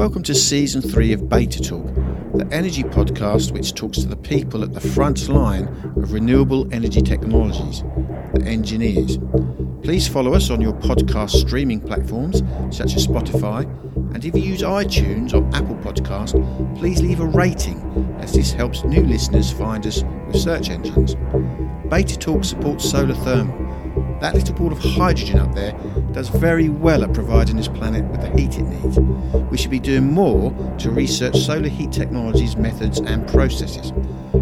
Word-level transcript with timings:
Welcome 0.00 0.22
to 0.22 0.34
season 0.34 0.80
three 0.80 1.12
of 1.12 1.28
Beta 1.28 1.62
Talk, 1.62 1.84
the 2.34 2.48
energy 2.50 2.82
podcast 2.82 3.52
which 3.52 3.74
talks 3.74 3.98
to 3.98 4.08
the 4.08 4.16
people 4.16 4.62
at 4.62 4.72
the 4.72 4.80
front 4.80 5.28
line 5.28 5.68
of 5.94 6.14
renewable 6.14 6.66
energy 6.72 7.02
technologies, 7.02 7.82
the 8.32 8.42
engineers. 8.46 9.18
Please 9.82 10.08
follow 10.08 10.32
us 10.32 10.48
on 10.48 10.62
your 10.62 10.72
podcast 10.72 11.32
streaming 11.46 11.80
platforms 11.80 12.42
such 12.74 12.96
as 12.96 13.06
Spotify, 13.06 13.64
and 14.14 14.24
if 14.24 14.34
you 14.34 14.40
use 14.40 14.62
iTunes 14.62 15.34
or 15.34 15.44
Apple 15.54 15.76
Podcast, 15.76 16.32
please 16.78 17.02
leave 17.02 17.20
a 17.20 17.26
rating 17.26 17.78
as 18.20 18.32
this 18.32 18.52
helps 18.52 18.82
new 18.84 19.02
listeners 19.02 19.52
find 19.52 19.86
us 19.86 20.02
with 20.26 20.40
search 20.40 20.70
engines. 20.70 21.14
Beta 21.90 22.16
Talk 22.16 22.44
supports 22.44 22.90
solar 22.90 23.14
thermal 23.16 23.59
that 24.20 24.34
little 24.34 24.54
ball 24.54 24.72
of 24.72 24.78
hydrogen 24.78 25.38
up 25.38 25.54
there 25.54 25.72
does 26.12 26.28
very 26.28 26.68
well 26.68 27.02
at 27.02 27.12
providing 27.14 27.56
this 27.56 27.68
planet 27.68 28.04
with 28.04 28.20
the 28.20 28.28
heat 28.38 28.58
it 28.58 28.62
needs. 28.62 28.98
We 29.50 29.56
should 29.56 29.70
be 29.70 29.80
doing 29.80 30.12
more 30.12 30.52
to 30.78 30.90
research 30.90 31.38
solar 31.38 31.68
heat 31.68 31.92
technologies, 31.92 32.56
methods, 32.56 33.00
and 33.00 33.26
processes. 33.28 33.92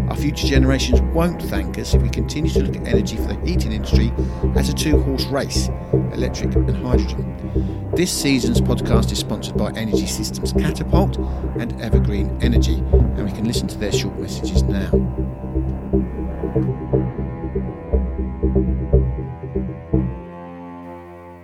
Our 0.09 0.15
future 0.15 0.47
generations 0.47 1.01
won't 1.13 1.41
thank 1.43 1.77
us 1.77 1.93
if 1.93 2.01
we 2.01 2.09
continue 2.09 2.51
to 2.51 2.63
look 2.63 2.75
at 2.75 2.87
energy 2.87 3.15
for 3.15 3.33
the 3.33 3.39
heating 3.45 3.71
industry 3.71 4.11
as 4.55 4.69
a 4.69 4.73
two 4.73 5.01
horse 5.01 5.25
race 5.25 5.69
electric 6.13 6.55
and 6.55 6.75
hydrogen. 6.77 7.91
This 7.95 8.11
season's 8.11 8.61
podcast 8.61 9.11
is 9.11 9.19
sponsored 9.19 9.57
by 9.57 9.71
Energy 9.71 10.07
Systems 10.07 10.53
Catapult 10.53 11.17
and 11.59 11.79
Evergreen 11.81 12.37
Energy, 12.41 12.75
and 12.75 13.25
we 13.25 13.31
can 13.31 13.45
listen 13.45 13.67
to 13.67 13.77
their 13.77 13.91
short 13.91 14.17
messages 14.19 14.63
now. 14.63 14.89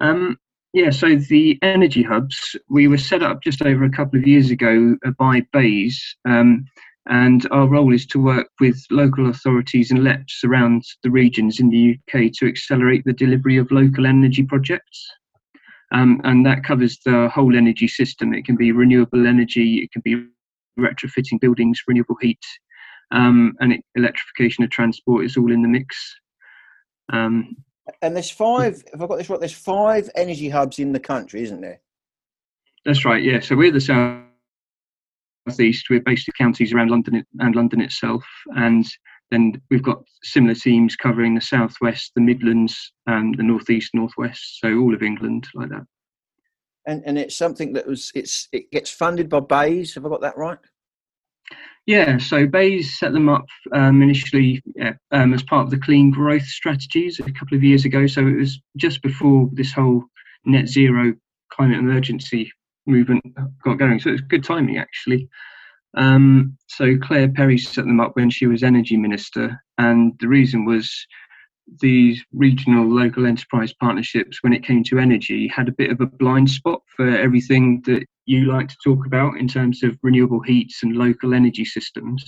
Um, 0.01 0.37
yeah, 0.73 0.89
so 0.89 1.15
the 1.15 1.57
energy 1.61 2.01
hubs 2.01 2.57
we 2.67 2.87
were 2.87 2.97
set 2.97 3.21
up 3.21 3.41
just 3.43 3.61
over 3.61 3.83
a 3.83 3.91
couple 3.91 4.19
of 4.19 4.27
years 4.27 4.49
ago 4.49 4.97
by 5.17 5.41
BEIS. 5.53 6.15
Um, 6.27 6.65
and 7.07 7.47
our 7.51 7.67
role 7.67 7.93
is 7.93 8.05
to 8.07 8.21
work 8.21 8.47
with 8.61 8.81
local 8.89 9.29
authorities 9.29 9.91
and 9.91 10.03
LEPs 10.03 10.43
around 10.45 10.83
the 11.03 11.11
regions 11.11 11.59
in 11.59 11.69
the 11.69 11.97
UK 11.97 12.31
to 12.33 12.47
accelerate 12.47 13.03
the 13.05 13.13
delivery 13.13 13.57
of 13.57 13.71
local 13.71 14.05
energy 14.05 14.43
projects. 14.43 15.05
Um, 15.91 16.21
and 16.23 16.45
that 16.45 16.63
covers 16.63 16.99
the 17.05 17.29
whole 17.29 17.55
energy 17.55 17.87
system. 17.87 18.33
It 18.33 18.45
can 18.45 18.55
be 18.55 18.71
renewable 18.71 19.27
energy, 19.27 19.79
it 19.83 19.91
can 19.91 20.01
be 20.03 20.25
retrofitting 20.79 21.39
buildings, 21.39 21.81
renewable 21.87 22.17
heat, 22.21 22.39
um, 23.11 23.53
and 23.59 23.73
it, 23.73 23.81
electrification 23.95 24.63
of 24.63 24.69
transport 24.69 25.25
is 25.25 25.37
all 25.37 25.51
in 25.51 25.61
the 25.61 25.67
mix. 25.67 26.15
Um, 27.11 27.57
and 28.01 28.15
there's 28.15 28.31
five, 28.31 28.81
if 28.93 29.01
I've 29.01 29.09
got 29.09 29.17
this 29.17 29.29
right, 29.29 29.39
there's 29.39 29.51
five 29.51 30.09
energy 30.15 30.49
hubs 30.49 30.79
in 30.79 30.93
the 30.93 30.99
country, 30.99 31.43
isn't 31.43 31.61
there? 31.61 31.81
That's 32.85 33.05
right, 33.05 33.21
yeah. 33.21 33.41
So 33.41 33.55
we're 33.55 33.71
the 33.71 33.81
South 33.81 34.23
southeast. 35.47 35.87
We're 35.89 36.01
based 36.01 36.27
in 36.27 36.33
counties 36.37 36.73
around 36.73 36.91
London 36.91 37.25
and 37.39 37.55
London 37.55 37.81
itself, 37.81 38.25
and 38.55 38.85
then 39.31 39.61
we've 39.69 39.83
got 39.83 40.03
similar 40.23 40.55
teams 40.55 40.95
covering 40.95 41.35
the 41.35 41.41
southwest, 41.41 42.11
the 42.15 42.21
Midlands, 42.21 42.93
and 43.07 43.35
the 43.37 43.43
northeast, 43.43 43.91
northwest. 43.93 44.59
So 44.59 44.77
all 44.77 44.93
of 44.93 45.03
England, 45.03 45.47
like 45.53 45.69
that. 45.69 45.85
And 46.85 47.01
and 47.05 47.17
it's 47.17 47.35
something 47.35 47.73
that 47.73 47.87
was 47.87 48.11
it's 48.15 48.47
it 48.51 48.71
gets 48.71 48.89
funded 48.89 49.29
by 49.29 49.39
BEIS. 49.39 49.95
Have 49.95 50.05
I 50.05 50.09
got 50.09 50.21
that 50.21 50.37
right? 50.37 50.59
Yeah, 51.85 52.17
so 52.17 52.47
BEIS 52.47 52.97
set 52.97 53.11
them 53.11 53.27
up 53.27 53.45
um, 53.73 54.01
initially 54.01 54.61
yeah, 54.75 54.93
um, 55.11 55.33
as 55.33 55.43
part 55.43 55.65
of 55.65 55.71
the 55.71 55.79
clean 55.79 56.11
growth 56.11 56.45
strategies 56.45 57.19
a 57.19 57.31
couple 57.31 57.57
of 57.57 57.63
years 57.63 57.83
ago. 57.83 58.07
So 58.07 58.25
it 58.25 58.37
was 58.37 58.59
just 58.77 59.01
before 59.01 59.49
this 59.51 59.73
whole 59.73 60.03
net 60.45 60.67
zero 60.67 61.13
climate 61.51 61.79
emergency 61.79 62.51
movement 62.85 63.23
got 63.63 63.79
going. 63.79 63.99
So 63.99 64.09
it's 64.09 64.21
good 64.21 64.43
timing 64.43 64.77
actually. 64.77 65.29
Um, 65.95 66.57
so 66.67 66.97
Claire 66.97 67.29
Perry 67.29 67.57
set 67.57 67.85
them 67.85 67.99
up 67.99 68.15
when 68.15 68.29
she 68.29 68.47
was 68.47 68.63
energy 68.63 68.97
minister, 68.97 69.61
and 69.77 70.13
the 70.19 70.27
reason 70.27 70.65
was 70.65 70.91
these 71.79 72.23
regional 72.33 72.87
local 72.87 73.25
enterprise 73.25 73.73
partnerships, 73.73 74.41
when 74.41 74.53
it 74.53 74.65
came 74.65 74.83
to 74.83 74.99
energy, 74.99 75.47
had 75.47 75.67
a 75.67 75.73
bit 75.73 75.91
of 75.91 76.01
a 76.01 76.05
blind 76.05 76.49
spot 76.49 76.81
for 76.95 77.07
everything 77.07 77.81
that 77.85 78.05
you 78.25 78.45
like 78.45 78.67
to 78.69 78.75
talk 78.83 79.05
about 79.05 79.37
in 79.37 79.47
terms 79.47 79.83
of 79.83 79.97
renewable 80.01 80.41
heats 80.41 80.83
and 80.83 80.95
local 80.95 81.33
energy 81.33 81.65
systems. 81.65 82.23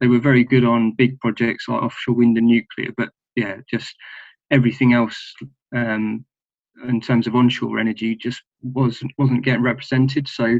They 0.00 0.08
were 0.08 0.18
very 0.18 0.44
good 0.44 0.64
on 0.64 0.92
big 0.92 1.18
projects 1.20 1.68
like 1.68 1.82
offshore 1.82 2.16
wind 2.16 2.36
and 2.36 2.46
nuclear, 2.46 2.90
but 2.96 3.10
yeah, 3.34 3.56
just 3.70 3.94
everything 4.50 4.92
else 4.92 5.34
um, 5.74 6.24
in 6.88 7.00
terms 7.00 7.26
of 7.26 7.34
onshore 7.34 7.78
energy 7.78 8.14
just 8.16 8.42
wasn't 8.62 9.12
wasn't 9.18 9.44
getting 9.44 9.62
represented. 9.62 10.28
So 10.28 10.58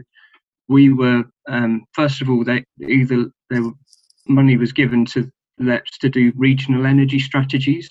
we 0.69 0.93
were 0.93 1.25
um, 1.49 1.85
first 1.93 2.23
of 2.23 2.31
all 2.31 2.45
they 2.45 2.65
either 2.87 3.27
there 3.51 3.63
money 4.29 4.57
was 4.57 4.73
given 4.73 5.05
to 5.07 5.31
LEPs 5.61 5.99
to 6.01 6.09
do 6.09 6.33
regional 6.37 6.87
energy 6.87 7.19
strategies. 7.19 7.89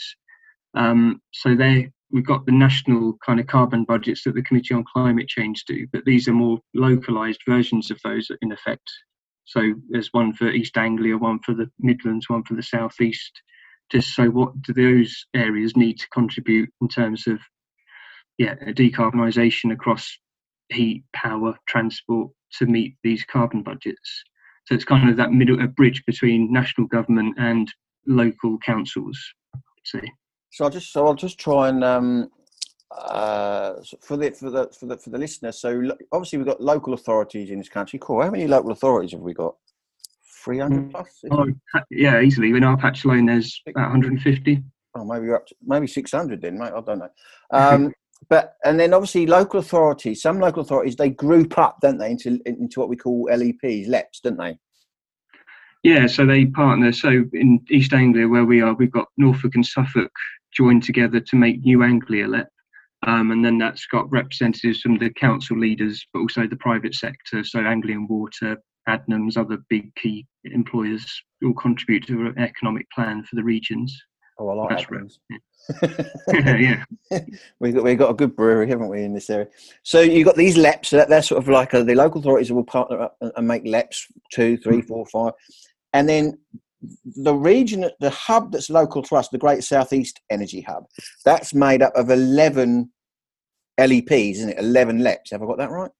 Um, 0.75 1.22
so 1.33 1.56
they 1.56 1.92
we've 2.12 2.25
got 2.25 2.45
the 2.45 2.51
national 2.51 3.18
kind 3.25 3.39
of 3.39 3.48
carbon 3.48 3.83
budgets 3.83 4.24
that 4.24 4.36
the 4.36 4.44
Committee 4.44 4.74
on 4.74 4.86
Climate 4.92 5.28
Change 5.28 5.63
do, 5.66 5.88
but 5.92 6.06
these 6.06 6.28
are 6.28 6.33
more 6.33 6.60
localized 6.74 7.42
versions 7.48 7.92
of 7.92 8.00
those 8.04 8.30
in 8.42 8.51
effect. 8.51 8.89
So 9.45 9.74
there's 9.89 10.10
one 10.12 10.33
for 10.33 10.50
East 10.50 10.78
Anglia, 10.78 11.18
one 11.18 11.39
for 11.39 11.54
the 11.54 11.69
Midlands, 11.80 12.30
one 12.30 12.44
for 12.44 12.56
the 12.56 12.63
Southeast. 12.63 13.31
Just 13.92 14.16
so 14.16 14.30
what 14.30 14.60
do 14.63 14.74
those 14.74 15.25
areas 15.36 15.78
need 15.78 16.00
to 16.00 16.10
contribute 16.10 16.69
in 16.81 16.88
terms 16.88 17.28
of 17.28 17.39
yeah, 18.37 18.55
a 18.61 18.73
decarbonisation 18.73 19.71
across 19.71 20.17
heat, 20.69 21.03
power, 21.13 21.55
transport 21.67 22.31
to 22.53 22.65
meet 22.65 22.95
these 23.03 23.23
carbon 23.23 23.63
budgets. 23.63 24.23
So 24.65 24.75
it's 24.75 24.85
kind 24.85 25.09
of 25.09 25.17
that 25.17 25.31
middle 25.31 25.61
a 25.61 25.67
bridge 25.67 26.03
between 26.05 26.51
national 26.51 26.87
government 26.87 27.35
and 27.37 27.71
local 28.07 28.57
councils. 28.59 29.19
See. 29.85 29.99
So 30.51 30.65
I'll 30.65 30.71
just 30.71 30.91
so 30.91 31.05
I'll 31.05 31.13
just 31.13 31.39
try 31.39 31.69
and 31.69 31.83
um, 31.83 32.29
uh, 32.91 33.73
for 34.01 34.17
the 34.17 34.31
for 34.31 34.49
the 34.49 34.69
for 34.77 34.87
the 34.87 34.97
for 34.97 35.09
the 35.11 35.17
listener. 35.17 35.51
So 35.51 35.91
obviously 36.11 36.37
we've 36.37 36.47
got 36.47 36.61
local 36.61 36.93
authorities 36.93 37.51
in 37.51 37.59
this 37.59 37.69
country. 37.69 37.99
Cool. 38.01 38.23
How 38.23 38.31
many 38.31 38.47
local 38.47 38.71
authorities 38.71 39.11
have 39.11 39.21
we 39.21 39.33
got? 39.33 39.55
Three 40.43 40.59
hundred 40.59 40.89
mm. 40.89 40.91
plus. 40.91 41.23
Oh, 41.31 41.47
yeah, 41.91 42.21
easily. 42.21 42.49
In 42.49 42.63
our 42.63 42.77
patch 42.77 43.05
alone, 43.05 43.25
there's 43.25 43.61
about 43.67 43.89
150. 43.89 44.63
Oh, 44.95 45.03
maybe 45.03 45.31
up 45.31 45.45
to 45.47 45.55
maybe 45.65 45.87
600 45.87 46.41
then, 46.41 46.57
mate. 46.57 46.71
I 46.75 46.81
don't 46.81 46.99
know. 46.99 47.09
Um, 47.51 47.93
but 48.30 48.56
and 48.63 48.80
then 48.80 48.94
obviously 48.94 49.25
local 49.25 49.60
authorities. 49.60 50.22
Some 50.22 50.39
local 50.39 50.62
authorities 50.62 50.95
they 50.95 51.10
group 51.10 51.57
up, 51.57 51.77
don't 51.81 51.98
they, 51.98 52.12
into 52.12 52.39
into 52.45 52.80
what 52.80 52.89
we 52.89 52.95
call 52.95 53.27
LEPs, 53.31 53.88
LEPs, 53.88 54.22
don't 54.22 54.38
they? 54.38 54.57
Yeah, 55.83 56.07
so 56.07 56.25
they 56.25 56.48
partner. 56.48 56.92
So 56.92 57.25
in 57.33 57.63
East 57.69 57.94
Anglia, 57.94 58.27
where 58.27 58.45
we 58.45 58.62
are, 58.62 58.74
we've 58.74 58.92
got 58.92 59.07
Norfolk 59.18 59.54
and 59.54 59.66
Suffolk 59.66 60.12
joined 60.51 60.83
together 60.83 61.19
to 61.19 61.36
make 61.36 61.63
New 61.63 61.83
Anglia 61.83 62.27
LEP. 62.27 62.48
Um, 63.06 63.30
and 63.30 63.45
then 63.45 63.60
that's 63.60 63.86
got 63.86 64.12
representatives 64.12 64.81
from 64.81 64.98
the 64.98 65.12
council 65.12 65.60
leaders, 65.60 66.04
but 66.12 66.21
also 66.21 66.48
the 66.48 66.56
private 66.56 66.95
sector. 66.95 67.44
So 67.44 67.60
Anglian 67.60 68.07
Water, 68.07 68.57
Adnams, 68.89 69.38
other 69.38 69.60
big 69.69 69.94
key 69.95 70.25
employers 70.45 71.06
all 71.44 71.54
contribute 71.54 72.07
to 72.07 72.28
an 72.28 72.39
economic 72.39 72.89
plan 72.89 73.24
for 73.24 73.36
the 73.36 73.44
regions. 73.44 73.95
Oh, 74.37 74.67
that's 74.69 74.83
Adnams. 74.83 75.19
Right. 76.27 76.59
yeah. 76.59 76.83
we've 77.59 77.73
got 77.73 77.83
we've 77.83 77.97
got 77.97 78.11
a 78.11 78.15
good 78.15 78.35
brewery, 78.35 78.67
haven't 78.67 78.89
we, 78.89 79.03
in 79.03 79.13
this 79.13 79.29
area? 79.29 79.47
So 79.83 80.01
you've 80.01 80.25
got 80.25 80.35
these 80.35 80.57
LEPs. 80.57 80.89
So 80.89 81.05
they're 81.07 81.21
sort 81.21 81.41
of 81.41 81.47
like 81.47 81.73
a, 81.73 81.83
the 81.83 81.95
local 81.95 82.19
authorities 82.19 82.51
will 82.51 82.63
partner 82.63 83.01
up 83.01 83.17
and, 83.21 83.31
and 83.35 83.47
make 83.47 83.63
LEPs 83.65 84.07
two, 84.33 84.57
three, 84.57 84.81
hmm. 84.81 84.87
four, 84.87 85.05
five, 85.05 85.33
and 85.93 86.09
then 86.09 86.37
the 87.03 87.33
region, 87.33 87.89
the 87.99 88.09
hub 88.09 88.51
that's 88.51 88.69
local 88.69 89.01
to 89.03 89.15
us, 89.15 89.29
the 89.29 89.37
Great 89.37 89.63
Southeast 89.63 90.21
Energy 90.29 90.61
Hub, 90.61 90.85
that's 91.23 91.53
made 91.53 91.81
up 91.81 91.95
of 91.95 92.09
11 92.09 92.89
LEPs, 93.79 94.11
isn't 94.11 94.49
it? 94.49 94.59
11 94.59 94.99
LEPs. 94.99 95.31
Have 95.31 95.41
I 95.41 95.45
got 95.45 95.57
that 95.57 95.71
right? 95.71 95.91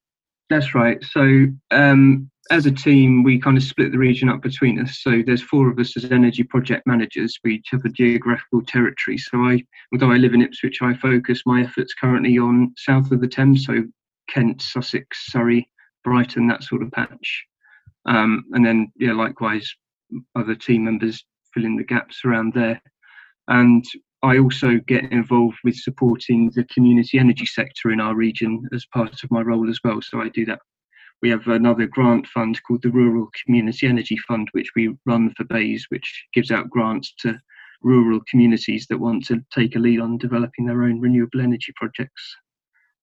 That's 0.50 0.76
right. 0.76 1.04
So, 1.04 1.48
um, 1.72 2.30
as 2.52 2.66
a 2.66 2.72
team, 2.72 3.24
we 3.24 3.40
kind 3.40 3.58
of 3.58 3.64
split 3.64 3.92
the 3.92 3.98
region 3.98 4.30
up 4.30 4.42
between 4.42 4.80
us. 4.80 5.00
So, 5.02 5.24
there's 5.26 5.42
four 5.42 5.70
of 5.70 5.80
us 5.80 5.98
as 5.98 6.12
energy 6.12 6.44
project 6.44 6.86
managers. 6.86 7.40
We 7.44 7.56
each 7.56 7.70
have 7.72 7.86
a 7.86 7.90
geographical 7.90 8.62
territory. 8.64 9.18
So, 9.18 9.40
I, 9.40 9.64
although 9.92 10.12
I 10.12 10.18
live 10.18 10.34
in 10.34 10.42
Ipswich, 10.42 10.82
I 10.82 10.94
focus 10.96 11.42
my 11.46 11.62
efforts 11.64 11.94
currently 11.94 12.38
on 12.38 12.74
south 12.78 13.12
of 13.12 13.22
the 13.22 13.28
Thames, 13.28 13.66
so 13.66 13.84
Kent, 14.30 14.62
Sussex, 14.62 15.32
Surrey, 15.32 15.68
Brighton, 16.04 16.48
that 16.48 16.64
sort 16.64 16.84
of 16.84 16.92
patch. 16.92 17.46
Um, 18.06 18.46
and 18.52 18.66
then, 18.66 18.92
yeah, 18.96 19.14
likewise, 19.14 19.74
other 20.36 20.56
team 20.56 20.86
members 20.86 21.26
fill 21.54 21.66
in 21.66 21.76
the 21.76 21.84
gaps 21.84 22.22
around 22.26 22.54
there. 22.54 22.82
And 23.48 23.84
I 24.22 24.38
also 24.38 24.80
get 24.88 25.12
involved 25.12 25.58
with 25.64 25.76
supporting 25.76 26.52
the 26.56 26.64
community 26.66 27.20
energy 27.20 27.46
sector 27.46 27.92
in 27.92 28.00
our 28.00 28.16
region 28.16 28.68
as 28.74 28.86
part 28.94 29.24
of 29.24 29.32
my 29.32 29.42
role 29.42 29.70
as 29.70 29.80
well. 29.84 30.02
So 30.02 30.22
I 30.22 30.30
do 30.30 30.46
that. 30.46 30.60
We 31.22 31.30
have 31.30 31.48
another 31.48 31.88
grant 31.88 32.28
fund 32.28 32.62
called 32.64 32.84
the 32.84 32.92
Rural 32.92 33.30
Community 33.44 33.88
Energy 33.88 34.18
Fund, 34.28 34.50
which 34.52 34.72
we 34.76 34.96
run 35.06 35.34
for 35.36 35.44
BEIS, 35.46 35.86
which 35.90 36.26
gives 36.34 36.52
out 36.52 36.70
grants 36.70 37.14
to 37.20 37.40
rural 37.82 38.20
communities 38.30 38.88
that 38.90 39.00
want 39.00 39.26
to 39.26 39.40
take 39.54 39.76
a 39.76 39.80
lead 39.80 40.00
on 40.00 40.18
developing 40.18 40.66
their 40.66 40.84
own 40.84 41.00
renewable 41.00 41.42
energy 41.42 41.72
projects. 41.76 42.36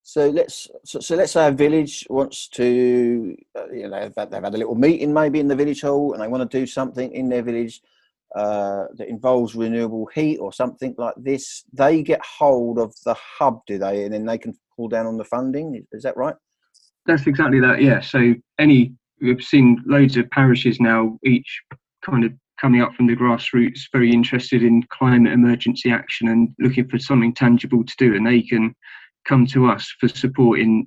So 0.03 0.31
let's 0.31 0.69
so, 0.85 0.99
so, 0.99 1.15
let's 1.15 1.33
say 1.33 1.47
a 1.47 1.53
village 1.53 2.05
wants 2.11 2.49
to, 2.49 3.37
uh, 3.57 3.71
you 3.71 3.89
know, 3.89 4.01
they've, 4.01 4.31
they've 4.31 4.43
had 4.43 4.55
a 4.55 4.59
little 4.59 4.75
meeting 4.75 5.13
maybe 5.13 5.39
in 5.39 5.47
the 5.47 5.55
village 5.55 5.83
hall, 5.83 6.13
and 6.13 6.23
they 6.23 6.27
want 6.27 6.49
to 6.51 6.59
do 6.59 6.67
something 6.67 7.13
in 7.13 7.29
their 7.29 7.43
village 7.43 7.81
uh, 8.35 8.87
that 8.97 9.09
involves 9.09 9.55
renewable 9.55 10.07
heat 10.13 10.39
or 10.39 10.53
something 10.53 10.95
like 10.99 11.15
this. 11.17 11.65
They 11.73 12.03
get 12.03 12.21
hold 12.25 12.81
of 12.81 12.93
the 13.05 13.15
hub, 13.15 13.61
do 13.69 13.79
they, 13.79 14.05
and 14.05 14.13
then 14.13 14.27
they 14.27 14.39
can 14.39 14.59
pull 14.75 14.89
down 14.89 15.07
on 15.07 15.19
the 15.19 15.25
funding. 15.25 15.87
Is 15.93 16.03
that 16.03 16.17
right? 16.17 16.35
That's 17.07 17.27
exactly 17.27 17.61
that. 17.61 17.83
Yeah. 17.83 18.01
So 18.01 18.35
any 18.59 18.95
we've 19.21 19.43
seen 19.43 19.83
loads 19.87 20.17
of 20.17 20.31
parishes 20.31 20.81
now, 20.81 21.19
each 21.25 21.61
kind 22.05 22.25
of 22.25 22.33
coming 22.61 22.81
up 22.81 22.95
from 22.95 23.07
the 23.07 23.17
grassroots, 23.17 23.81
very 23.93 24.13
interested 24.13 24.63
in 24.63 24.85
climate 24.85 25.33
emergency 25.33 25.91
action 25.91 26.29
and 26.29 26.49
looking 26.59 26.89
for 26.89 26.99
something 26.99 27.35
tangible 27.35 27.85
to 27.85 27.95
do, 27.99 28.15
and 28.15 28.27
they 28.27 28.43
can 28.43 28.75
come 29.27 29.47
to 29.47 29.69
us 29.69 29.93
for 30.01 30.09
support 30.09 30.59
in 30.59 30.87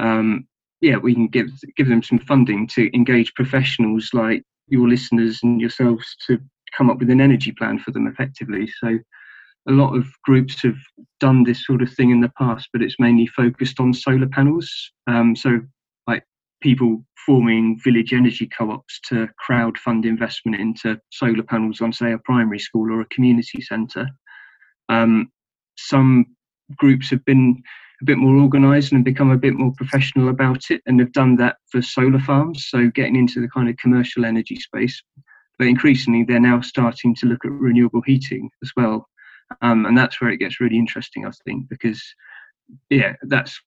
um, 0.00 0.46
yeah 0.80 0.96
we 0.96 1.14
can 1.14 1.28
give 1.28 1.48
give 1.76 1.88
them 1.88 2.02
some 2.02 2.18
funding 2.18 2.66
to 2.66 2.94
engage 2.94 3.34
professionals 3.34 4.10
like 4.12 4.42
your 4.68 4.88
listeners 4.88 5.40
and 5.42 5.60
yourselves 5.60 6.16
to 6.26 6.38
come 6.76 6.90
up 6.90 6.98
with 6.98 7.10
an 7.10 7.20
energy 7.20 7.52
plan 7.52 7.78
for 7.78 7.90
them 7.90 8.06
effectively 8.06 8.68
so 8.80 8.98
a 9.68 9.72
lot 9.72 9.96
of 9.96 10.06
groups 10.24 10.62
have 10.62 10.76
done 11.20 11.42
this 11.42 11.64
sort 11.64 11.82
of 11.82 11.92
thing 11.92 12.10
in 12.10 12.20
the 12.20 12.32
past 12.38 12.68
but 12.72 12.82
it's 12.82 12.96
mainly 12.98 13.26
focused 13.26 13.80
on 13.80 13.92
solar 13.92 14.28
panels 14.28 14.70
um, 15.06 15.34
so 15.34 15.60
like 16.06 16.24
people 16.60 17.04
forming 17.26 17.78
village 17.82 18.12
energy 18.12 18.48
co-ops 18.56 19.00
to 19.08 19.28
crowd 19.38 19.76
fund 19.78 20.04
investment 20.04 20.60
into 20.60 21.00
solar 21.12 21.42
panels 21.42 21.80
on 21.80 21.92
say 21.92 22.12
a 22.12 22.18
primary 22.18 22.58
school 22.58 22.92
or 22.92 23.00
a 23.00 23.06
community 23.06 23.60
centre 23.60 24.08
um, 24.88 25.30
some 25.76 26.26
groups 26.76 27.10
have 27.10 27.24
been 27.24 27.62
a 28.00 28.04
bit 28.04 28.18
more 28.18 28.36
organised 28.36 28.92
and 28.92 29.04
become 29.04 29.30
a 29.30 29.36
bit 29.36 29.54
more 29.54 29.72
professional 29.76 30.28
about 30.28 30.70
it 30.70 30.82
and 30.86 31.00
have 31.00 31.12
done 31.12 31.36
that 31.36 31.56
for 31.70 31.80
solar 31.80 32.20
farms, 32.20 32.66
so 32.68 32.88
getting 32.90 33.16
into 33.16 33.40
the 33.40 33.48
kind 33.48 33.68
of 33.68 33.76
commercial 33.76 34.24
energy 34.24 34.56
space. 34.56 35.02
But 35.58 35.68
increasingly, 35.68 36.24
they're 36.24 36.40
now 36.40 36.60
starting 36.60 37.14
to 37.16 37.26
look 37.26 37.44
at 37.44 37.52
renewable 37.52 38.02
heating 38.04 38.50
as 38.62 38.72
well. 38.76 39.08
Um, 39.62 39.86
and 39.86 39.96
that's 39.96 40.20
where 40.20 40.30
it 40.30 40.38
gets 40.38 40.60
really 40.60 40.78
interesting, 40.78 41.26
I 41.26 41.30
think, 41.44 41.68
because, 41.68 42.02
yeah, 42.90 43.14
that's 43.22 43.60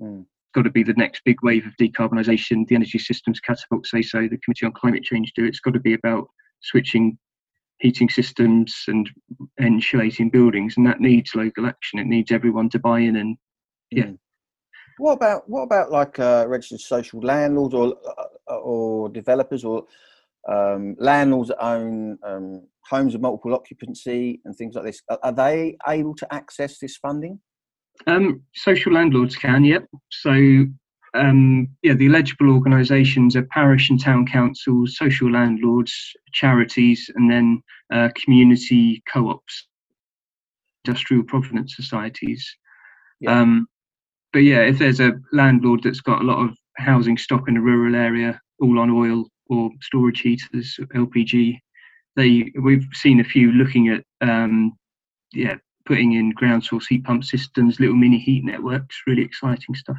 mm. 0.00 0.24
got 0.54 0.62
to 0.62 0.70
be 0.70 0.82
the 0.82 0.94
next 0.94 1.22
big 1.24 1.42
wave 1.42 1.66
of 1.66 1.76
decarbonisation. 1.76 2.66
The 2.66 2.74
energy 2.74 2.98
systems 2.98 3.40
catapult 3.40 3.86
say 3.86 4.02
so, 4.02 4.22
the 4.22 4.38
Committee 4.38 4.66
on 4.66 4.72
Climate 4.72 5.04
Change 5.04 5.32
do. 5.34 5.44
It's 5.44 5.60
got 5.60 5.74
to 5.74 5.80
be 5.80 5.94
about 5.94 6.28
switching 6.60 7.18
heating 7.80 8.10
systems 8.10 8.84
and 8.88 9.08
insulating 9.60 10.30
buildings, 10.30 10.74
and 10.76 10.86
that 10.86 11.00
needs 11.00 11.34
local 11.34 11.66
action. 11.66 11.98
It 11.98 12.06
needs 12.06 12.30
everyone 12.30 12.68
to 12.70 12.78
buy 12.78 13.00
in, 13.00 13.16
and 13.16 13.36
yeah. 13.90 14.04
Mm. 14.04 14.18
What 14.98 15.12
about 15.12 15.48
what 15.48 15.62
about 15.62 15.90
like 15.90 16.18
uh, 16.18 16.44
registered 16.46 16.80
social 16.80 17.20
landlords 17.20 17.74
or 17.74 17.94
uh, 18.48 18.54
or 18.56 19.08
developers 19.08 19.64
or 19.64 19.86
um, 20.48 20.96
landlords 20.98 21.48
that 21.48 21.64
own 21.64 22.18
um, 22.24 22.66
homes 22.88 23.14
of 23.14 23.20
multiple 23.20 23.54
occupancy 23.54 24.40
and 24.44 24.54
things 24.56 24.74
like 24.74 24.84
this? 24.84 25.02
Are, 25.08 25.18
are 25.22 25.32
they 25.32 25.76
able 25.88 26.14
to 26.16 26.34
access 26.34 26.78
this 26.78 26.96
funding? 26.96 27.40
Um, 28.06 28.42
social 28.54 28.92
landlords 28.92 29.36
can, 29.36 29.64
yep. 29.64 29.86
So 30.10 30.66
um, 31.14 31.68
yeah, 31.82 31.94
the 31.94 32.06
eligible 32.06 32.50
organisations 32.50 33.34
are 33.36 33.42
parish 33.46 33.90
and 33.90 34.00
town 34.00 34.26
councils, 34.26 34.96
social 34.96 35.30
landlords, 35.30 35.92
charities, 36.32 37.10
and 37.14 37.30
then 37.30 37.62
uh, 37.92 38.08
community 38.14 39.02
co-ops, 39.12 39.66
industrial 40.84 41.24
provident 41.24 41.70
societies. 41.70 42.56
Yeah. 43.20 43.40
Um, 43.40 43.66
but 44.32 44.40
yeah, 44.40 44.60
if 44.60 44.78
there's 44.78 45.00
a 45.00 45.14
landlord 45.32 45.82
that's 45.82 46.00
got 46.00 46.22
a 46.22 46.24
lot 46.24 46.38
of 46.38 46.56
housing 46.76 47.18
stock 47.18 47.48
in 47.48 47.56
a 47.56 47.60
rural 47.60 47.96
area, 47.96 48.40
all 48.60 48.78
on 48.78 48.90
oil 48.90 49.26
or 49.50 49.70
storage 49.82 50.20
heaters, 50.20 50.78
LPG, 50.94 51.58
they 52.16 52.52
we've 52.62 52.86
seen 52.92 53.20
a 53.20 53.24
few 53.24 53.52
looking 53.52 53.88
at 53.88 54.04
um, 54.20 54.72
yeah 55.32 55.56
putting 55.86 56.12
in 56.12 56.30
ground 56.30 56.64
source 56.64 56.86
heat 56.86 57.04
pump 57.04 57.24
systems, 57.24 57.80
little 57.80 57.96
mini 57.96 58.18
heat 58.18 58.44
networks, 58.44 59.02
really 59.06 59.22
exciting 59.22 59.74
stuff. 59.74 59.98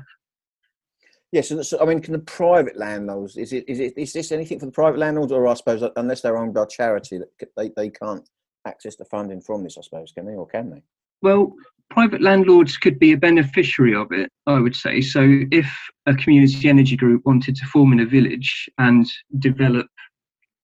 Yes, 1.32 1.50
yeah, 1.50 1.58
so, 1.58 1.64
so, 1.64 1.82
I 1.82 1.86
mean, 1.86 2.02
can 2.02 2.14
the 2.14 2.20
private 2.20 2.78
landlords 2.78 3.38
is 3.38 3.54
it 3.54 3.66
is 3.68 3.80
it 3.80 3.94
is 3.98 4.14
this 4.14 4.32
anything 4.32 4.60
for 4.60 4.66
the 4.66 4.72
private 4.72 5.00
landlords, 5.00 5.32
or 5.32 5.48
I 5.48 5.54
suppose 5.54 5.84
unless 5.96 6.22
they're 6.22 6.38
owned 6.38 6.54
by 6.54 6.66
charity, 6.66 7.20
that 7.20 7.50
they 7.56 7.72
they 7.76 7.90
can't 7.90 8.28
access 8.66 8.96
the 8.96 9.06
funding 9.06 9.42
from 9.42 9.64
this, 9.64 9.78
I 9.78 9.82
suppose, 9.82 10.12
can 10.12 10.26
they, 10.26 10.34
or 10.34 10.48
can 10.48 10.70
they? 10.70 10.84
Well, 11.22 11.54
private 11.92 12.22
landlords 12.22 12.78
could 12.78 12.98
be 12.98 13.12
a 13.12 13.18
beneficiary 13.18 13.94
of 13.94 14.12
it, 14.12 14.32
I 14.48 14.60
would 14.60 14.76
say. 14.76 15.02
So, 15.02 15.42
if 15.52 15.70
a 16.08 16.16
community 16.16 16.68
energy 16.68 16.96
group 16.96 17.22
wanted 17.26 17.56
to 17.58 17.66
form 17.68 17.94
in 17.94 18.00
a 18.00 18.06
village 18.06 18.70
and 18.80 19.06
develop 19.40 19.88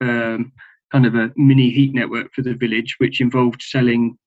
um, 0.02 0.52
kind 0.92 1.06
of 1.06 1.16
a 1.16 1.32
mini 1.36 1.70
heat 1.70 1.94
network 1.94 2.34
for 2.34 2.42
the 2.42 2.56
village, 2.56 2.96
which 2.98 3.22
involved 3.22 3.62
selling 3.62 4.18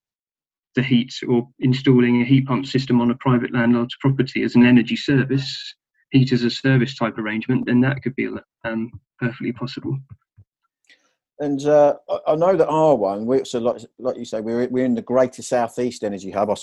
the 0.77 0.83
heat 0.83 1.13
or 1.29 1.49
installing 1.59 2.23
a 2.23 2.25
heat 2.25 2.47
pump 2.47 2.67
system 2.67 3.01
on 3.01 3.11
a 3.11 3.17
private 3.17 3.53
landlord's 3.53 3.97
property 4.01 4.43
as 4.43 4.55
an 4.55 4.65
energy 4.65 4.95
service, 4.95 5.75
heat 6.13 6.33
as 6.33 6.45
a 6.45 6.51
service 6.51 6.95
type 6.95 7.19
arrangement, 7.19 7.67
then 7.67 7.81
that 7.81 8.03
could 8.03 8.15
be 8.15 8.29
um, 8.65 8.91
perfectly 9.19 9.53
possible. 9.53 9.99
And 11.41 11.65
uh, 11.67 11.95
I 12.27 12.37
know 12.37 12.55
that 12.55 12.69
our 12.69 12.95
one, 12.95 13.25
we, 13.25 13.45
so 13.45 13.59
like, 13.59 13.81
like 13.99 14.19
you 14.19 14.27
say, 14.27 14.43
we're, 14.43 14.69
we're 14.69 14.85
in 14.85 14.95
the 14.95 15.03
Greater 15.03 15.43
Southeast 15.43 16.05
Energy 16.05 16.31
Hub. 16.31 16.51
I, 16.51 16.55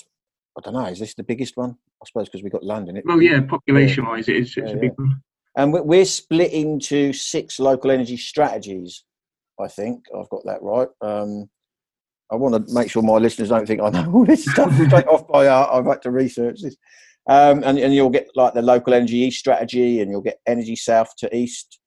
I 0.58 0.62
don't 0.62 0.74
know, 0.74 0.86
is 0.86 1.00
this 1.00 1.14
the 1.14 1.24
biggest 1.24 1.56
one? 1.56 1.72
I 2.02 2.06
suppose 2.06 2.28
because 2.28 2.44
we've 2.44 2.52
got 2.52 2.64
London. 2.64 2.98
It, 2.98 3.06
well, 3.06 3.22
yeah, 3.22 3.42
population 3.42 4.06
wise, 4.06 4.28
it 4.28 4.38
is. 4.38 4.58
It's 4.58 4.72
yeah, 4.72 4.78
a 4.78 4.80
big 4.80 4.92
yeah. 4.98 5.06
one. 5.06 5.22
And 5.56 5.74
we're 5.74 6.06
split 6.06 6.54
into 6.54 7.14
six 7.14 7.60
local 7.60 7.90
energy 7.90 8.18
strategies, 8.18 9.04
I 9.60 9.68
think. 9.68 10.06
I've 10.16 10.30
got 10.30 10.46
that 10.46 10.62
right. 10.62 10.88
Um, 11.02 11.50
I 12.32 12.36
want 12.36 12.68
to 12.68 12.74
make 12.74 12.92
sure 12.92 13.02
my 13.02 13.14
listeners 13.18 13.50
don't 13.50 13.66
think 13.66 13.82
I 13.82 13.90
know 13.90 14.12
all 14.14 14.26
this 14.26 14.46
stuff 14.46 14.74
straight 14.88 15.08
off 15.08 15.28
by 15.28 15.48
heart. 15.48 15.70
I've 15.74 15.86
had 15.86 16.02
to 16.04 16.12
research 16.12 16.62
this. 16.62 16.76
Um, 17.30 17.64
and, 17.64 17.78
and 17.78 17.94
you'll 17.94 18.10
get 18.10 18.28
like 18.36 18.54
the 18.54 18.62
local 18.62 18.94
energy 18.94 19.18
east 19.18 19.40
strategy, 19.40 20.02
and 20.02 20.12
you'll 20.12 20.22
get 20.22 20.40
energy 20.48 20.76
south 20.76 21.16
to 21.18 21.36
east. 21.36 21.80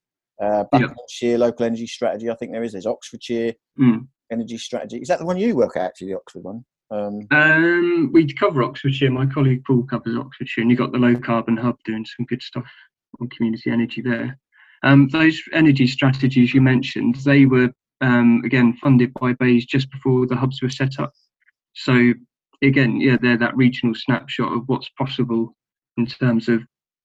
Uh, 0.43 0.65
Buckinghamshire 0.73 1.37
local 1.37 1.67
energy 1.67 1.87
strategy. 1.87 2.31
I 2.31 2.35
think 2.35 2.53
there 2.53 2.63
is. 2.63 2.73
There's 2.73 2.87
Oxfordshire 2.87 3.53
mm. 3.79 4.07
energy 4.33 4.59
strategy. 4.59 4.99
Is 4.99 5.09
that 5.09 5.19
the 5.19 5.27
one 5.27 5.37
you 5.37 5.55
work 5.55 5.77
at? 5.77 5.83
Actually, 5.83 6.09
the 6.09 6.17
Oxford 6.17 6.45
one. 6.45 6.65
Um, 6.91 7.27
um, 7.31 8.11
we 8.13 8.33
cover 8.33 8.63
Oxfordshire. 8.63 9.11
My 9.11 9.27
colleague 9.27 9.65
Paul 9.65 9.85
covers 9.85 10.17
Oxfordshire, 10.17 10.63
and 10.63 10.71
you 10.71 10.77
got 10.77 10.93
the 10.93 10.99
low 10.99 11.17
carbon 11.17 11.57
hub 11.57 11.77
doing 11.85 12.05
some 12.05 12.27
good 12.27 12.43
stuff 12.43 12.67
on 13.21 13.29
community 13.29 13.71
energy 13.71 14.01
there. 14.01 14.39
Um, 14.83 15.09
those 15.09 15.41
energy 15.53 15.87
strategies 15.87 16.55
you 16.55 16.61
mentioned, 16.61 17.17
they 17.17 17.47
were 17.47 17.71
um, 18.01 18.43
again 18.45 18.75
funded 18.75 19.13
by 19.15 19.35
BEIS 19.35 19.67
just 19.67 19.91
before 19.91 20.27
the 20.27 20.37
hubs 20.37 20.63
were 20.63 20.71
set 20.71 20.99
up. 20.99 21.13
So 21.75 22.13
again, 22.63 23.01
yeah, 23.01 23.17
they're 23.21 23.37
that 23.37 23.57
regional 23.57 23.95
snapshot 23.95 24.53
of 24.53 24.63
what's 24.67 24.89
possible 24.91 25.55
in 25.97 26.07
terms 26.07 26.49
of 26.49 26.63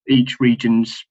each 0.08 0.40
region's 0.40 1.04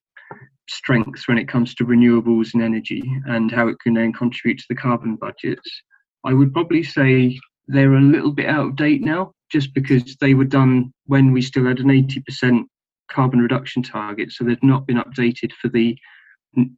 strengths 0.69 1.28
when 1.28 1.38
it 1.38 1.49
comes 1.49 1.75
to 1.75 1.85
renewables 1.85 2.54
and 2.54 2.62
energy 2.62 3.02
and 3.26 3.52
how 3.52 3.69
it 3.69 3.78
can 3.81 3.95
then 3.95 4.12
contribute 4.12 4.59
to 4.59 4.66
the 4.69 4.75
carbon 4.75 5.16
budgets. 5.16 5.83
I 6.25 6.33
would 6.33 6.54
probably 6.54 6.83
say 6.83 7.38
they're 7.66 7.94
a 7.94 8.00
little 8.00 8.33
bit 8.33 8.49
out 8.49 8.66
of 8.66 8.76
date 8.76 9.02
now, 9.02 9.33
just 9.50 9.75
because 9.75 10.16
they 10.21 10.35
were 10.35 10.44
done 10.44 10.92
when 11.06 11.33
we 11.33 11.42
still 11.42 11.66
had 11.66 11.80
an 11.80 11.88
80% 11.88 12.64
carbon 13.11 13.40
reduction 13.40 13.83
target, 13.83 14.33
so 14.33 14.44
they've 14.44 14.62
not 14.62 14.87
been 14.87 14.97
updated 14.97 15.52
for 15.52 15.68
the 15.68 15.97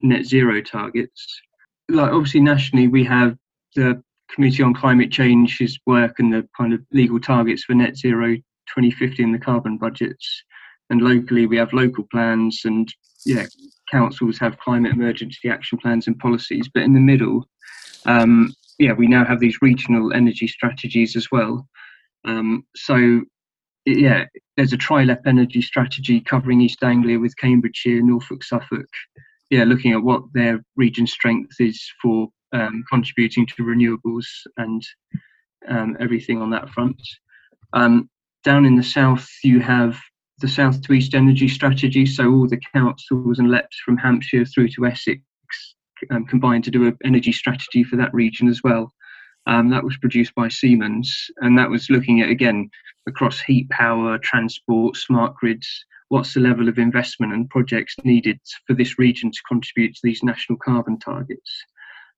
net 0.02 0.25
zero 0.25 0.61
targets. 0.61 1.40
Like 1.88 2.12
obviously 2.12 2.40
nationally, 2.40 2.88
we 2.88 3.05
have 3.05 3.37
the 3.75 4.02
Committee 4.33 4.62
on 4.62 4.75
Climate 4.75 5.11
Change's 5.11 5.78
work 5.87 6.19
and 6.19 6.33
the 6.33 6.49
kind 6.57 6.73
of 6.73 6.81
legal 6.93 7.21
targets 7.21 7.64
for 7.64 7.75
net 7.75 7.97
zero 7.97 8.35
2050 8.35 9.23
and 9.23 9.35
the 9.35 9.38
carbon 9.38 9.78
budgets. 9.78 10.43
And 10.90 11.00
locally, 11.00 11.47
we 11.47 11.57
have 11.57 11.73
local 11.73 12.05
plans 12.11 12.62
and 12.64 12.93
yeah, 13.25 13.47
councils 13.90 14.38
have 14.38 14.59
climate 14.59 14.93
emergency 14.93 15.49
action 15.49 15.78
plans 15.78 16.07
and 16.07 16.19
policies. 16.19 16.69
But 16.73 16.83
in 16.83 16.95
the 16.95 17.00
middle, 17.00 17.49
um, 18.05 18.55
yeah, 18.78 18.92
we 18.92 19.06
now 19.06 19.25
have 19.25 19.40
these 19.40 19.59
regional 19.62 20.12
energy 20.12 20.47
strategies 20.47 21.16
as 21.16 21.30
well. 21.30 21.66
Um, 22.25 22.64
so 22.75 23.23
yeah, 23.87 24.25
there's 24.56 24.73
a 24.73 24.76
Tri-LEP 24.76 25.23
energy 25.26 25.62
strategy 25.62 26.21
covering 26.21 26.61
East 26.61 26.83
Anglia 26.83 27.18
with 27.18 27.37
Cambridgeshire, 27.37 28.02
Norfolk, 28.02 28.42
Suffolk. 28.42 28.88
Yeah, 29.50 29.64
looking 29.64 29.92
at 29.92 30.02
what 30.02 30.23
their 30.35 30.61
region 30.75 31.06
strength 31.06 31.54
is 31.61 31.80
for 32.02 32.28
um, 32.52 32.83
contributing 32.90 33.47
to 33.47 33.62
renewables 33.62 34.26
and 34.56 34.83
um, 35.68 35.97
everything 36.00 36.42
on 36.42 36.50
that 36.50 36.68
front. 36.71 37.00
Um, 37.73 38.11
down 38.42 38.64
in 38.64 38.76
the 38.76 38.83
south, 38.83 39.28
you 39.45 39.61
have 39.61 39.99
the 40.40 40.49
south 40.49 40.83
to 40.83 40.92
east 40.92 41.14
energy 41.14 41.49
strategy. 41.49 42.06
So 42.06 42.30
all 42.30 42.49
the 42.49 42.61
councils 42.75 43.38
and 43.38 43.50
LEPs 43.50 43.78
from 43.85 43.97
Hampshire 43.97 44.45
through 44.45 44.68
to 44.71 44.87
Essex 44.87 45.21
um, 46.11 46.26
combined 46.26 46.65
to 46.65 46.71
do 46.71 46.87
an 46.87 46.97
energy 47.05 47.33
strategy 47.33 47.85
for 47.85 47.97
that 47.97 48.15
region 48.15 48.49
as 48.49 48.62
well. 48.62 48.93
Um, 49.47 49.71
that 49.71 49.85
was 49.85 49.97
produced 49.97 50.35
by 50.35 50.49
Siemens, 50.49 51.31
and 51.38 51.57
that 51.59 51.71
was 51.71 51.88
looking 51.88 52.21
at 52.21 52.31
again 52.31 52.69
across 53.07 53.41
heat 53.41 53.69
power, 53.71 54.19
transport, 54.19 54.97
smart 54.97 55.37
grids. 55.37 55.85
What's 56.09 56.35
the 56.35 56.41
level 56.41 56.69
of 56.69 56.79
investment 56.79 57.33
and 57.33 57.49
projects 57.49 57.95
needed 58.05 58.41
for 58.67 58.75
this 58.75 58.99
region 58.99 59.31
to 59.31 59.43
contribute 59.49 59.95
to 59.95 60.00
these 60.03 60.23
national 60.23 60.59
carbon 60.59 60.99
targets? 60.99 61.50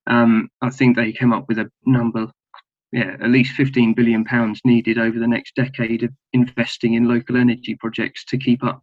Um, 0.06 0.48
I 0.62 0.70
think 0.70 0.96
they 0.96 1.12
came 1.12 1.32
up 1.32 1.46
with 1.48 1.58
a 1.58 1.70
number, 1.84 2.30
yeah, 2.92 3.16
at 3.20 3.30
least 3.30 3.52
15 3.52 3.92
billion 3.92 4.24
pounds 4.24 4.60
needed 4.64 4.98
over 4.98 5.18
the 5.18 5.28
next 5.28 5.54
decade 5.54 6.02
of 6.02 6.10
investing 6.32 6.94
in 6.94 7.08
local 7.08 7.36
energy 7.36 7.74
projects 7.74 8.24
to 8.26 8.38
keep 8.38 8.64
up. 8.64 8.82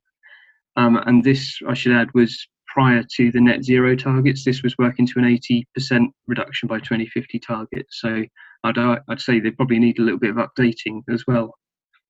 Um, 0.76 0.98
and 0.98 1.24
this, 1.24 1.60
I 1.68 1.74
should 1.74 1.94
add, 1.94 2.14
was 2.14 2.48
prior 2.76 3.04
to 3.16 3.32
the 3.32 3.40
net 3.40 3.64
zero 3.64 3.96
targets. 3.96 4.44
This 4.44 4.62
was 4.62 4.78
working 4.78 5.08
to 5.08 5.20
an 5.20 5.40
80% 5.80 6.08
reduction 6.28 6.68
by 6.68 6.80
2050 6.80 7.40
target. 7.40 7.86
So 7.90 8.24
I'd, 8.66 8.78
I'd 8.78 9.22
say 9.22 9.40
they 9.40 9.52
probably 9.52 9.80
need 9.80 9.98
a 9.98 10.02
little 10.02 10.20
bit 10.20 10.32
of 10.32 10.36
updating 10.36 11.02
as 11.10 11.24
well. 11.26 11.54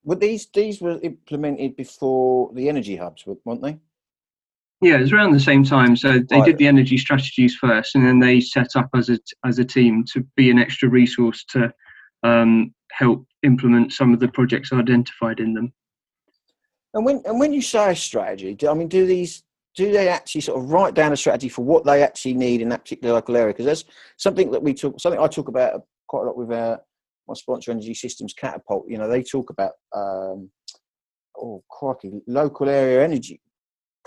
Were 0.03 0.15
these 0.15 0.48
these 0.53 0.81
were 0.81 1.00
implemented 1.01 1.75
before 1.75 2.51
the 2.53 2.67
energy 2.67 2.95
hubs, 2.95 3.25
weren't 3.25 3.62
they? 3.62 3.77
Yeah, 4.81 4.98
it 4.98 5.01
was 5.01 5.13
around 5.13 5.34
the 5.34 5.39
same 5.39 5.63
time. 5.63 5.95
So 5.95 6.19
they 6.19 6.38
right. 6.38 6.45
did 6.45 6.57
the 6.57 6.67
energy 6.67 6.98
strategies 6.98 7.55
first, 7.55 7.95
and 7.95 8.05
then 8.05 8.19
they 8.19 8.39
set 8.39 8.75
up 8.75 8.89
as 8.95 9.10
a 9.10 9.17
as 9.43 9.57
a 9.57 9.65
team 9.65 10.03
to 10.13 10.22
be 10.36 10.51
an 10.51 10.60
extra 10.60 10.89
resource 10.89 11.43
to 11.50 11.74
um, 12.22 12.74
help 12.91 13.25
implement 13.41 13.93
some 13.93 14.13
of 14.13 14.19
the 14.19 14.27
projects 14.27 14.72
identified 14.72 15.39
in 15.39 15.53
them. 15.53 15.74
And 16.93 17.03
when 17.03 17.24
and 17.25 17.39
when 17.39 17.51
you 17.51 17.63
say 17.63 17.91
a 17.91 17.95
strategy, 17.95 18.53
do, 18.53 18.69
I 18.69 18.75
mean, 18.75 18.88
do 18.88 19.07
these 19.07 19.43
do 19.75 19.91
they 19.91 20.08
actually 20.08 20.41
sort 20.41 20.62
of 20.62 20.72
write 20.72 20.94
down 20.94 21.13
a 21.13 21.17
strategy 21.17 21.50
for 21.50 21.63
what 21.63 21.86
they 21.86 22.01
actually 22.01 22.34
need 22.34 22.62
in 22.62 22.70
that 22.70 22.84
particular 22.84 23.13
local 23.13 23.36
area? 23.36 23.53
Because 23.53 23.65
that's 23.65 23.84
something 24.17 24.51
that 24.51 24.63
we 24.63 24.74
talk, 24.74 25.00
something 25.00 25.20
I 25.20 25.27
talk 25.27 25.48
about 25.48 25.82
quite 26.08 26.24
a 26.24 26.25
lot 26.25 26.38
with 26.38 26.51
our, 26.51 26.79
my 27.27 27.34
sponsor, 27.34 27.72
Energy 27.72 27.94
Systems 27.94 28.34
Catapult. 28.34 28.86
You 28.88 28.98
know, 28.98 29.10
they 29.10 29.24
talk 29.24 29.50
about 29.50 29.74
um, 29.96 30.50
oh 31.38 31.63
crikey, 31.70 32.12
local 32.27 32.70
area 32.70 33.03
energy 33.03 33.41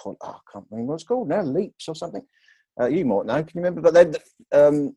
oh, 0.06 0.16
I 0.22 0.38
can't 0.52 0.66
remember 0.70 0.90
what 0.90 0.94
it's 0.96 1.04
called 1.04 1.28
now, 1.28 1.42
leaps 1.42 1.88
or 1.88 1.94
something. 1.94 2.22
Uh, 2.80 2.86
you 2.86 3.04
might 3.04 3.26
know. 3.26 3.42
Can 3.42 3.50
you 3.54 3.62
remember? 3.62 3.80
But 3.80 3.94
then 3.94 4.14
um, 4.52 4.96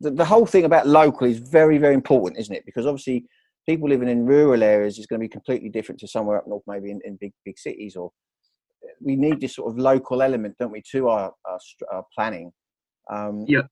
the, 0.00 0.10
the 0.10 0.24
whole 0.24 0.46
thing 0.46 0.64
about 0.64 0.86
local 0.86 1.26
is 1.26 1.38
very, 1.38 1.78
very 1.78 1.94
important, 1.94 2.40
isn't 2.40 2.54
it? 2.54 2.66
Because 2.66 2.86
obviously, 2.86 3.26
people 3.68 3.88
living 3.88 4.08
in 4.08 4.26
rural 4.26 4.62
areas 4.62 4.98
is 4.98 5.06
going 5.06 5.20
to 5.20 5.24
be 5.24 5.28
completely 5.28 5.68
different 5.68 6.00
to 6.00 6.08
somewhere 6.08 6.38
up 6.38 6.46
north, 6.46 6.62
maybe 6.66 6.90
in, 6.90 7.00
in 7.04 7.16
big, 7.20 7.32
big 7.44 7.58
cities. 7.58 7.96
Or 7.96 8.10
we 9.00 9.16
need 9.16 9.40
this 9.40 9.56
sort 9.56 9.72
of 9.72 9.78
local 9.78 10.22
element, 10.22 10.56
don't 10.58 10.72
we, 10.72 10.82
to 10.92 11.08
our, 11.08 11.32
our, 11.44 11.58
our 11.92 12.04
planning. 12.14 12.52
Um, 13.10 13.44
yeah. 13.48 13.62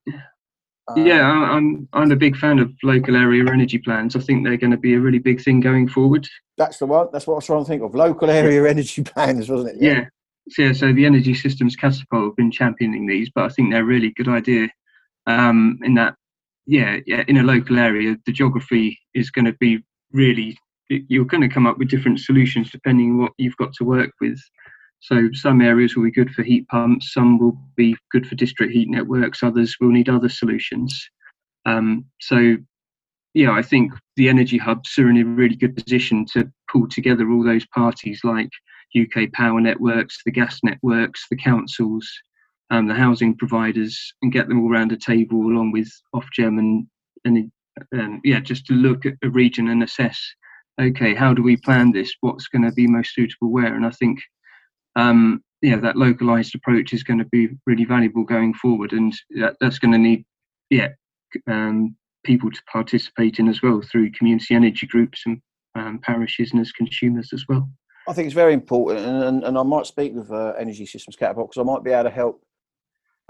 Um, 0.89 1.07
yeah, 1.07 1.23
I'm 1.23 1.87
I'm 1.93 2.11
a 2.11 2.17
big 2.17 2.35
fan 2.37 2.59
of 2.59 2.73
local 2.83 3.15
area 3.15 3.45
energy 3.47 3.77
plans. 3.77 4.17
I 4.17 4.21
think 4.21 4.43
they're 4.43 4.57
going 4.57 4.71
to 4.71 4.79
be 4.79 4.95
a 4.95 5.01
really 5.01 5.19
big 5.19 5.43
thing 5.43 5.61
going 5.61 5.87
forward. 5.87 6.27
That's 6.57 6.79
the 6.79 6.87
one. 6.87 7.09
That's 7.13 7.27
what 7.27 7.35
I 7.35 7.37
was 7.37 7.47
trying 7.47 7.63
to 7.63 7.69
think 7.69 7.83
of. 7.83 7.95
Local 7.95 8.31
area 8.31 8.69
energy 8.71 9.03
plans, 9.03 9.51
wasn't 9.51 9.77
it? 9.77 9.83
Yeah, 9.83 9.93
yeah 9.93 10.05
so, 10.51 10.63
yeah, 10.63 10.73
so 10.73 10.93
the 10.93 11.07
Energy 11.07 11.35
Systems 11.35 11.77
Catapult 11.77 12.25
have 12.25 12.37
been 12.37 12.51
championing 12.51 13.07
these, 13.07 13.31
but 13.35 13.45
I 13.45 13.49
think 13.49 13.71
they're 13.71 13.83
a 13.83 13.87
really 13.87 14.13
good 14.17 14.29
idea. 14.29 14.69
Um, 15.27 15.79
in 15.83 15.95
that, 15.95 16.15
yeah, 16.67 16.99
yeah, 17.07 17.25
in 17.29 17.39
a 17.39 17.43
local 17.43 17.79
area, 17.79 18.17
the 18.25 18.33
geography 18.33 18.99
is 19.15 19.31
going 19.31 19.45
to 19.45 19.55
be 19.61 19.85
really. 20.13 20.57
You're 20.91 21.27
going 21.27 21.43
to 21.43 21.53
come 21.53 21.67
up 21.67 21.77
with 21.77 21.91
different 21.91 22.21
solutions 22.21 22.71
depending 22.71 23.11
on 23.11 23.19
what 23.19 23.33
you've 23.37 23.57
got 23.59 23.75
to 23.75 23.85
work 23.85 24.11
with. 24.23 24.41
So 25.01 25.29
some 25.33 25.61
areas 25.61 25.95
will 25.95 26.05
be 26.05 26.11
good 26.11 26.35
for 26.35 26.43
heat 26.43 26.67
pumps, 26.69 27.13
some 27.13 27.39
will 27.39 27.59
be 27.77 27.97
good 28.11 28.27
for 28.27 28.35
district 28.35 28.73
heat 28.73 28.89
networks, 28.91 29.43
others 29.43 29.77
will 29.81 29.91
need 29.91 30.09
other 30.09 30.29
solutions. 30.29 31.09
Um, 31.67 32.05
so 32.21 32.57
yeah, 33.35 33.53
I 33.53 33.63
think 33.63 33.93
the 34.17 34.29
energy 34.29 34.59
hubs 34.59 34.99
are 34.99 35.09
in 35.09 35.19
a 35.19 35.25
really 35.25 35.55
good 35.55 35.77
position 35.77 36.27
to 36.33 36.51
pull 36.71 36.89
together 36.89 37.31
all 37.31 37.45
those 37.45 37.67
parties 37.67 38.21
like 38.25 38.51
UK 38.99 39.33
power 39.33 39.61
networks, 39.61 40.19
the 40.25 40.33
gas 40.33 40.61
networks, 40.65 41.27
the 41.31 41.37
councils, 41.37 42.09
um, 42.71 42.87
the 42.87 42.95
housing 42.95 43.37
providers, 43.37 44.13
and 44.23 44.33
get 44.33 44.49
them 44.49 44.61
all 44.61 44.73
around 44.73 44.93
a 44.93 44.97
table 44.97 45.39
along 45.39 45.73
with 45.73 45.91
Ofgem 46.15 46.59
and, 46.59 46.87
and 47.25 47.51
um, 47.93 48.21
yeah, 48.25 48.41
just 48.41 48.67
to 48.67 48.73
look 48.73 49.07
at 49.07 49.15
a 49.23 49.31
region 49.31 49.69
and 49.69 49.83
assess, 49.83 50.21
okay, 50.81 51.15
how 51.15 51.35
do 51.35 51.43
we 51.43 51.57
plan 51.57 51.93
this? 51.93 52.13
What's 52.21 52.49
going 52.49 52.63
to 52.63 52.73
be 52.73 52.87
most 52.87 53.15
suitable 53.15 53.51
where? 53.51 53.75
And 53.75 53.87
I 53.87 53.91
think, 53.91 54.19
um, 54.99 55.43
yeah, 55.63 55.77
that 55.77 55.97
localized 55.97 56.55
approach 56.55 56.93
is 56.93 57.03
going 57.03 57.19
to 57.19 57.25
be 57.27 57.49
really 57.67 57.85
valuable 57.85 58.25
going 58.25 58.53
forward, 58.55 58.93
and 58.93 59.15
that, 59.37 59.57
that's 59.61 59.79
going 59.79 59.93
to 59.93 59.99
need, 59.99 60.25
yeah, 60.71 60.89
um, 61.47 61.97
people 62.25 62.51
to 62.51 62.61
participate 62.71 63.39
in 63.39 63.49
as 63.49 63.63
well 63.63 63.81
through 63.81 64.11
community 64.11 64.55
energy 64.55 64.87
groups 64.87 65.23
and 65.25 65.41
um, 65.77 66.01
parishes 66.03 66.53
and 66.53 66.61
as 66.61 66.73
consumers 66.73 67.31
as 67.33 67.45
well. 67.49 67.71
I 68.09 68.13
think 68.13 68.27
it's 68.27 68.35
very 68.35 68.55
important, 68.55 69.07
and, 69.07 69.23
and, 69.23 69.45
and 69.45 69.59
I 69.59 69.63
might 69.63 69.87
speak 69.87 70.15
with 70.15 70.31
uh, 70.33 70.55
Energy 70.59 70.85
Systems 70.85 71.17
Catapult 71.17 71.51
because 71.51 71.61
I 71.61 71.65
might 71.65 71.85
be 71.85 71.91
able 71.91 72.05
to 72.05 72.11
help 72.11 72.43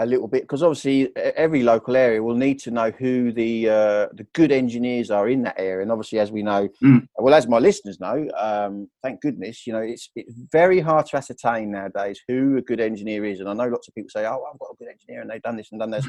a 0.00 0.06
little 0.06 0.28
bit 0.28 0.42
because 0.42 0.62
obviously 0.62 1.14
every 1.16 1.62
local 1.62 1.96
area 1.96 2.22
will 2.22 2.36
need 2.36 2.58
to 2.60 2.70
know 2.70 2.90
who 2.92 3.32
the 3.32 3.68
uh, 3.68 4.06
the 4.14 4.26
good 4.32 4.52
engineers 4.52 5.10
are 5.10 5.28
in 5.28 5.42
that 5.42 5.56
area, 5.58 5.82
and 5.82 5.90
obviously 5.90 6.20
as 6.20 6.30
we 6.30 6.42
know, 6.42 6.68
mm. 6.82 7.06
well 7.16 7.34
as 7.34 7.48
my 7.48 7.58
listeners 7.58 7.98
know, 7.98 8.28
um, 8.36 8.88
thank 9.02 9.20
goodness, 9.20 9.66
you 9.66 9.72
know 9.72 9.80
it's 9.80 10.10
it's 10.14 10.32
very 10.52 10.78
hard 10.78 11.06
to 11.06 11.16
ascertain 11.16 11.72
nowadays 11.72 12.20
who 12.28 12.56
a 12.58 12.62
good 12.62 12.80
engineer 12.80 13.24
is, 13.24 13.40
and 13.40 13.48
I 13.48 13.54
know 13.54 13.68
lots 13.68 13.88
of 13.88 13.94
people 13.94 14.10
say, 14.10 14.24
oh, 14.24 14.44
I've 14.50 14.58
got 14.58 14.70
a 14.72 14.76
good 14.78 14.88
engineer 14.88 15.22
and 15.22 15.30
they've 15.30 15.42
done 15.42 15.56
this 15.56 15.68
and 15.72 15.80
done 15.80 15.90
this. 15.90 16.06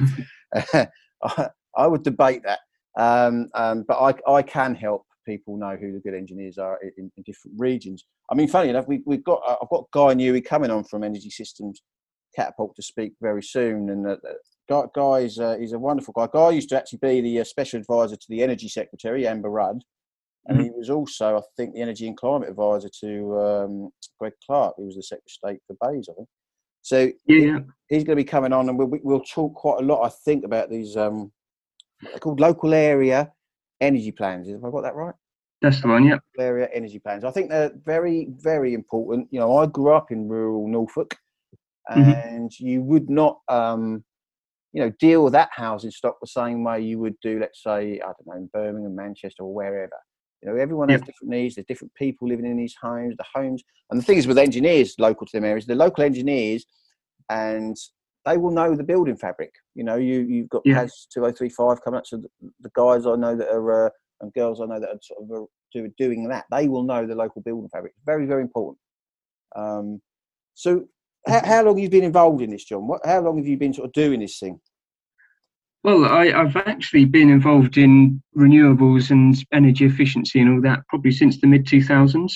I, 1.23 1.49
I, 1.75 1.87
would 1.87 2.03
debate 2.03 2.43
that, 2.43 2.59
um, 2.97 3.49
um, 3.55 3.85
but 3.87 3.97
I 3.97 4.31
I 4.31 4.41
can 4.43 4.75
help 4.75 5.05
people 5.25 5.57
know 5.57 5.75
who 5.75 5.91
the 5.93 5.99
good 5.99 6.13
engineers 6.13 6.57
are 6.57 6.79
in, 6.97 7.11
in 7.17 7.23
different 7.23 7.59
regions. 7.59 8.05
I 8.31 8.35
mean, 8.35 8.47
funny 8.47 8.69
enough, 8.69 8.87
we, 8.87 9.01
we've 9.05 9.23
got 9.23 9.41
uh, 9.47 9.55
I've 9.61 9.69
got 9.69 9.89
Guy 9.91 10.13
Newey 10.13 10.45
coming 10.45 10.69
on 10.69 10.83
from 10.83 11.03
Energy 11.03 11.31
Systems 11.31 11.81
Catapult 12.39 12.75
to 12.75 12.81
speak 12.81 13.13
very 13.21 13.43
soon, 13.43 13.89
and 13.89 14.07
uh, 14.07 14.15
Guy, 14.69 14.83
Guy's 14.95 15.39
uh, 15.39 15.57
he's 15.59 15.73
a 15.73 15.79
wonderful 15.79 16.13
guy. 16.15 16.27
Guy 16.31 16.51
used 16.51 16.69
to 16.69 16.77
actually 16.77 16.99
be 17.01 17.19
the 17.19 17.41
uh, 17.41 17.43
special 17.43 17.79
advisor 17.79 18.15
to 18.15 18.25
the 18.29 18.41
Energy 18.41 18.69
Secretary 18.69 19.27
Amber 19.27 19.49
Rudd, 19.49 19.81
and 20.45 20.57
mm-hmm. 20.57 20.65
he 20.65 20.71
was 20.71 20.89
also, 20.89 21.37
I 21.37 21.41
think, 21.57 21.73
the 21.73 21.81
Energy 21.81 22.07
and 22.07 22.15
Climate 22.15 22.49
Advisor 22.49 22.89
to 23.01 23.39
um, 23.39 23.89
Greg 24.19 24.33
Clark. 24.45 24.75
He 24.77 24.85
was 24.85 24.95
the 24.95 25.03
Secretary 25.03 25.23
of 25.27 25.31
State 25.31 25.61
for 25.67 25.75
BEIS, 25.81 26.07
I 26.09 26.13
think. 26.13 26.27
So 26.81 27.11
yeah. 27.25 27.59
he, 27.89 27.95
he's 27.95 28.03
going 28.03 28.17
to 28.17 28.23
be 28.23 28.23
coming 28.23 28.53
on, 28.53 28.69
and 28.69 28.77
we'll, 28.77 28.89
we'll 29.03 29.21
talk 29.21 29.53
quite 29.55 29.81
a 29.81 29.85
lot, 29.85 30.05
I 30.05 30.09
think, 30.23 30.45
about 30.45 30.69
these 30.69 30.95
um, 30.95 31.31
called 32.21 32.39
local 32.39 32.73
area 32.73 33.31
energy 33.81 34.11
plans. 34.11 34.49
Have 34.49 34.63
I 34.63 34.71
got 34.71 34.83
that 34.83 34.95
right? 34.95 35.15
That's 35.61 35.81
the 35.81 35.89
one, 35.89 36.05
yeah. 36.05 36.17
Area 36.39 36.69
energy 36.73 36.99
plans. 36.99 37.25
I 37.25 37.31
think 37.31 37.49
they're 37.49 37.71
very, 37.85 38.27
very 38.29 38.73
important. 38.73 39.27
You 39.31 39.39
know, 39.41 39.57
I 39.57 39.65
grew 39.65 39.91
up 39.91 40.11
in 40.11 40.29
rural 40.29 40.67
Norfolk. 40.67 41.15
And 41.89 42.49
mm-hmm. 42.49 42.65
you 42.65 42.81
would 42.81 43.09
not, 43.09 43.39
um, 43.47 44.03
you 44.73 44.81
know, 44.81 44.91
deal 44.99 45.23
with 45.23 45.33
that 45.33 45.49
housing 45.51 45.91
stock 45.91 46.17
the 46.21 46.27
same 46.27 46.63
way 46.63 46.81
you 46.81 46.99
would 46.99 47.15
do, 47.21 47.39
let's 47.39 47.63
say, 47.63 47.99
I 47.99 48.05
don't 48.05 48.27
know, 48.27 48.33
in 48.33 48.49
Birmingham, 48.53 48.95
Manchester, 48.95 49.43
or 49.43 49.53
wherever. 49.53 49.97
You 50.41 50.49
know, 50.49 50.55
everyone 50.55 50.89
has 50.89 51.01
different 51.01 51.31
needs. 51.31 51.55
There's 51.55 51.67
different 51.67 51.93
people 51.95 52.27
living 52.27 52.45
in 52.45 52.55
these 52.55 52.75
homes. 52.81 53.15
The 53.17 53.25
homes, 53.33 53.61
and 53.89 53.99
the 53.99 54.05
thing 54.05 54.17
is 54.17 54.27
with 54.27 54.37
engineers 54.37 54.95
local 54.97 55.27
to 55.27 55.31
them 55.33 55.43
areas, 55.43 55.65
the 55.65 55.75
local 55.75 56.03
engineers, 56.03 56.65
and 57.29 57.75
they 58.25 58.37
will 58.37 58.51
know 58.51 58.73
the 58.75 58.83
building 58.83 59.17
fabric. 59.17 59.51
You 59.75 59.83
know, 59.83 59.95
you 59.95 60.21
you've 60.21 60.49
got 60.49 60.61
yeah. 60.63 60.75
PAS 60.75 61.07
two 61.11 61.25
oh 61.25 61.31
three 61.31 61.49
five 61.49 61.81
coming 61.83 61.97
up. 61.97 62.07
So 62.07 62.17
the, 62.17 62.29
the, 62.61 62.71
guys 62.73 63.05
I 63.05 63.15
know 63.15 63.35
that 63.35 63.49
are 63.49 63.87
uh, 63.87 63.89
and 64.21 64.33
girls 64.33 64.61
I 64.61 64.65
know 64.65 64.79
that 64.79 64.89
are 64.89 64.99
sort 65.01 65.23
of 65.23 65.43
uh, 65.43 65.89
doing 65.97 66.27
that, 66.29 66.45
they 66.51 66.69
will 66.69 66.83
know 66.83 67.05
the 67.05 67.15
local 67.15 67.41
building 67.41 67.69
fabric. 67.69 67.93
Very 68.05 68.25
very 68.25 68.41
important. 68.41 68.77
Um, 69.55 70.01
so, 70.53 70.85
how, 71.27 71.45
how 71.45 71.63
long 71.63 71.77
have 71.77 71.83
you 71.83 71.89
been 71.89 72.03
involved 72.03 72.41
in 72.41 72.51
this, 72.51 72.65
John? 72.65 72.87
What, 72.87 73.01
how 73.05 73.21
long 73.21 73.37
have 73.37 73.47
you 73.47 73.57
been 73.57 73.73
sort 73.73 73.87
of 73.87 73.93
doing 73.93 74.19
this 74.19 74.39
thing? 74.39 74.59
Well, 75.83 76.05
I, 76.05 76.27
have 76.31 76.57
actually 76.57 77.05
been 77.05 77.29
involved 77.29 77.77
in 77.77 78.21
renewables 78.37 79.11
and 79.11 79.35
energy 79.53 79.85
efficiency 79.85 80.41
and 80.41 80.49
all 80.49 80.61
that 80.61 80.81
probably 80.89 81.11
since 81.11 81.39
the 81.39 81.47
mid 81.47 81.65
2000s. 81.65 82.33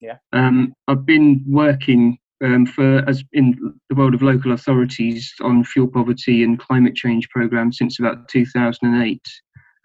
Yeah. 0.00 0.18
Um, 0.32 0.74
I've 0.86 1.06
been 1.06 1.42
working 1.46 2.18
um, 2.42 2.66
for 2.66 3.08
as 3.08 3.24
in 3.32 3.74
the 3.88 3.94
world 3.94 4.12
of 4.12 4.20
local 4.20 4.52
authorities 4.52 5.32
on 5.40 5.64
fuel 5.64 5.88
poverty 5.88 6.44
and 6.44 6.58
climate 6.58 6.94
change 6.94 7.28
programs 7.30 7.78
since 7.78 7.98
about 7.98 8.28
2008. 8.28 9.20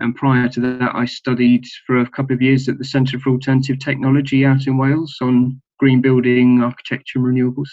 And 0.02 0.16
prior 0.16 0.50
to 0.50 0.60
that, 0.62 0.92
I 0.94 1.06
studied 1.06 1.66
for 1.86 2.00
a 2.00 2.10
couple 2.10 2.36
of 2.36 2.42
years 2.42 2.68
at 2.68 2.78
the 2.78 2.86
Centre 2.86 3.20
for 3.20 3.32
Alternative 3.32 3.80
Technology 3.80 4.46
out 4.46 4.68
in 4.68 4.78
Wales 4.78 5.16
on 5.22 5.62
green 5.78 6.02
building, 6.02 6.62
architecture, 6.62 7.20
and 7.20 7.26
renewables. 7.26 7.70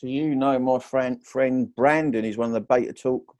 So 0.00 0.06
you 0.06 0.34
know 0.34 0.58
my 0.58 0.78
friend 0.78 1.22
friend 1.22 1.68
Brandon 1.76 2.24
is 2.24 2.38
one 2.38 2.48
of 2.48 2.54
the 2.54 2.62
Beta 2.62 2.94
Talk 2.94 3.36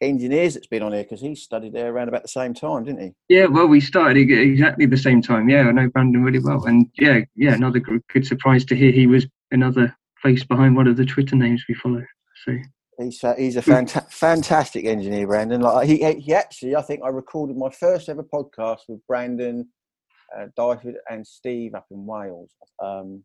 engineers 0.00 0.54
that's 0.54 0.66
been 0.66 0.82
on 0.82 0.94
here 0.94 1.02
because 1.02 1.20
he 1.20 1.34
studied 1.34 1.74
there 1.74 1.92
around 1.92 2.08
about 2.08 2.22
the 2.22 2.28
same 2.28 2.54
time, 2.54 2.84
didn't 2.84 3.02
he? 3.02 3.12
Yeah, 3.28 3.44
well, 3.44 3.66
we 3.66 3.78
started 3.78 4.16
exactly 4.16 4.86
the 4.86 4.96
same 4.96 5.20
time. 5.20 5.50
Yeah, 5.50 5.68
I 5.68 5.72
know 5.72 5.90
Brandon 5.90 6.24
really 6.24 6.38
well, 6.38 6.64
and 6.64 6.86
yeah, 6.98 7.20
yeah, 7.36 7.52
another 7.52 7.78
good 7.78 8.26
surprise 8.26 8.64
to 8.66 8.74
hear 8.74 8.90
he 8.90 9.06
was 9.06 9.26
another 9.50 9.94
face 10.22 10.42
behind 10.44 10.76
one 10.76 10.86
of 10.86 10.96
the 10.96 11.04
Twitter 11.04 11.36
names 11.36 11.62
we 11.68 11.74
follow. 11.74 12.02
So 12.46 12.56
he's 12.98 13.22
a, 13.22 13.34
he's 13.34 13.56
a 13.56 13.62
fanta- 13.62 14.10
fantastic 14.10 14.86
engineer, 14.86 15.26
Brandon. 15.26 15.60
Like 15.60 15.86
he 15.86 16.10
he 16.20 16.32
actually, 16.32 16.74
I 16.74 16.80
think 16.80 17.02
I 17.04 17.08
recorded 17.08 17.58
my 17.58 17.68
first 17.68 18.08
ever 18.08 18.24
podcast 18.24 18.80
with 18.88 19.06
Brandon, 19.06 19.68
uh, 20.34 20.46
Dyford, 20.58 20.94
and 21.10 21.26
Steve 21.26 21.74
up 21.74 21.84
in 21.90 22.06
Wales. 22.06 22.52
Um, 22.82 23.24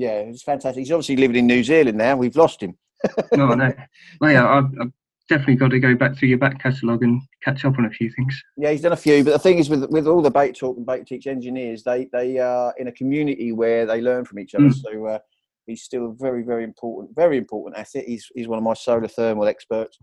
yeah, 0.00 0.20
it's 0.20 0.42
fantastic. 0.42 0.80
He's 0.80 0.92
obviously 0.92 1.16
living 1.16 1.36
in 1.36 1.46
New 1.46 1.62
Zealand 1.62 1.98
now. 1.98 2.16
We've 2.16 2.34
lost 2.34 2.62
him. 2.62 2.78
no, 3.34 3.52
no. 3.54 3.70
Well, 4.18 4.32
yeah, 4.32 4.48
I've, 4.48 4.64
I've 4.80 4.92
definitely 5.28 5.56
got 5.56 5.72
to 5.72 5.78
go 5.78 5.94
back 5.94 6.16
through 6.16 6.30
your 6.30 6.38
back 6.38 6.58
catalogue 6.58 7.02
and 7.02 7.20
catch 7.44 7.66
up 7.66 7.78
on 7.78 7.84
a 7.84 7.90
few 7.90 8.10
things. 8.12 8.42
Yeah, 8.56 8.70
he's 8.70 8.80
done 8.80 8.92
a 8.92 8.96
few, 8.96 9.22
but 9.22 9.32
the 9.32 9.38
thing 9.38 9.58
is, 9.58 9.68
with 9.68 9.84
with 9.90 10.06
all 10.06 10.22
the 10.22 10.30
Beta 10.30 10.54
Talk 10.54 10.78
and 10.78 10.86
Beta 10.86 11.04
Teach 11.04 11.26
engineers, 11.26 11.84
they 11.84 12.08
they 12.14 12.38
are 12.38 12.72
in 12.78 12.88
a 12.88 12.92
community 12.92 13.52
where 13.52 13.84
they 13.84 14.00
learn 14.00 14.24
from 14.24 14.38
each 14.38 14.54
other. 14.54 14.64
Mm. 14.64 14.74
So 14.74 15.06
uh, 15.06 15.18
he's 15.66 15.82
still 15.82 16.06
a 16.06 16.14
very 16.14 16.44
very 16.44 16.64
important, 16.64 17.14
very 17.14 17.36
important 17.36 17.78
asset. 17.78 18.04
He's 18.06 18.26
he's 18.34 18.48
one 18.48 18.58
of 18.58 18.64
my 18.64 18.74
solar 18.74 19.06
thermal 19.06 19.48
experts. 19.48 19.98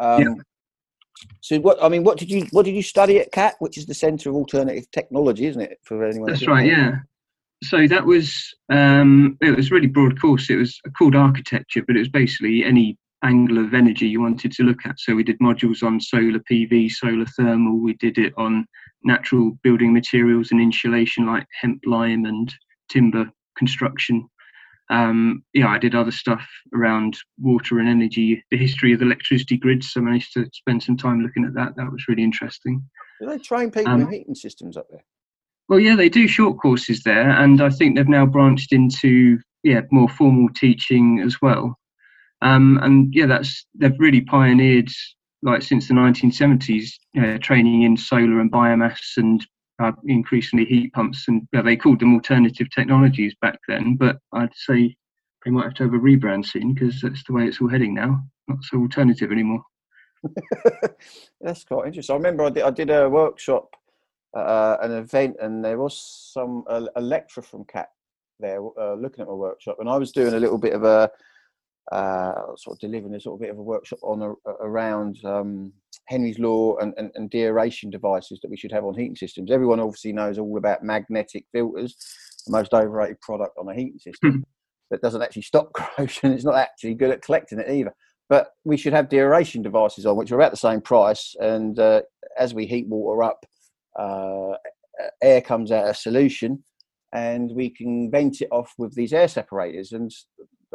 Um, 0.00 0.22
yeah. 0.22 0.34
So 1.42 1.60
what 1.60 1.80
I 1.80 1.88
mean, 1.88 2.02
what 2.02 2.18
did 2.18 2.28
you 2.28 2.44
what 2.50 2.64
did 2.64 2.74
you 2.74 2.82
study 2.82 3.20
at 3.20 3.30
CAT, 3.30 3.54
which 3.60 3.78
is 3.78 3.86
the 3.86 3.94
Centre 3.94 4.30
of 4.30 4.34
Alternative 4.34 4.90
Technology, 4.90 5.46
isn't 5.46 5.62
it? 5.62 5.78
For 5.84 6.04
anyone. 6.04 6.28
That's 6.28 6.48
right. 6.48 6.66
Yeah. 6.66 6.96
So 7.64 7.88
that 7.88 8.06
was 8.06 8.54
um, 8.70 9.36
it 9.40 9.56
was 9.56 9.70
really 9.70 9.88
broad 9.88 10.20
course. 10.20 10.48
It 10.48 10.56
was 10.56 10.80
called 10.96 11.16
architecture, 11.16 11.82
but 11.86 11.96
it 11.96 12.00
was 12.00 12.08
basically 12.08 12.64
any 12.64 12.96
angle 13.24 13.58
of 13.58 13.74
energy 13.74 14.06
you 14.06 14.20
wanted 14.20 14.52
to 14.52 14.62
look 14.62 14.78
at. 14.84 15.00
So 15.00 15.14
we 15.14 15.24
did 15.24 15.38
modules 15.40 15.82
on 15.82 16.00
solar 16.00 16.38
PV, 16.50 16.92
solar 16.92 17.26
thermal. 17.26 17.80
We 17.80 17.94
did 17.94 18.16
it 18.18 18.32
on 18.36 18.66
natural 19.02 19.58
building 19.62 19.92
materials 19.92 20.50
and 20.50 20.60
insulation 20.60 21.26
like 21.26 21.46
hemp, 21.60 21.82
lime, 21.84 22.24
and 22.26 22.52
timber 22.88 23.30
construction. 23.56 24.28
Um, 24.90 25.42
yeah, 25.52 25.68
I 25.68 25.78
did 25.78 25.94
other 25.94 26.12
stuff 26.12 26.46
around 26.72 27.18
water 27.38 27.78
and 27.78 27.88
energy, 27.88 28.42
the 28.50 28.56
history 28.56 28.92
of 28.92 29.00
the 29.00 29.04
electricity 29.04 29.58
grids. 29.58 29.92
So 29.92 30.00
I 30.00 30.04
managed 30.04 30.32
to 30.34 30.48
spend 30.54 30.82
some 30.82 30.96
time 30.96 31.20
looking 31.20 31.44
at 31.44 31.54
that. 31.54 31.76
That 31.76 31.92
was 31.92 32.06
really 32.08 32.22
interesting. 32.22 32.82
Do 33.20 33.26
they 33.26 33.38
train 33.38 33.70
people 33.70 33.92
um, 33.92 34.02
in 34.02 34.12
heating 34.12 34.34
systems 34.34 34.76
up 34.76 34.86
there? 34.90 35.02
Well, 35.68 35.80
yeah, 35.80 35.96
they 35.96 36.08
do 36.08 36.26
short 36.26 36.58
courses 36.60 37.02
there, 37.02 37.30
and 37.30 37.60
I 37.60 37.70
think 37.70 37.96
they've 37.96 38.08
now 38.08 38.26
branched 38.26 38.72
into 38.72 39.38
yeah 39.62 39.82
more 39.90 40.08
formal 40.08 40.48
teaching 40.54 41.20
as 41.24 41.42
well. 41.42 41.78
Um, 42.40 42.78
and 42.82 43.14
yeah, 43.14 43.26
that's 43.26 43.66
they've 43.74 43.98
really 43.98 44.22
pioneered 44.22 44.88
like 45.42 45.62
since 45.62 45.88
the 45.88 45.94
1970s, 45.94 46.90
uh, 47.20 47.38
training 47.38 47.82
in 47.82 47.96
solar 47.96 48.40
and 48.40 48.50
biomass 48.50 49.16
and 49.16 49.46
uh, 49.80 49.92
increasingly 50.06 50.64
heat 50.64 50.92
pumps. 50.92 51.26
And 51.28 51.42
yeah, 51.52 51.62
they 51.62 51.76
called 51.76 52.00
them 52.00 52.14
alternative 52.14 52.68
technologies 52.74 53.34
back 53.40 53.58
then, 53.68 53.96
but 53.96 54.18
I'd 54.32 54.54
say 54.54 54.96
they 55.44 55.50
might 55.50 55.64
have 55.64 55.74
to 55.74 55.84
have 55.84 55.94
a 55.94 55.98
rebrand 55.98 56.46
soon 56.46 56.74
because 56.74 57.00
that's 57.00 57.22
the 57.24 57.32
way 57.32 57.44
it's 57.44 57.60
all 57.60 57.68
heading 57.68 57.94
now. 57.94 58.20
Not 58.48 58.64
so 58.64 58.78
alternative 58.78 59.30
anymore. 59.30 59.62
that's 61.40 61.64
quite 61.64 61.86
interesting. 61.86 62.14
I 62.14 62.16
remember 62.16 62.44
I 62.44 62.50
did, 62.50 62.62
I 62.64 62.70
did 62.70 62.90
a 62.90 63.08
workshop, 63.08 63.76
uh, 64.34 64.76
an 64.82 64.92
event, 64.92 65.36
and 65.40 65.64
there 65.64 65.78
was 65.78 65.98
some 66.32 66.64
a, 66.68 66.86
a 66.96 67.00
lecturer 67.00 67.42
from 67.42 67.64
CAT 67.64 67.88
there 68.40 68.60
uh, 68.78 68.94
looking 68.94 69.22
at 69.22 69.28
my 69.28 69.34
workshop, 69.34 69.76
and 69.80 69.88
I 69.88 69.96
was 69.96 70.12
doing 70.12 70.34
a 70.34 70.40
little 70.40 70.58
bit 70.58 70.74
of 70.74 70.84
a 70.84 71.10
uh, 71.92 72.54
sort 72.56 72.76
of 72.76 72.80
delivering 72.80 73.14
a 73.14 73.20
sort 73.20 73.36
of 73.36 73.40
bit 73.40 73.50
of 73.50 73.58
a 73.58 73.62
workshop 73.62 73.98
on 74.02 74.20
a, 74.20 74.28
around 74.60 75.24
um, 75.24 75.72
Henry's 76.04 76.38
law 76.38 76.76
and, 76.78 76.92
and, 76.98 77.10
and, 77.14 77.30
deaeration 77.30 77.88
devices 77.88 78.38
that 78.40 78.50
we 78.50 78.58
should 78.58 78.72
have 78.72 78.84
on 78.84 78.94
heating 78.94 79.16
systems. 79.16 79.50
Everyone 79.50 79.80
obviously 79.80 80.12
knows 80.12 80.38
all 80.38 80.58
about 80.58 80.82
magnetic 80.82 81.46
filters, 81.50 81.96
the 82.44 82.52
most 82.52 82.74
overrated 82.74 83.20
product 83.22 83.56
on 83.58 83.68
a 83.68 83.74
heating 83.74 83.98
system 83.98 84.44
that 84.90 85.00
doesn't 85.00 85.22
actually 85.22 85.42
stop 85.42 85.72
corrosion. 85.74 86.32
It's 86.32 86.44
not 86.44 86.56
actually 86.56 86.94
good 86.94 87.10
at 87.10 87.22
collecting 87.22 87.58
it 87.58 87.70
either. 87.70 87.94
But 88.28 88.48
we 88.64 88.76
should 88.76 88.92
have 88.92 89.08
deaeration 89.08 89.62
devices 89.62 90.04
on, 90.04 90.16
which 90.16 90.30
are 90.30 90.36
about 90.36 90.50
the 90.50 90.58
same 90.58 90.82
price. 90.82 91.34
And 91.40 91.78
uh, 91.78 92.02
as 92.38 92.52
we 92.52 92.66
heat 92.66 92.86
water 92.86 93.22
up, 93.22 93.46
uh, 93.98 94.54
air 95.22 95.40
comes 95.40 95.72
out 95.72 95.88
of 95.88 95.96
solution 95.96 96.62
and 97.12 97.50
we 97.52 97.70
can 97.70 98.10
vent 98.10 98.40
it 98.40 98.48
off 98.50 98.72
with 98.78 98.94
these 98.94 99.12
air 99.12 99.28
separators. 99.28 99.92
And 99.92 100.10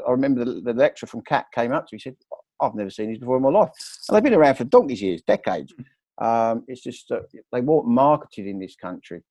I 0.08 0.12
remember 0.12 0.44
the, 0.44 0.62
the 0.62 0.74
lecturer 0.74 1.08
from 1.08 1.22
CAT 1.22 1.46
came 1.54 1.72
up 1.72 1.88
to 1.88 1.96
me. 1.96 2.00
He 2.04 2.10
said, 2.10 2.16
"I've 2.62 2.76
never 2.76 2.90
seen 2.90 3.10
these 3.10 3.20
before 3.20 3.38
in 3.38 3.44
my 3.44 3.50
life," 3.50 3.70
and 4.08 4.16
they've 4.16 4.24
been 4.24 4.34
around 4.34 4.56
for 4.56 4.64
donkey's 4.64 5.02
years, 5.02 5.22
decades. 5.28 5.74
Um, 6.20 6.64
it's 6.68 6.82
just 6.82 7.12
uh, 7.12 7.20
they 7.52 7.62
weren't 7.62 7.88
marketed 7.88 8.48
in 8.48 8.60
this 8.60 8.76
country, 8.76 9.22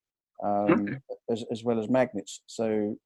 um, 0.45 1.01
as, 1.31 1.45
as 1.51 1.65
well 1.65 1.81
as 1.81 1.89
magnets. 1.89 2.43
So, 2.47 2.97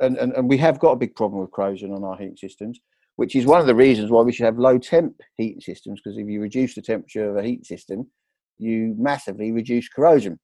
and, 0.00 0.16
and 0.18 0.32
and 0.34 0.48
we 0.48 0.58
have 0.58 0.78
got 0.78 0.92
a 0.92 0.96
big 0.96 1.14
problem 1.16 1.40
with 1.40 1.52
corrosion 1.52 1.92
on 1.92 2.04
our 2.04 2.18
heating 2.18 2.36
systems, 2.36 2.78
which 3.16 3.34
is 3.34 3.46
one 3.46 3.60
of 3.60 3.66
the 3.66 3.74
reasons 3.74 4.10
why 4.10 4.22
we 4.22 4.32
should 4.32 4.46
have 4.46 4.58
low 4.58 4.78
temp 4.78 5.20
heating 5.38 5.60
systems. 5.60 6.00
Because 6.02 6.18
if 6.18 6.28
you 6.28 6.40
reduce 6.40 6.74
the 6.74 6.82
temperature 6.82 7.30
of 7.30 7.36
a 7.36 7.42
heat 7.42 7.64
system, 7.64 8.06
you 8.60 8.94
massively 8.98 9.52
reduce 9.52 9.88
corrosion. 9.88 10.38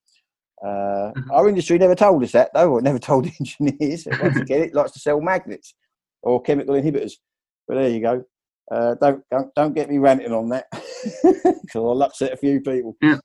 Uh, 0.64 1.12
mm-hmm. 1.12 1.30
our 1.30 1.48
industry 1.48 1.78
never 1.78 1.94
told 1.94 2.22
us 2.22 2.32
that, 2.32 2.50
though, 2.54 2.72
or 2.72 2.80
never 2.80 2.98
told 3.10 3.26
engineers. 3.40 4.06
Once 4.20 4.36
again, 4.36 4.62
it 4.62 4.74
likes 4.74 4.92
to 4.92 4.98
sell 4.98 5.20
magnets 5.20 5.74
or 6.22 6.42
chemical 6.42 6.74
inhibitors. 6.74 7.12
But 7.68 7.76
there 7.76 7.88
you 7.90 8.00
go. 8.00 8.24
Uh, 8.70 8.94
don't, 9.00 9.22
don't 9.30 9.54
don't 9.54 9.74
get 9.74 9.88
me 9.88 9.98
ranting 9.98 10.32
on 10.32 10.48
that 10.48 10.66
because 11.22 11.60
I'll 11.76 12.02
upset 12.02 12.32
a 12.32 12.36
few 12.36 12.60
people. 12.60 12.96
Yeah. 13.00 13.18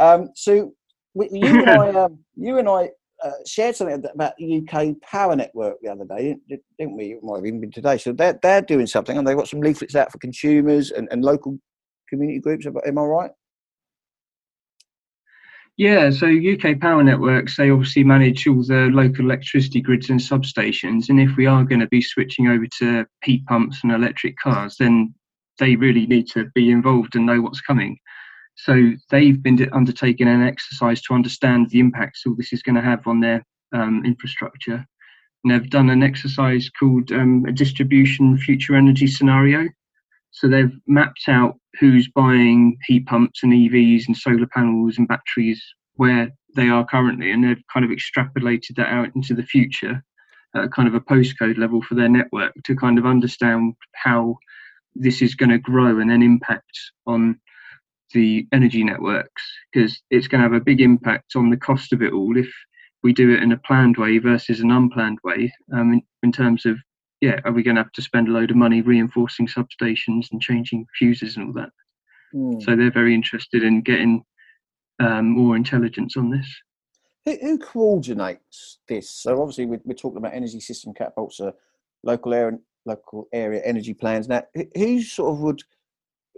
Um, 0.00 0.30
so 0.34 0.72
you 1.14 1.46
and 1.46 1.70
I, 1.70 1.88
um, 1.90 2.18
you 2.36 2.58
and 2.58 2.68
I 2.68 2.90
uh, 3.24 3.30
shared 3.46 3.76
something 3.76 4.02
about 4.12 4.34
the 4.38 4.62
UK 4.62 5.00
Power 5.02 5.36
Network 5.36 5.76
the 5.82 5.90
other 5.90 6.04
day, 6.04 6.36
didn't 6.48 6.96
we? 6.96 7.12
It 7.12 7.22
might 7.22 7.36
have 7.36 7.46
even 7.46 7.60
been 7.60 7.72
today. 7.72 7.98
So 7.98 8.12
they're 8.12 8.38
they're 8.42 8.62
doing 8.62 8.86
something, 8.86 9.16
and 9.16 9.26
they've 9.26 9.36
got 9.36 9.48
some 9.48 9.60
leaflets 9.60 9.94
out 9.94 10.10
for 10.10 10.18
consumers 10.18 10.90
and, 10.90 11.08
and 11.10 11.24
local 11.24 11.58
community 12.08 12.40
groups. 12.40 12.66
Am 12.66 12.98
I 12.98 13.02
right? 13.02 13.30
Yeah, 15.78 16.10
so 16.10 16.26
UK 16.26 16.80
Power 16.80 17.04
Networks, 17.04 17.56
they 17.56 17.70
obviously 17.70 18.02
manage 18.02 18.48
all 18.48 18.64
the 18.64 18.90
local 18.92 19.24
electricity 19.24 19.80
grids 19.80 20.10
and 20.10 20.18
substations. 20.18 21.08
And 21.08 21.20
if 21.20 21.36
we 21.36 21.46
are 21.46 21.62
going 21.62 21.78
to 21.78 21.86
be 21.86 22.02
switching 22.02 22.48
over 22.48 22.66
to 22.80 23.06
heat 23.24 23.46
pumps 23.46 23.78
and 23.84 23.92
electric 23.92 24.36
cars, 24.38 24.74
then 24.76 25.14
they 25.60 25.76
really 25.76 26.04
need 26.08 26.26
to 26.30 26.46
be 26.52 26.72
involved 26.72 27.14
and 27.14 27.26
know 27.26 27.40
what's 27.40 27.60
coming. 27.60 27.96
So 28.56 28.90
they've 29.10 29.40
been 29.40 29.68
undertaking 29.72 30.26
an 30.26 30.42
exercise 30.42 31.00
to 31.02 31.14
understand 31.14 31.70
the 31.70 31.78
impacts 31.78 32.24
all 32.26 32.34
this 32.34 32.52
is 32.52 32.64
going 32.64 32.74
to 32.74 32.82
have 32.82 33.06
on 33.06 33.20
their 33.20 33.46
um, 33.72 34.02
infrastructure. 34.04 34.84
And 35.44 35.52
they've 35.52 35.70
done 35.70 35.90
an 35.90 36.02
exercise 36.02 36.68
called 36.70 37.12
um, 37.12 37.44
a 37.46 37.52
distribution 37.52 38.36
future 38.36 38.74
energy 38.74 39.06
scenario. 39.06 39.68
So 40.32 40.48
they've 40.48 40.76
mapped 40.88 41.28
out 41.28 41.54
who's 41.78 42.08
buying 42.08 42.76
heat 42.86 43.06
pumps 43.06 43.42
and 43.42 43.52
EVs 43.52 44.06
and 44.06 44.16
solar 44.16 44.46
panels 44.46 44.98
and 44.98 45.08
batteries 45.08 45.62
where 45.94 46.30
they 46.56 46.68
are 46.68 46.84
currently, 46.84 47.30
and 47.30 47.44
they've 47.44 47.62
kind 47.72 47.84
of 47.84 47.90
extrapolated 47.90 48.76
that 48.76 48.88
out 48.88 49.14
into 49.14 49.34
the 49.34 49.42
future 49.42 50.02
at 50.54 50.72
kind 50.72 50.88
of 50.88 50.94
a 50.94 51.00
postcode 51.00 51.58
level 51.58 51.82
for 51.82 51.94
their 51.94 52.08
network 52.08 52.52
to 52.64 52.74
kind 52.74 52.98
of 52.98 53.06
understand 53.06 53.74
how 53.94 54.36
this 54.94 55.20
is 55.22 55.34
going 55.34 55.50
to 55.50 55.58
grow 55.58 56.00
and 56.00 56.10
then 56.10 56.22
impact 56.22 56.78
on 57.06 57.38
the 58.14 58.46
energy 58.52 58.82
networks 58.82 59.42
because 59.72 60.00
it's 60.10 60.26
going 60.26 60.40
to 60.40 60.48
have 60.48 60.58
a 60.58 60.64
big 60.64 60.80
impact 60.80 61.36
on 61.36 61.50
the 61.50 61.56
cost 61.56 61.92
of 61.92 62.02
it 62.02 62.12
all 62.12 62.36
if 62.38 62.50
we 63.02 63.12
do 63.12 63.30
it 63.30 63.42
in 63.42 63.52
a 63.52 63.58
planned 63.58 63.96
way 63.96 64.18
versus 64.18 64.60
an 64.60 64.70
unplanned 64.70 65.18
way 65.22 65.52
um, 65.72 65.92
in, 65.92 66.02
in 66.22 66.32
terms 66.32 66.64
of 66.64 66.78
yeah 67.20 67.40
are 67.44 67.52
we 67.52 67.62
going 67.62 67.76
to 67.76 67.82
have 67.82 67.92
to 67.92 68.02
spend 68.02 68.28
a 68.28 68.32
load 68.32 68.50
of 68.50 68.56
money 68.56 68.82
reinforcing 68.82 69.46
substations 69.46 70.30
and 70.32 70.40
changing 70.40 70.86
fuses 70.98 71.36
and 71.36 71.46
all 71.46 71.52
that 71.52 71.70
mm. 72.34 72.62
so 72.62 72.76
they're 72.76 72.90
very 72.90 73.14
interested 73.14 73.62
in 73.62 73.80
getting 73.80 74.22
um, 75.00 75.30
more 75.30 75.56
intelligence 75.56 76.16
on 76.16 76.30
this 76.30 76.48
who, 77.24 77.36
who, 77.40 77.58
coordinates 77.58 78.78
this 78.88 79.10
so 79.10 79.40
obviously 79.40 79.66
we're, 79.66 79.80
we're 79.84 79.94
talking 79.94 80.18
about 80.18 80.34
energy 80.34 80.60
system 80.60 80.92
catapults 80.92 81.40
uh, 81.40 81.52
local 82.02 82.34
area 82.34 82.58
local 82.86 83.28
area 83.32 83.60
energy 83.64 83.94
plans 83.94 84.28
now 84.28 84.42
who 84.74 85.00
sort 85.02 85.32
of 85.32 85.40
would 85.40 85.62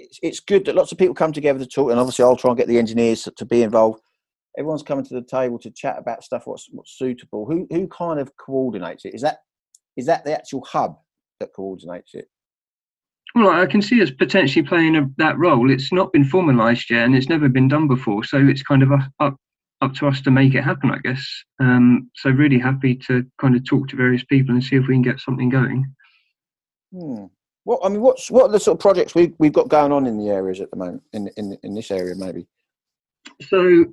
it's, 0.00 0.18
it's 0.22 0.40
good 0.40 0.64
that 0.64 0.74
lots 0.74 0.92
of 0.92 0.98
people 0.98 1.14
come 1.14 1.32
together 1.32 1.58
to 1.58 1.66
talk, 1.66 1.90
and 1.90 2.00
obviously 2.00 2.24
I'll 2.24 2.36
try 2.36 2.50
and 2.50 2.58
get 2.58 2.68
the 2.68 2.78
engineers 2.78 3.22
to, 3.24 3.30
to 3.32 3.44
be 3.44 3.62
involved. 3.62 4.00
Everyone's 4.58 4.82
coming 4.82 5.04
to 5.04 5.14
the 5.14 5.22
table 5.22 5.58
to 5.60 5.70
chat 5.70 5.98
about 5.98 6.24
stuff 6.24 6.46
what's 6.46 6.68
what's 6.70 6.96
suitable. 6.98 7.46
Who 7.46 7.66
who 7.70 7.86
kind 7.88 8.18
of 8.18 8.36
coordinates 8.36 9.04
it? 9.04 9.14
Is 9.14 9.22
that 9.22 9.38
is 9.96 10.06
that 10.06 10.24
the 10.24 10.32
actual 10.32 10.64
hub 10.64 10.98
that 11.40 11.52
coordinates 11.54 12.14
it? 12.14 12.28
Well, 13.34 13.50
I 13.50 13.66
can 13.66 13.80
see 13.80 14.02
us 14.02 14.10
potentially 14.10 14.66
playing 14.66 14.96
a, 14.96 15.08
that 15.18 15.38
role. 15.38 15.70
It's 15.70 15.92
not 15.92 16.12
been 16.12 16.24
formalised 16.24 16.90
yet, 16.90 17.04
and 17.04 17.14
it's 17.14 17.28
never 17.28 17.48
been 17.48 17.68
done 17.68 17.86
before. 17.86 18.24
So 18.24 18.38
it's 18.38 18.62
kind 18.62 18.82
of 18.82 18.90
up 19.20 19.36
up 19.82 19.94
to 19.94 20.06
us 20.06 20.20
to 20.20 20.30
make 20.30 20.54
it 20.54 20.62
happen, 20.62 20.90
I 20.90 20.98
guess. 20.98 21.26
Um, 21.58 22.10
so 22.14 22.30
really 22.30 22.58
happy 22.58 22.94
to 23.06 23.24
kind 23.40 23.56
of 23.56 23.64
talk 23.64 23.88
to 23.88 23.96
various 23.96 24.24
people 24.24 24.54
and 24.54 24.62
see 24.62 24.76
if 24.76 24.86
we 24.86 24.94
can 24.94 25.02
get 25.02 25.20
something 25.20 25.48
going. 25.48 25.94
Hmm. 26.92 27.26
What 27.64 27.80
I 27.84 27.88
mean, 27.88 28.00
what's 28.00 28.30
what 28.30 28.44
are 28.44 28.52
the 28.52 28.60
sort 28.60 28.76
of 28.76 28.80
projects 28.80 29.14
we 29.14 29.32
we've 29.38 29.52
got 29.52 29.68
going 29.68 29.92
on 29.92 30.06
in 30.06 30.18
the 30.18 30.30
areas 30.30 30.60
at 30.60 30.70
the 30.70 30.76
moment 30.76 31.02
in 31.12 31.28
in 31.36 31.56
in 31.62 31.74
this 31.74 31.90
area 31.90 32.14
maybe? 32.16 32.46
So 33.42 33.84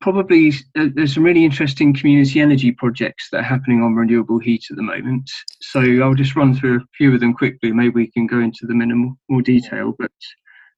probably 0.00 0.52
uh, 0.76 0.86
there's 0.94 1.14
some 1.14 1.22
really 1.22 1.44
interesting 1.44 1.94
community 1.94 2.40
energy 2.40 2.72
projects 2.72 3.28
that 3.30 3.40
are 3.40 3.42
happening 3.54 3.82
on 3.82 3.94
renewable 3.94 4.38
heat 4.38 4.64
at 4.70 4.76
the 4.76 4.82
moment. 4.82 5.30
So 5.60 5.80
I'll 5.80 6.14
just 6.14 6.36
run 6.36 6.54
through 6.54 6.76
a 6.76 6.84
few 6.96 7.14
of 7.14 7.20
them 7.20 7.34
quickly. 7.34 7.72
Maybe 7.72 7.90
we 7.90 8.10
can 8.10 8.26
go 8.26 8.40
into 8.40 8.66
them 8.66 8.80
in 8.80 8.96
more, 8.96 9.14
more 9.28 9.42
detail. 9.42 9.94
But 9.98 10.12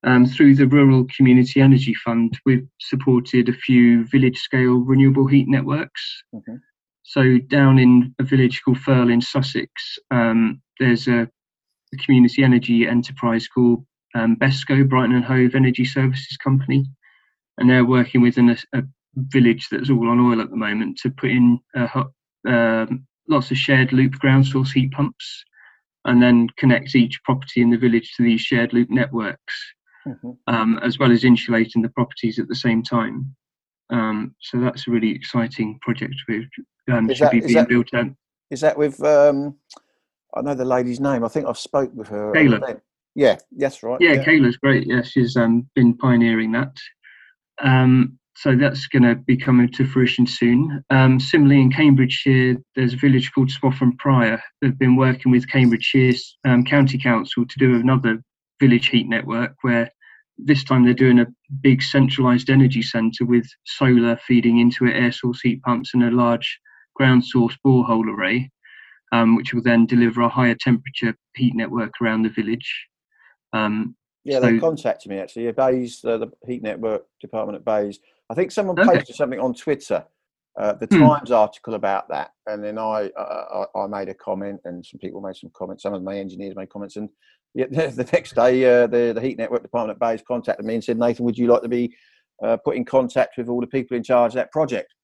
um, 0.04 0.26
through 0.26 0.54
the 0.54 0.66
Rural 0.66 1.06
Community 1.16 1.60
Energy 1.60 1.94
Fund, 1.94 2.38
we've 2.46 2.66
supported 2.80 3.48
a 3.48 3.52
few 3.52 4.06
village 4.06 4.38
scale 4.38 4.78
renewable 4.78 5.26
heat 5.26 5.48
networks. 5.48 6.22
Mm-hmm. 6.34 6.56
So 7.02 7.38
down 7.38 7.78
in 7.78 8.14
a 8.18 8.22
village 8.22 8.62
called 8.64 8.78
Firle 8.78 9.12
in 9.12 9.20
Sussex, 9.20 9.98
um, 10.10 10.62
there's 10.78 11.08
a 11.08 11.28
a 11.92 11.96
community 11.96 12.42
energy 12.42 12.86
enterprise 12.86 13.48
called 13.48 13.84
um, 14.14 14.36
BHESCo, 14.36 14.88
Brighton 14.88 15.14
and 15.14 15.24
Hove 15.24 15.54
Energy 15.54 15.84
Services 15.84 16.36
Company, 16.36 16.84
and 17.58 17.68
they're 17.68 17.84
working 17.84 18.22
within 18.22 18.50
a, 18.50 18.56
a 18.74 18.82
village 19.14 19.68
that's 19.70 19.90
all 19.90 20.08
on 20.08 20.20
oil 20.20 20.40
at 20.40 20.50
the 20.50 20.56
moment 20.56 20.98
to 20.98 21.10
put 21.10 21.30
in 21.30 21.58
uh, 21.76 22.04
um, 22.48 23.06
lots 23.28 23.50
of 23.50 23.56
shared 23.56 23.92
loop 23.92 24.12
ground 24.14 24.46
source 24.46 24.72
heat 24.72 24.92
pumps, 24.92 25.44
and 26.04 26.22
then 26.22 26.48
connect 26.56 26.94
each 26.94 27.22
property 27.24 27.60
in 27.60 27.70
the 27.70 27.76
village 27.78 28.12
to 28.16 28.22
these 28.22 28.40
shared 28.40 28.72
loop 28.72 28.90
networks, 28.90 29.54
mm-hmm. 30.06 30.30
um, 30.46 30.78
as 30.82 30.98
well 30.98 31.12
as 31.12 31.24
insulating 31.24 31.82
the 31.82 31.90
properties 31.90 32.38
at 32.38 32.48
the 32.48 32.54
same 32.54 32.82
time. 32.82 33.34
Um, 33.90 34.34
so 34.40 34.60
that's 34.60 34.86
a 34.86 34.90
really 34.90 35.10
exciting 35.10 35.78
project 35.82 36.14
which 36.28 36.46
um, 36.90 37.08
should 37.08 37.26
that, 37.26 37.32
be 37.32 37.40
being 37.40 37.54
that, 37.54 37.68
built 37.68 37.92
out. 37.94 38.06
Is 38.50 38.60
that 38.60 38.78
with 38.78 39.02
um, 39.02 39.56
I 40.34 40.42
know 40.42 40.54
the 40.54 40.64
lady's 40.64 41.00
name. 41.00 41.24
I 41.24 41.28
think 41.28 41.46
I've 41.46 41.58
spoke 41.58 41.90
with 41.94 42.08
her. 42.08 42.32
Kayla. 42.32 42.80
Yeah, 43.14 43.36
that's 43.56 43.82
right. 43.82 44.00
Yeah, 44.00 44.12
yeah, 44.12 44.24
Kayla's 44.24 44.56
great. 44.56 44.86
Yeah, 44.86 45.02
she's 45.02 45.36
um, 45.36 45.68
been 45.74 45.96
pioneering 45.96 46.52
that. 46.52 46.76
So 48.40 48.56
that's 48.56 48.86
going 48.86 49.02
to 49.02 49.16
be 49.16 49.36
coming 49.36 49.70
to 49.72 49.86
fruition 49.86 50.26
soon. 50.26 50.82
Um, 50.88 51.20
similarly, 51.20 51.60
in 51.60 51.70
Cambridgeshire, 51.70 52.56
there's 52.74 52.94
a 52.94 52.96
village 52.96 53.30
called 53.32 53.50
Swaffham 53.50 53.98
Prior. 53.98 54.42
They've 54.62 54.78
been 54.78 54.96
working 54.96 55.30
with 55.30 55.46
Cambridgeshire 55.46 56.14
um, 56.46 56.64
County 56.64 56.96
Council 56.96 57.44
to 57.46 57.58
do 57.58 57.74
another 57.74 58.22
village 58.58 58.88
heat 58.88 59.08
network 59.08 59.56
where 59.60 59.90
this 60.38 60.64
time 60.64 60.86
they're 60.86 60.94
doing 60.94 61.18
a 61.18 61.26
big 61.60 61.82
centralised 61.82 62.48
energy 62.48 62.80
centre 62.80 63.26
with 63.26 63.46
solar 63.66 64.16
feeding 64.26 64.58
into 64.58 64.86
it, 64.86 64.96
air 64.96 65.12
source 65.12 65.42
heat 65.42 65.60
pumps, 65.60 65.90
and 65.92 66.02
a 66.02 66.10
large 66.10 66.58
ground 66.96 67.22
source 67.22 67.56
borehole 67.62 68.08
array 68.08 68.50
um, 69.12 69.36
which 69.36 69.52
will 69.52 69.62
then 69.62 69.86
deliver 69.86 70.22
a 70.22 70.28
higher 70.28 70.56
temperature 70.58 71.14
heat 71.34 71.54
network 71.54 71.92
around 72.00 72.22
the 72.22 72.28
village. 72.28 72.86
Um, 73.52 73.96
yeah, 74.24 74.40
so, 74.40 74.46
they 74.46 74.58
contacted 74.58 75.10
me 75.10 75.18
actually. 75.18 75.50
BEIS, 75.52 76.04
uh, 76.04 76.18
the 76.18 76.30
heat 76.46 76.62
network 76.62 77.02
department 77.20 77.56
at 77.56 77.64
BEIS. 77.64 77.98
I 78.30 78.34
think 78.34 78.52
someone 78.52 78.78
okay. 78.78 78.98
posted 78.98 79.16
something 79.16 79.40
on 79.40 79.54
Twitter, 79.54 80.04
uh, 80.58 80.74
the 80.74 80.86
hmm. 80.86 81.00
Times 81.00 81.30
article 81.32 81.74
about 81.74 82.08
that, 82.08 82.30
and 82.46 82.62
then 82.62 82.78
I, 82.78 83.10
uh, 83.18 83.66
I, 83.74 83.80
I 83.80 83.86
made 83.86 84.08
a 84.08 84.14
comment, 84.14 84.60
and 84.64 84.84
some 84.86 84.98
people 84.98 85.20
made 85.20 85.36
some 85.36 85.50
comments. 85.54 85.82
Some 85.82 85.94
of 85.94 86.02
my 86.02 86.16
engineers 86.16 86.54
made 86.56 86.70
comments, 86.70 86.96
and 86.96 87.08
yeah, 87.54 87.66
the 87.70 88.08
next 88.12 88.36
day, 88.36 88.64
uh, 88.64 88.86
the 88.86 89.12
the 89.14 89.20
heat 89.20 89.36
network 89.36 89.62
department 89.62 89.96
at 89.96 90.00
BEIS 90.00 90.22
contacted 90.26 90.64
me 90.64 90.74
and 90.74 90.84
said, 90.84 90.98
Nathan, 90.98 91.24
would 91.24 91.36
you 91.36 91.48
like 91.48 91.62
to 91.62 91.68
be 91.68 91.94
uh, 92.42 92.56
put 92.58 92.76
in 92.76 92.84
contact 92.84 93.36
with 93.36 93.48
all 93.48 93.60
the 93.60 93.66
people 93.66 93.96
in 93.96 94.02
charge 94.02 94.32
of 94.32 94.36
that 94.36 94.52
project? 94.52 94.94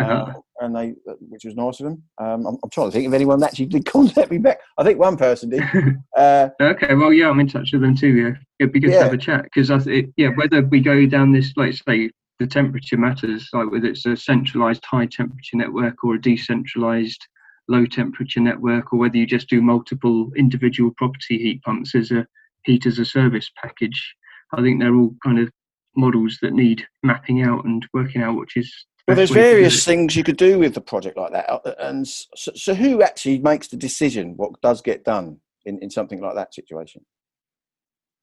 uh-huh. 0.00 0.12
Um, 0.12 0.42
and 0.60 0.76
they, 0.76 0.94
which 1.28 1.44
was 1.44 1.54
nice 1.54 1.80
of 1.80 1.84
them. 1.84 2.02
Um, 2.18 2.46
I'm, 2.46 2.56
I'm, 2.62 2.70
trying 2.70 2.88
to 2.88 2.92
think 2.92 3.06
if 3.06 3.12
anyone 3.12 3.42
actually 3.42 3.66
did 3.66 3.86
contact 3.86 4.30
me 4.30 4.38
back. 4.38 4.58
I 4.78 4.84
think 4.84 4.98
one 4.98 5.16
person 5.16 5.50
did. 5.50 5.62
Uh, 6.16 6.48
okay, 6.62 6.94
well, 6.94 7.12
yeah, 7.12 7.28
I'm 7.28 7.40
in 7.40 7.48
touch 7.48 7.72
with 7.72 7.82
them 7.82 7.96
too. 7.96 8.06
Yeah, 8.06 8.30
it'd 8.60 8.72
be 8.72 8.78
good 8.78 8.92
yeah. 8.92 8.98
to 8.98 9.04
have 9.04 9.12
a 9.12 9.18
chat 9.18 9.42
because 9.42 9.68
yeah, 10.16 10.28
whether 10.36 10.62
we 10.62 10.80
go 10.80 11.06
down 11.06 11.32
this, 11.32 11.52
like 11.56 11.74
say, 11.74 12.08
the 12.38 12.46
temperature 12.46 12.96
matters, 12.96 13.48
like 13.52 13.70
whether 13.70 13.86
it's 13.86 14.06
a 14.06 14.16
centralized 14.16 14.84
high 14.84 15.06
temperature 15.06 15.56
network 15.56 16.02
or 16.04 16.14
a 16.14 16.20
decentralized 16.20 17.26
low 17.68 17.86
temperature 17.86 18.40
network, 18.40 18.92
or 18.92 18.98
whether 18.98 19.16
you 19.16 19.26
just 19.26 19.48
do 19.48 19.62
multiple 19.62 20.30
individual 20.36 20.92
property 20.96 21.38
heat 21.38 21.62
pumps 21.62 21.94
as 21.94 22.10
a 22.10 22.26
heat 22.64 22.86
as 22.86 22.98
a 22.98 23.04
service 23.04 23.50
package. 23.62 24.14
I 24.52 24.62
think 24.62 24.80
they're 24.80 24.94
all 24.94 25.14
kind 25.24 25.38
of 25.38 25.50
models 25.96 26.38
that 26.42 26.52
need 26.52 26.86
mapping 27.02 27.42
out 27.42 27.64
and 27.64 27.86
working 27.94 28.22
out 28.22 28.36
which 28.36 28.56
is 28.56 28.72
well, 29.06 29.16
there's 29.16 29.30
various 29.30 29.84
things 29.84 30.16
you 30.16 30.24
could 30.24 30.38
do 30.38 30.58
with 30.58 30.74
the 30.74 30.80
project 30.80 31.18
like 31.18 31.32
that, 31.32 31.50
uh, 31.50 31.74
and 31.78 32.08
so, 32.08 32.52
so, 32.54 32.74
who 32.74 33.02
actually 33.02 33.38
makes 33.38 33.68
the 33.68 33.76
decision 33.76 34.32
what 34.36 34.58
does 34.62 34.80
get 34.80 35.04
done 35.04 35.40
in, 35.66 35.78
in 35.80 35.90
something 35.90 36.22
like 36.22 36.34
that 36.36 36.54
situation? 36.54 37.04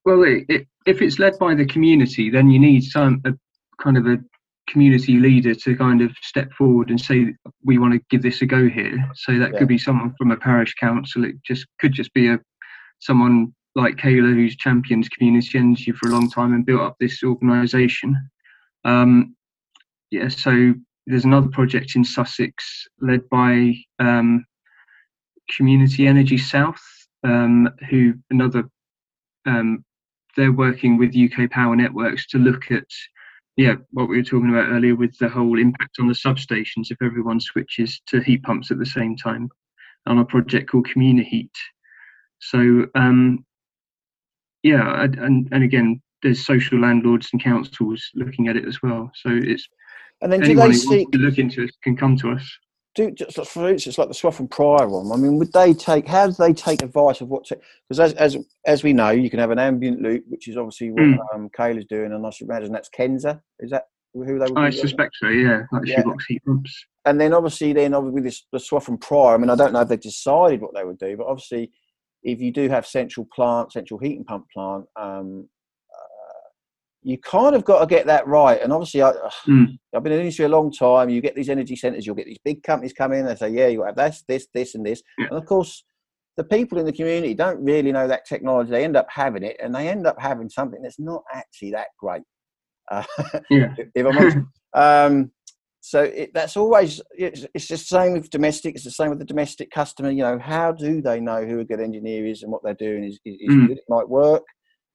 Well, 0.05 0.23
it, 0.23 0.45
it, 0.49 0.67
if 0.87 1.03
it's 1.03 1.19
led 1.19 1.37
by 1.39 1.53
the 1.53 1.67
community, 1.67 2.31
then 2.31 2.49
you 2.49 2.59
need 2.59 2.81
some 2.83 3.21
a 3.25 3.33
kind 3.81 3.97
of 3.97 4.07
a 4.07 4.17
community 4.69 5.17
leader 5.17 5.53
to 5.53 5.75
kind 5.75 6.01
of 6.01 6.11
step 6.21 6.51
forward 6.53 6.89
and 6.89 7.01
say 7.01 7.33
we 7.65 7.77
want 7.77 7.93
to 7.93 7.99
give 8.09 8.21
this 8.21 8.41
a 8.41 8.45
go 8.45 8.69
here. 8.69 8.97
So 9.15 9.37
that 9.37 9.51
yeah. 9.53 9.59
could 9.59 9.67
be 9.67 9.77
someone 9.77 10.13
from 10.17 10.31
a 10.31 10.37
parish 10.37 10.73
council. 10.75 11.25
It 11.25 11.35
just 11.43 11.65
could 11.79 11.91
just 11.91 12.13
be 12.13 12.29
a 12.29 12.39
someone 12.99 13.53
like 13.75 13.95
Kayla 13.95 14.33
who's 14.33 14.55
championed 14.55 15.09
community 15.11 15.57
energy 15.57 15.91
for 15.91 16.09
a 16.09 16.11
long 16.11 16.29
time 16.29 16.53
and 16.53 16.65
built 16.65 16.81
up 16.81 16.95
this 16.99 17.23
organisation. 17.23 18.15
Um, 18.85 19.35
yeah, 20.11 20.27
so 20.27 20.73
there's 21.07 21.25
another 21.25 21.47
project 21.47 21.95
in 21.95 22.03
Sussex 22.03 22.87
led 22.99 23.27
by 23.29 23.73
um, 23.99 24.45
Community 25.55 26.05
Energy 26.05 26.37
South, 26.37 26.81
um, 27.23 27.69
who 27.89 28.13
another 28.29 28.69
um, 29.45 29.83
they're 30.37 30.51
working 30.51 30.97
with 30.97 31.15
UK 31.15 31.49
Power 31.49 31.75
Networks 31.75 32.27
to 32.27 32.37
look 32.37 32.71
at 32.71 32.85
yeah 33.61 33.75
what 33.91 34.09
we 34.09 34.17
were 34.17 34.23
talking 34.23 34.49
about 34.49 34.69
earlier 34.69 34.95
with 34.95 35.17
the 35.19 35.29
whole 35.29 35.59
impact 35.59 35.97
on 35.99 36.07
the 36.07 36.13
substations 36.13 36.89
if 36.89 36.97
everyone 37.01 37.39
switches 37.39 38.01
to 38.07 38.19
heat 38.21 38.41
pumps 38.43 38.71
at 38.71 38.79
the 38.79 38.85
same 38.85 39.15
time 39.15 39.49
on 40.07 40.19
a 40.19 40.25
project 40.25 40.69
called 40.69 40.89
Communiheat. 40.89 41.55
So 42.39 42.87
um, 42.95 43.45
yeah, 44.63 45.03
and 45.03 45.47
and 45.51 45.63
again, 45.63 46.01
there's 46.23 46.45
social 46.45 46.79
landlords 46.79 47.29
and 47.31 47.43
councils 47.43 48.09
looking 48.15 48.47
at 48.47 48.57
it 48.57 48.65
as 48.65 48.81
well. 48.81 49.11
So 49.15 49.29
it's 49.31 49.67
and 50.21 50.31
then 50.31 50.41
do 50.41 50.55
they 50.55 51.05
look 51.17 51.37
into 51.37 51.63
it 51.63 51.71
can 51.83 51.95
come 51.95 52.17
to 52.17 52.31
us. 52.31 52.57
Do 52.93 53.09
just 53.11 53.47
for 53.47 53.69
instance, 53.69 53.97
like 53.97 54.09
the 54.09 54.13
Swaffham 54.13 54.49
Prior 54.49 54.87
one. 54.87 55.11
I 55.13 55.15
mean, 55.15 55.37
would 55.37 55.53
they 55.53 55.73
take? 55.73 56.07
How 56.07 56.27
do 56.27 56.33
they 56.33 56.51
take 56.51 56.81
advice 56.81 57.21
of 57.21 57.29
what? 57.29 57.47
Because 57.47 57.99
as 57.99 58.13
as 58.13 58.37
as 58.65 58.83
we 58.83 58.91
know, 58.91 59.11
you 59.11 59.29
can 59.29 59.39
have 59.39 59.51
an 59.51 59.59
ambient 59.59 60.01
loop, 60.01 60.25
which 60.27 60.49
is 60.49 60.57
obviously 60.57 60.91
what 60.91 61.03
mm. 61.03 61.17
um, 61.33 61.49
Kayla's 61.57 61.85
doing, 61.85 62.11
and 62.11 62.27
I 62.27 62.29
should 62.31 62.49
imagine 62.49 62.73
that's 62.73 62.89
Kensa. 62.89 63.39
Is 63.59 63.71
that 63.71 63.85
who 64.13 64.25
they? 64.39 64.45
Would 64.45 64.57
I 64.57 64.69
suspect 64.71 65.15
so. 65.21 65.29
Yeah, 65.29 65.63
like 65.71 65.85
yeah. 65.85 65.97
shoebox 65.97 66.25
heat 66.25 66.43
pumps. 66.45 66.85
And 67.05 67.19
then 67.19 67.33
obviously, 67.33 67.71
then 67.71 67.93
obviously 67.93 68.13
with 68.15 68.23
this, 68.25 68.45
the 68.51 68.57
Swaffham 68.57 68.99
Prior. 68.99 69.35
I 69.35 69.37
mean, 69.37 69.49
I 69.49 69.55
don't 69.55 69.71
know 69.71 69.81
if 69.81 69.87
they 69.87 69.97
decided 69.97 70.61
what 70.61 70.73
they 70.75 70.83
would 70.83 70.99
do, 70.99 71.15
but 71.15 71.27
obviously, 71.27 71.71
if 72.23 72.41
you 72.41 72.51
do 72.51 72.67
have 72.67 72.85
central 72.85 73.25
plant, 73.33 73.71
central 73.71 73.99
heating 73.99 74.25
pump 74.25 74.47
plant, 74.53 74.85
um, 74.99 75.47
you 77.03 77.17
kind 77.17 77.55
of 77.55 77.65
got 77.65 77.79
to 77.79 77.85
get 77.87 78.05
that 78.05 78.27
right. 78.27 78.61
And 78.61 78.71
obviously, 78.71 79.01
I, 79.01 79.11
mm. 79.47 79.77
I've 79.95 80.03
been 80.03 80.13
in 80.13 80.19
the 80.19 80.23
industry 80.23 80.45
a 80.45 80.49
long 80.49 80.71
time. 80.71 81.09
You 81.09 81.21
get 81.21 81.35
these 81.35 81.49
energy 81.49 81.75
centres, 81.75 82.05
you'll 82.05 82.15
get 82.15 82.27
these 82.27 82.39
big 82.43 82.63
companies 82.63 82.93
come 82.93 83.11
in 83.13 83.27
and 83.27 83.37
say, 83.37 83.49
yeah, 83.49 83.67
you 83.67 83.83
have 83.83 83.95
this, 83.95 84.23
this, 84.27 84.47
this, 84.53 84.75
and 84.75 84.85
this. 84.85 85.01
Yeah. 85.17 85.27
And 85.29 85.37
of 85.37 85.45
course, 85.45 85.83
the 86.37 86.43
people 86.43 86.77
in 86.77 86.85
the 86.85 86.93
community 86.93 87.33
don't 87.33 87.63
really 87.63 87.91
know 87.91 88.07
that 88.07 88.25
technology. 88.27 88.71
They 88.71 88.83
end 88.83 88.95
up 88.95 89.07
having 89.09 89.43
it, 89.43 89.57
and 89.61 89.73
they 89.73 89.87
end 89.89 90.05
up 90.05 90.19
having 90.19 90.49
something 90.49 90.81
that's 90.81 90.99
not 90.99 91.23
actually 91.33 91.71
that 91.71 91.87
great. 91.99 92.23
Uh, 92.91 93.03
yeah. 93.49 93.73
if 93.95 94.05
I'm 94.05 94.17
honest. 94.17 94.37
Um, 94.73 95.31
so 95.81 96.03
it, 96.03 96.31
that's 96.33 96.55
always 96.55 97.01
it's, 97.17 97.45
it's 97.53 97.67
the 97.67 97.77
same 97.77 98.13
with 98.13 98.29
domestic. 98.29 98.75
It's 98.75 98.83
the 98.83 98.91
same 98.91 99.09
with 99.09 99.19
the 99.19 99.25
domestic 99.25 99.71
customer. 99.71 100.11
You 100.11 100.23
know, 100.23 100.39
how 100.39 100.71
do 100.71 101.01
they 101.01 101.19
know 101.19 101.45
who 101.45 101.59
a 101.59 101.65
good 101.65 101.79
engineer 101.79 102.25
is 102.25 102.43
and 102.43 102.51
what 102.51 102.63
they're 102.63 102.73
doing 102.73 103.03
is, 103.03 103.19
is, 103.25 103.37
is 103.39 103.49
mm. 103.49 103.67
good? 103.67 103.77
It 103.77 103.83
might 103.89 104.07
work. 104.07 104.43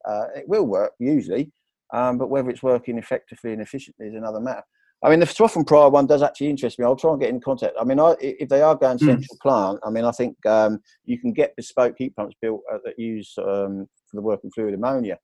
Uh, 0.06 0.26
it 0.36 0.48
will 0.48 0.66
work 0.66 0.92
usually, 1.00 1.50
um, 1.92 2.18
but 2.18 2.29
whether 2.29 2.51
it's 2.51 2.62
working 2.62 2.99
effectively 2.99 3.53
and 3.53 3.62
efficiently 3.62 4.07
is 4.07 4.14
another 4.14 4.40
matter. 4.40 4.62
I 5.05 5.11
mean, 5.11 5.20
the 5.20 5.27
Swaff 5.27 5.66
Prior 5.66 5.90
one 5.90 6.07
does 6.07 6.22
actually 6.22 6.49
interest 6.49 6.79
me. 6.79 6.85
I'll 6.85 6.96
try 6.96 7.12
and 7.12 7.20
get 7.20 7.29
in 7.29 7.40
contact. 7.40 7.77
I 7.79 7.85
mean, 7.85 8.01
I, 8.01 8.16
if 8.20 8.49
they 8.49 8.62
are 8.62 8.75
going 8.75 8.99
hmm. 8.99 9.07
central 9.07 9.37
mm. 9.37 9.40
plant, 9.40 9.79
I 9.85 9.90
mean, 9.90 10.05
I 10.05 10.11
think 10.11 10.35
um, 10.46 10.81
you 11.05 11.18
can 11.18 11.33
get 11.33 11.55
bespoke 11.55 11.94
heat 11.99 12.16
pumps 12.16 12.35
built 12.40 12.62
uh, 12.72 12.79
that 12.85 12.99
use 12.99 13.33
um, 13.38 13.87
for 14.11 14.14
the 14.16 14.22
working 14.22 14.51
fluid 14.55 14.75
ammonia, 14.75 15.18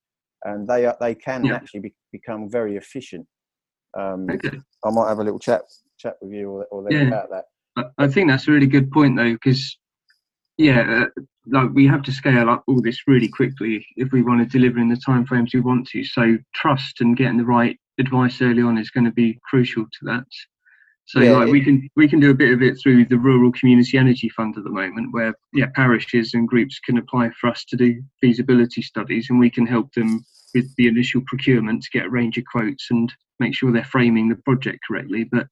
and 0.44 0.68
they 0.68 0.84
are, 0.86 0.96
they 1.00 1.14
can 1.14 1.44
yeah. 1.44 1.54
actually 1.54 1.80
be, 1.80 1.94
become 2.12 2.50
very 2.50 2.76
efficient. 2.76 3.26
Um, 3.98 4.26
okay. 4.30 4.58
I 4.84 4.90
might 4.90 5.08
have 5.08 5.18
a 5.20 5.24
little 5.24 5.38
chat 5.38 5.62
chat 5.98 6.16
with 6.20 6.32
you 6.32 6.50
or, 6.50 6.64
or 6.66 6.86
yeah. 6.90 7.02
about 7.02 7.30
that. 7.30 7.92
I 7.96 8.08
think 8.08 8.28
that's 8.28 8.48
a 8.48 8.52
really 8.52 8.66
good 8.66 8.90
point, 8.90 9.16
though, 9.16 9.32
because 9.32 9.78
yeah, 10.58 11.06
uh, 11.16 11.22
like 11.46 11.70
we 11.72 11.86
have 11.86 12.02
to 12.02 12.12
scale 12.12 12.48
up 12.48 12.62
all 12.66 12.80
this 12.80 13.00
really 13.06 13.28
quickly 13.28 13.84
if 13.96 14.12
we 14.12 14.22
want 14.22 14.40
to 14.40 14.58
deliver 14.58 14.78
in 14.78 14.88
the 14.88 14.96
timeframes 14.96 15.54
we 15.54 15.60
want 15.60 15.88
to. 15.88 16.04
So 16.04 16.38
trust 16.54 17.00
and 17.00 17.16
getting 17.16 17.38
the 17.38 17.44
right 17.44 17.78
advice 17.98 18.40
early 18.40 18.62
on 18.62 18.78
is 18.78 18.90
going 18.90 19.04
to 19.04 19.12
be 19.12 19.38
crucial 19.48 19.84
to 19.84 20.04
that. 20.04 20.24
So 21.06 21.20
yeah, 21.20 21.32
like 21.32 21.50
we 21.50 21.64
can 21.64 21.88
we 21.96 22.08
can 22.08 22.20
do 22.20 22.30
a 22.30 22.34
bit 22.34 22.52
of 22.52 22.62
it 22.62 22.78
through 22.80 23.06
the 23.06 23.18
Rural 23.18 23.52
Community 23.52 23.98
Energy 23.98 24.28
Fund 24.28 24.56
at 24.56 24.64
the 24.64 24.70
moment, 24.70 25.12
where 25.12 25.34
yeah 25.52 25.66
parishes 25.74 26.32
and 26.32 26.46
groups 26.46 26.78
can 26.78 26.96
apply 26.96 27.30
for 27.40 27.50
us 27.50 27.64
to 27.66 27.76
do 27.76 28.00
feasibility 28.20 28.82
studies, 28.82 29.26
and 29.28 29.38
we 29.38 29.50
can 29.50 29.66
help 29.66 29.92
them 29.94 30.24
with 30.54 30.74
the 30.76 30.86
initial 30.86 31.22
procurement 31.26 31.82
to 31.82 31.90
get 31.92 32.06
a 32.06 32.10
range 32.10 32.38
of 32.38 32.44
quotes 32.50 32.86
and 32.90 33.12
make 33.40 33.54
sure 33.54 33.72
they're 33.72 33.84
framing 33.84 34.28
the 34.28 34.36
project 34.36 34.78
correctly. 34.86 35.24
But 35.24 35.48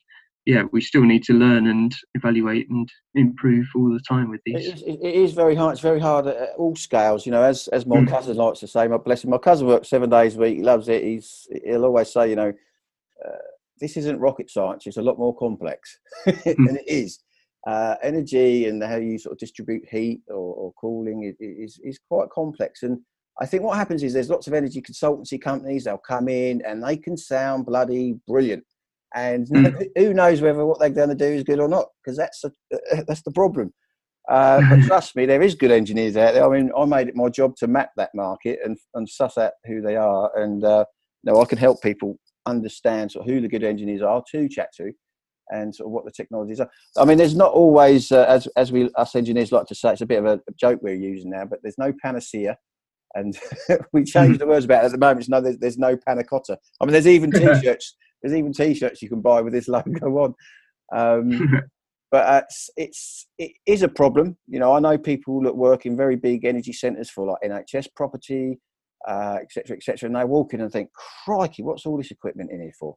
yeah, 0.46 0.62
we 0.72 0.80
still 0.80 1.02
need 1.02 1.22
to 1.24 1.34
learn 1.34 1.66
and 1.66 1.94
evaluate 2.14 2.68
and 2.70 2.88
improve 3.14 3.66
all 3.76 3.92
the 3.92 4.00
time 4.00 4.30
with 4.30 4.40
these. 4.46 4.68
It 4.68 4.74
is, 4.74 4.82
it 4.82 5.14
is 5.14 5.32
very 5.32 5.54
hard. 5.54 5.72
It's 5.72 5.82
very 5.82 6.00
hard 6.00 6.26
at 6.26 6.50
all 6.56 6.74
scales. 6.76 7.26
You 7.26 7.32
know, 7.32 7.42
as 7.42 7.68
as 7.68 7.86
my 7.86 7.98
mm. 7.98 8.08
cousin 8.08 8.36
likes 8.36 8.60
to 8.60 8.66
say, 8.66 8.88
my 8.88 8.96
blessing. 8.96 9.30
My 9.30 9.38
cousin 9.38 9.66
works 9.66 9.90
seven 9.90 10.08
days 10.08 10.36
a 10.36 10.40
week. 10.40 10.56
He 10.56 10.62
loves 10.62 10.88
it. 10.88 11.04
He's 11.04 11.46
he'll 11.64 11.84
always 11.84 12.10
say, 12.10 12.30
you 12.30 12.36
know, 12.36 12.52
uh, 13.24 13.38
this 13.80 13.96
isn't 13.98 14.18
rocket 14.18 14.50
science. 14.50 14.86
It's 14.86 14.96
a 14.96 15.02
lot 15.02 15.18
more 15.18 15.36
complex, 15.36 15.98
mm. 16.26 16.56
and 16.56 16.78
it 16.78 16.88
is. 16.88 17.20
Uh, 17.66 17.94
energy 18.02 18.68
and 18.68 18.82
how 18.82 18.96
you 18.96 19.18
sort 19.18 19.34
of 19.34 19.38
distribute 19.38 19.86
heat 19.90 20.22
or, 20.28 20.54
or 20.54 20.72
cooling 20.80 21.34
is 21.38 21.78
is 21.84 22.00
quite 22.08 22.30
complex. 22.30 22.82
And 22.82 22.98
I 23.38 23.44
think 23.44 23.62
what 23.62 23.76
happens 23.76 24.02
is 24.02 24.14
there's 24.14 24.30
lots 24.30 24.46
of 24.46 24.54
energy 24.54 24.80
consultancy 24.80 25.38
companies. 25.38 25.84
They'll 25.84 25.98
come 25.98 26.28
in 26.28 26.62
and 26.64 26.82
they 26.82 26.96
can 26.96 27.18
sound 27.18 27.66
bloody 27.66 28.18
brilliant 28.26 28.64
and 29.14 29.46
mm. 29.48 29.88
who 29.96 30.14
knows 30.14 30.40
whether 30.40 30.64
what 30.64 30.78
they're 30.78 30.90
going 30.90 31.08
to 31.08 31.14
do 31.14 31.24
is 31.24 31.42
good 31.42 31.60
or 31.60 31.68
not 31.68 31.86
because 32.02 32.16
that's 32.16 32.44
a, 32.44 32.52
that's 33.06 33.22
the 33.22 33.32
problem. 33.32 33.72
Uh, 34.28 34.60
but 34.68 34.82
trust 34.86 35.16
me, 35.16 35.26
there 35.26 35.42
is 35.42 35.54
good 35.54 35.70
engineers 35.70 36.16
out 36.16 36.34
there. 36.34 36.44
I 36.44 36.56
mean, 36.56 36.70
I 36.76 36.84
made 36.84 37.08
it 37.08 37.16
my 37.16 37.28
job 37.28 37.56
to 37.56 37.66
map 37.66 37.90
that 37.96 38.10
market 38.14 38.60
and, 38.64 38.78
and 38.94 39.08
suss 39.08 39.36
out 39.36 39.52
who 39.66 39.80
they 39.80 39.96
are, 39.96 40.30
and 40.36 40.64
uh, 40.64 40.84
you 41.22 41.32
know, 41.32 41.40
I 41.40 41.44
can 41.44 41.58
help 41.58 41.82
people 41.82 42.18
understand 42.46 43.12
sort 43.12 43.26
of 43.26 43.32
who 43.32 43.40
the 43.40 43.48
good 43.48 43.64
engineers 43.64 44.02
are 44.02 44.22
to 44.32 44.48
chat 44.48 44.68
to, 44.76 44.92
and 45.48 45.74
sort 45.74 45.88
of 45.88 45.92
what 45.92 46.04
the 46.04 46.12
technologies 46.12 46.60
are. 46.60 46.70
I 46.96 47.04
mean, 47.04 47.18
there's 47.18 47.34
not 47.34 47.52
always, 47.52 48.12
uh, 48.12 48.26
as 48.28 48.46
as 48.56 48.70
we 48.70 48.90
us 48.94 49.16
engineers 49.16 49.52
like 49.52 49.66
to 49.66 49.74
say, 49.74 49.92
it's 49.92 50.00
a 50.00 50.06
bit 50.06 50.24
of 50.24 50.26
a 50.26 50.40
joke 50.56 50.80
we're 50.82 50.94
using 50.94 51.30
now, 51.30 51.44
but 51.44 51.58
there's 51.62 51.78
no 51.78 51.92
panacea, 52.00 52.56
and 53.14 53.36
we 53.92 54.04
change 54.04 54.38
the 54.38 54.46
words 54.46 54.64
about 54.64 54.84
it 54.84 54.86
at 54.86 54.92
the 54.92 54.98
moment. 54.98 55.28
no, 55.28 55.40
there's, 55.40 55.58
there's 55.58 55.78
no 55.78 55.96
panna 55.96 56.22
cotta. 56.22 56.56
I 56.80 56.84
mean, 56.84 56.92
there's 56.92 57.08
even 57.08 57.32
t-shirts 57.32 57.96
there's 58.22 58.34
even 58.34 58.52
T-shirts 58.52 59.02
you 59.02 59.08
can 59.08 59.20
buy 59.20 59.40
with 59.40 59.52
this 59.52 59.68
logo 59.68 60.18
on. 60.18 60.34
Um, 60.92 61.62
but 62.10 62.26
uh, 62.26 62.42
it's, 62.44 62.70
it's 62.76 63.26
it 63.38 63.52
is 63.66 63.82
a 63.82 63.88
problem. 63.88 64.36
You 64.46 64.58
know, 64.58 64.74
I 64.74 64.80
know 64.80 64.98
people 64.98 65.42
that 65.42 65.56
work 65.56 65.86
in 65.86 65.96
very 65.96 66.16
big 66.16 66.44
energy 66.44 66.72
centres 66.72 67.10
for 67.10 67.26
like 67.26 67.50
NHS 67.50 67.88
property, 67.94 68.58
etc., 69.08 69.36
uh, 69.68 69.76
etc., 69.76 69.78
et 69.88 70.02
and 70.02 70.16
they 70.16 70.24
walk 70.24 70.54
in 70.54 70.60
and 70.60 70.72
think, 70.72 70.90
"Crikey, 71.24 71.62
what's 71.62 71.86
all 71.86 71.96
this 71.96 72.10
equipment 72.10 72.50
in 72.50 72.60
here 72.60 72.72
for?" 72.78 72.96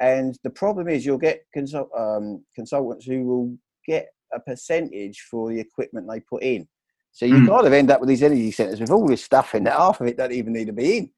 And 0.00 0.38
the 0.44 0.50
problem 0.50 0.88
is, 0.88 1.04
you'll 1.04 1.18
get 1.18 1.42
consult, 1.52 1.90
um, 1.96 2.44
consultants 2.54 3.06
who 3.06 3.24
will 3.24 3.56
get 3.86 4.08
a 4.32 4.40
percentage 4.40 5.26
for 5.30 5.50
the 5.50 5.60
equipment 5.60 6.06
they 6.08 6.20
put 6.20 6.42
in. 6.42 6.66
So 7.12 7.26
you 7.26 7.34
mm. 7.34 7.48
kind 7.48 7.66
of 7.66 7.72
end 7.72 7.90
up 7.90 8.00
with 8.00 8.08
these 8.08 8.22
energy 8.22 8.50
centres 8.50 8.80
with 8.80 8.90
all 8.90 9.06
this 9.06 9.24
stuff 9.24 9.54
in 9.54 9.64
that 9.64 9.76
half 9.76 10.00
of 10.00 10.06
it 10.06 10.16
don't 10.16 10.32
even 10.32 10.52
need 10.52 10.66
to 10.66 10.72
be 10.72 10.98
in. 10.98 11.10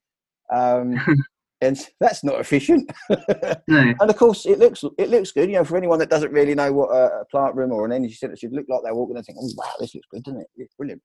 Um, 0.52 1.00
and 1.62 1.78
that's 2.00 2.24
not 2.24 2.40
efficient. 2.40 2.90
no. 3.10 3.94
And 4.00 4.10
of 4.10 4.16
course, 4.16 4.44
it 4.44 4.58
looks 4.58 4.84
it 4.98 5.08
looks 5.08 5.32
good. 5.32 5.48
You 5.48 5.56
know, 5.56 5.64
for 5.64 5.76
anyone 5.76 5.98
that 6.00 6.10
doesn't 6.10 6.32
really 6.32 6.54
know 6.54 6.72
what 6.72 6.88
a, 6.88 7.24
plant 7.30 7.54
room 7.54 7.72
or 7.72 7.86
an 7.86 7.92
energy 7.92 8.14
centre 8.14 8.36
should 8.36 8.52
look 8.52 8.66
like, 8.68 8.80
they're 8.82 8.94
walking 8.94 9.16
and 9.16 9.24
think, 9.24 9.38
"Oh 9.40 9.48
wow, 9.56 9.70
this 9.78 9.94
looks 9.94 10.08
good, 10.10 10.24
doesn't 10.24 10.40
it? 10.40 10.48
It's 10.56 10.74
brilliant." 10.74 11.00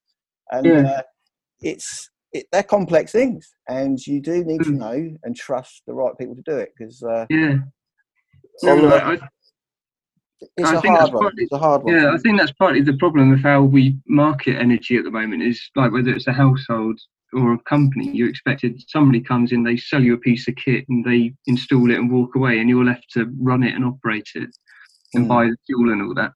And 0.52 0.66
yeah. 0.66 0.82
uh, 0.82 1.02
it's 1.62 2.10
it, 2.34 2.48
they're 2.52 2.64
complex 2.64 3.12
things, 3.12 3.48
and 3.70 4.00
you 4.06 4.20
do 4.20 4.44
need 4.44 4.62
mm. 4.62 4.66
to 4.66 4.72
know 4.72 5.18
and 5.24 5.36
trust 5.36 5.84
the 5.86 5.94
right 5.94 6.18
people 6.20 6.36
to 6.36 6.44
do 6.46 6.58
it 6.58 6.70
because 6.78 7.02
uh, 7.04 7.26
yeah. 7.30 7.58
So, 8.58 8.92
I, 8.92 9.20
it's, 10.58 10.70
I 10.70 10.74
a 10.74 10.80
hard 10.80 11.14
one. 11.14 11.22
Partly, 11.24 11.44
it's 11.44 11.52
a 11.52 11.58
hard 11.60 11.84
one. 11.84 11.94
Yeah, 11.94 12.12
I 12.12 12.18
think 12.18 12.40
that's 12.40 12.52
partly 12.54 12.82
the 12.82 12.98
problem 12.98 13.30
with 13.30 13.44
how 13.44 13.62
we 13.62 13.98
market 14.08 14.58
energy 14.58 14.98
at 14.98 15.04
the 15.04 15.12
moment. 15.12 15.44
Is 15.44 15.62
like 15.76 15.92
whether 15.92 16.12
it's 16.12 16.28
a 16.28 16.34
household 16.34 17.00
or 17.34 17.54
a 17.54 17.60
company, 17.60 18.10
you 18.10 18.28
expected 18.28 18.82
somebody 18.88 19.22
comes 19.22 19.52
in, 19.52 19.64
they 19.64 19.78
sell 19.78 20.02
you 20.02 20.14
a 20.14 20.20
piece 20.20 20.48
of 20.48 20.56
kit 20.56 20.86
and 20.90 21.04
they 21.04 21.34
install 21.46 21.92
it 21.92 21.98
and 21.98 22.12
walk 22.12 22.36
away, 22.36 22.60
and 22.60 22.70
you're 22.70 22.86
left 22.86 23.06
to 23.12 23.32
run 23.40 23.64
it 23.64 23.76
and 23.76 23.86
operate 23.86 24.30
it 24.36 24.50
and 25.14 25.26
mm. 25.26 25.28
buy 25.28 25.46
the 25.46 25.58
fuel 25.66 25.92
and 25.92 26.02
all 26.02 26.14
that. 26.14 26.32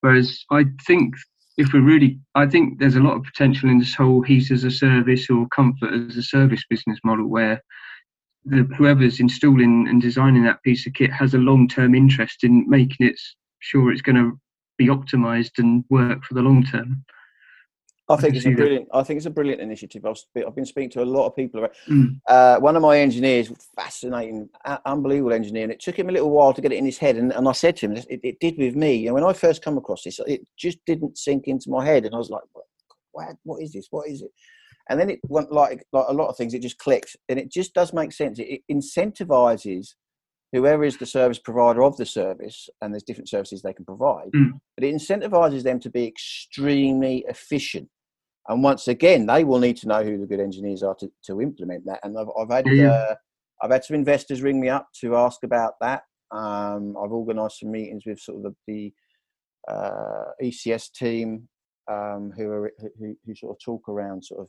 Whereas 0.00 0.44
I 0.50 0.64
think 0.86 1.14
if 1.58 1.72
we're 1.72 1.82
really, 1.82 2.18
I 2.34 2.46
think 2.46 2.78
there's 2.78 2.96
a 2.96 3.00
lot 3.00 3.16
of 3.16 3.24
potential 3.24 3.68
in 3.68 3.78
this 3.78 3.94
whole 3.94 4.22
heat 4.22 4.50
as 4.50 4.64
a 4.64 4.70
service 4.70 5.28
or 5.28 5.46
comfort 5.48 5.92
as 5.92 6.16
a 6.16 6.22
service 6.22 6.64
business 6.68 6.98
model 7.04 7.28
where 7.28 7.62
the, 8.44 8.66
whoever's 8.76 9.20
installing 9.20 9.86
and 9.88 10.00
designing 10.00 10.44
that 10.44 10.62
piece 10.62 10.86
of 10.86 10.94
kit 10.94 11.12
has 11.12 11.34
a 11.34 11.38
long 11.38 11.68
term 11.68 11.94
interest 11.94 12.42
in 12.42 12.68
making 12.68 13.06
it 13.06 13.16
sure 13.60 13.92
it's 13.92 14.02
going 14.02 14.16
to 14.16 14.38
be 14.78 14.86
optimized 14.86 15.58
and 15.58 15.84
work 15.90 16.24
for 16.24 16.34
the 16.34 16.42
long 16.42 16.64
term. 16.64 17.04
I 18.08 18.16
think 18.16 18.34
it's 18.34 18.46
a 18.46 18.50
brilliant. 18.50 18.88
I 18.92 19.02
think 19.02 19.18
it's 19.18 19.26
a 19.26 19.30
brilliant 19.30 19.60
initiative. 19.60 20.04
I've, 20.04 20.16
I've 20.46 20.56
been 20.56 20.66
speaking 20.66 20.90
to 20.90 21.02
a 21.02 21.04
lot 21.04 21.26
of 21.26 21.36
people 21.36 21.60
about. 21.60 21.74
Mm. 21.88 22.20
Uh, 22.28 22.58
one 22.58 22.76
of 22.76 22.82
my 22.82 22.98
engineers, 22.98 23.50
fascinating, 23.76 24.48
unbelievable 24.84 25.32
engineer, 25.32 25.62
and 25.62 25.72
it 25.72 25.80
took 25.80 25.98
him 25.98 26.08
a 26.08 26.12
little 26.12 26.30
while 26.30 26.52
to 26.52 26.60
get 26.60 26.72
it 26.72 26.78
in 26.78 26.84
his 26.84 26.98
head. 26.98 27.16
And, 27.16 27.32
and 27.32 27.48
I 27.48 27.52
said 27.52 27.76
to 27.76 27.86
him, 27.86 27.96
it, 27.96 28.20
it 28.22 28.40
did 28.40 28.58
with 28.58 28.74
me. 28.74 29.06
And 29.06 29.14
when 29.14 29.24
I 29.24 29.32
first 29.32 29.62
come 29.62 29.78
across 29.78 30.02
this, 30.02 30.20
it 30.26 30.46
just 30.58 30.78
didn't 30.84 31.16
sink 31.16 31.46
into 31.46 31.70
my 31.70 31.84
head, 31.84 32.04
and 32.04 32.14
I 32.14 32.18
was 32.18 32.30
like, 32.30 32.42
what, 33.12 33.36
what 33.44 33.62
is 33.62 33.72
this? 33.72 33.86
What 33.90 34.08
is 34.08 34.22
it? 34.22 34.30
And 34.90 34.98
then 34.98 35.08
it 35.08 35.20
went 35.28 35.52
like 35.52 35.86
like 35.92 36.06
a 36.08 36.12
lot 36.12 36.28
of 36.28 36.36
things. 36.36 36.54
It 36.54 36.62
just 36.62 36.78
clicked, 36.78 37.16
and 37.28 37.38
it 37.38 37.50
just 37.50 37.72
does 37.72 37.92
make 37.92 38.12
sense. 38.12 38.40
It, 38.40 38.48
it 38.48 38.62
incentivizes 38.70 39.94
whoever 40.52 40.84
is 40.84 40.96
the 40.98 41.06
service 41.06 41.38
provider 41.38 41.82
of 41.82 41.96
the 41.96 42.06
service, 42.06 42.68
and 42.80 42.92
there's 42.92 43.02
different 43.02 43.28
services 43.28 43.62
they 43.62 43.72
can 43.72 43.84
provide, 43.84 44.30
mm. 44.34 44.52
but 44.76 44.84
it 44.84 44.94
incentivizes 44.94 45.62
them 45.62 45.80
to 45.80 45.90
be 45.90 46.06
extremely 46.06 47.24
efficient 47.28 47.88
and 48.48 48.62
once 48.62 48.88
again, 48.88 49.26
they 49.26 49.44
will 49.44 49.60
need 49.60 49.76
to 49.78 49.88
know 49.88 50.02
who 50.02 50.18
the 50.18 50.26
good 50.26 50.40
engineers 50.40 50.82
are 50.82 50.96
to, 50.96 51.10
to 51.26 51.40
implement 51.40 51.84
that. 51.86 52.00
And 52.02 52.18
I've, 52.18 52.26
I've 52.38 52.50
had 52.50 52.66
yeah. 52.66 52.90
uh, 52.90 53.14
I've 53.62 53.70
had 53.70 53.84
some 53.84 53.94
investors 53.94 54.42
ring 54.42 54.60
me 54.60 54.68
up 54.68 54.88
to 55.00 55.16
ask 55.16 55.44
about 55.44 55.74
that. 55.80 56.02
Um, 56.32 56.96
I've 56.96 57.12
organised 57.12 57.60
some 57.60 57.70
meetings 57.70 58.04
with 58.04 58.18
sort 58.18 58.44
of 58.44 58.54
the, 58.66 58.92
the 59.68 59.72
uh, 59.72 60.24
ECS 60.42 60.90
team 60.92 61.48
um, 61.90 62.32
who 62.36 62.50
are 62.50 62.72
who, 62.98 63.16
who, 63.24 63.34
sort 63.36 63.56
of 63.56 63.62
talk 63.64 63.88
around 63.88 64.24
sort 64.24 64.40
of 64.40 64.48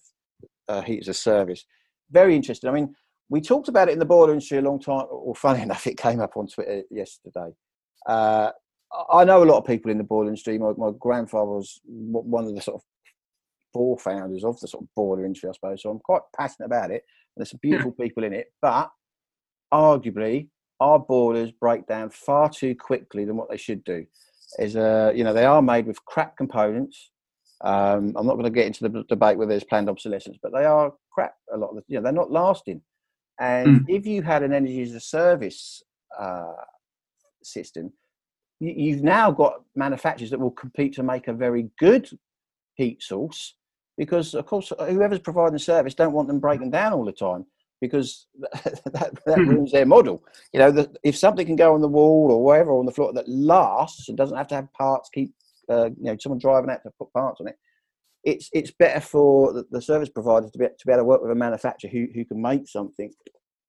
uh, 0.69 0.81
heat 0.81 1.01
as 1.01 1.07
a 1.09 1.13
service. 1.13 1.63
Very 2.09 2.35
interesting. 2.35 2.69
I 2.69 2.73
mean, 2.73 2.95
we 3.29 3.41
talked 3.41 3.67
about 3.67 3.89
it 3.89 3.93
in 3.93 3.99
the 3.99 4.05
boiler 4.05 4.31
industry 4.31 4.57
a 4.57 4.61
long 4.61 4.79
time. 4.79 5.05
Or 5.09 5.35
funny 5.35 5.61
enough, 5.63 5.87
it 5.87 5.97
came 5.97 6.19
up 6.19 6.37
on 6.37 6.47
Twitter 6.47 6.83
yesterday. 6.89 7.51
Uh, 8.07 8.51
I 9.11 9.23
know 9.23 9.43
a 9.43 9.45
lot 9.45 9.57
of 9.57 9.65
people 9.65 9.91
in 9.91 9.97
the 9.97 10.03
boiler 10.03 10.27
industry. 10.27 10.57
My, 10.57 10.73
my 10.77 10.91
grandfather 10.99 11.45
was 11.45 11.79
one 11.85 12.45
of 12.45 12.53
the 12.53 12.61
sort 12.61 12.75
of 12.75 12.83
four 13.73 13.97
founders 13.97 14.43
of 14.43 14.59
the 14.59 14.67
sort 14.67 14.83
of 14.83 14.89
boiler 14.95 15.25
industry, 15.25 15.49
I 15.49 15.53
suppose. 15.53 15.81
So 15.81 15.89
I'm 15.89 15.99
quite 15.99 16.21
passionate 16.37 16.67
about 16.67 16.91
it. 16.91 17.03
And 17.35 17.41
there's 17.41 17.49
some 17.49 17.59
beautiful 17.61 17.93
yeah. 17.97 18.05
people 18.05 18.23
in 18.23 18.33
it. 18.33 18.53
But 18.61 18.91
arguably, 19.73 20.49
our 20.79 20.99
boilers 20.99 21.51
break 21.51 21.87
down 21.87 22.11
far 22.11 22.49
too 22.49 22.75
quickly 22.75 23.25
than 23.25 23.35
what 23.35 23.49
they 23.49 23.57
should 23.57 23.83
do. 23.83 24.05
Is 24.59 24.75
uh, 24.75 25.11
you 25.15 25.23
know, 25.23 25.33
they 25.33 25.45
are 25.45 25.61
made 25.61 25.87
with 25.87 26.03
crap 26.05 26.37
components. 26.37 27.09
Um, 27.63 28.13
I'm 28.15 28.27
not 28.27 28.33
going 28.33 28.43
to 28.43 28.51
get 28.51 28.67
into 28.67 28.87
the 28.87 29.03
debate 29.07 29.37
whether 29.37 29.49
there's 29.49 29.63
planned 29.63 29.89
obsolescence, 29.89 30.37
but 30.43 30.51
they 30.53 30.65
are 30.65 30.93
crap. 31.11 31.33
A 31.51 31.57
lot 31.57 31.69
of 31.69 31.77
the, 31.77 31.83
you 31.87 31.97
know, 31.97 32.03
they're 32.03 32.11
not 32.11 32.31
lasting. 32.31 32.81
And 33.39 33.81
mm. 33.81 33.85
if 33.87 34.05
you 34.05 34.21
had 34.21 34.43
an 34.43 34.53
energy 34.53 34.81
as 34.81 34.93
a 34.93 34.99
service 34.99 35.83
uh, 36.17 36.53
system, 37.43 37.91
you, 38.59 38.95
have 38.95 39.03
now 39.03 39.31
got 39.31 39.63
manufacturers 39.75 40.29
that 40.31 40.39
will 40.39 40.51
compete 40.51 40.93
to 40.95 41.03
make 41.03 41.27
a 41.27 41.33
very 41.33 41.69
good 41.79 42.09
heat 42.75 43.01
source 43.01 43.55
because, 43.97 44.33
of 44.33 44.45
course, 44.45 44.71
whoever's 44.79 45.19
providing 45.19 45.53
the 45.53 45.59
service 45.59 45.93
don't 45.93 46.13
want 46.13 46.27
them 46.27 46.39
breaking 46.39 46.71
down 46.71 46.93
all 46.93 47.05
the 47.05 47.11
time 47.11 47.45
because 47.81 48.27
that, 48.39 48.81
that, 48.93 49.13
that 49.25 49.37
hmm. 49.37 49.49
ruins 49.49 49.71
their 49.71 49.85
model. 49.85 50.23
You 50.53 50.59
know, 50.59 50.71
the, 50.71 50.89
if 51.03 51.17
something 51.17 51.45
can 51.45 51.57
go 51.57 51.73
on 51.73 51.81
the 51.81 51.87
wall 51.87 52.31
or 52.31 52.43
wherever 52.43 52.71
on 52.71 52.85
the 52.85 52.93
floor 52.93 53.11
that 53.13 53.27
lasts 53.27 54.07
and 54.07 54.17
doesn't 54.17 54.37
have 54.37 54.47
to 54.47 54.55
have 54.55 54.71
parts, 54.73 55.09
keep 55.13 55.33
uh, 55.69 55.85
you 55.85 56.03
know 56.03 56.17
someone 56.19 56.39
driving 56.39 56.69
out 56.69 56.81
to 56.83 56.91
put 56.97 57.11
parts 57.13 57.41
on 57.41 57.47
it. 57.47 57.57
It's 58.23 58.49
it's 58.53 58.71
better 58.71 59.01
for 59.01 59.65
the, 59.69 59.81
service 59.81 60.09
provider 60.09 60.49
to 60.49 60.57
be 60.57 60.65
to 60.65 60.85
be 60.85 60.93
able 60.93 61.01
to 61.01 61.05
work 61.05 61.21
with 61.21 61.31
a 61.31 61.35
manufacturer 61.35 61.89
who 61.91 62.07
who 62.13 62.23
can 62.23 62.41
make 62.41 62.67
something 62.67 63.11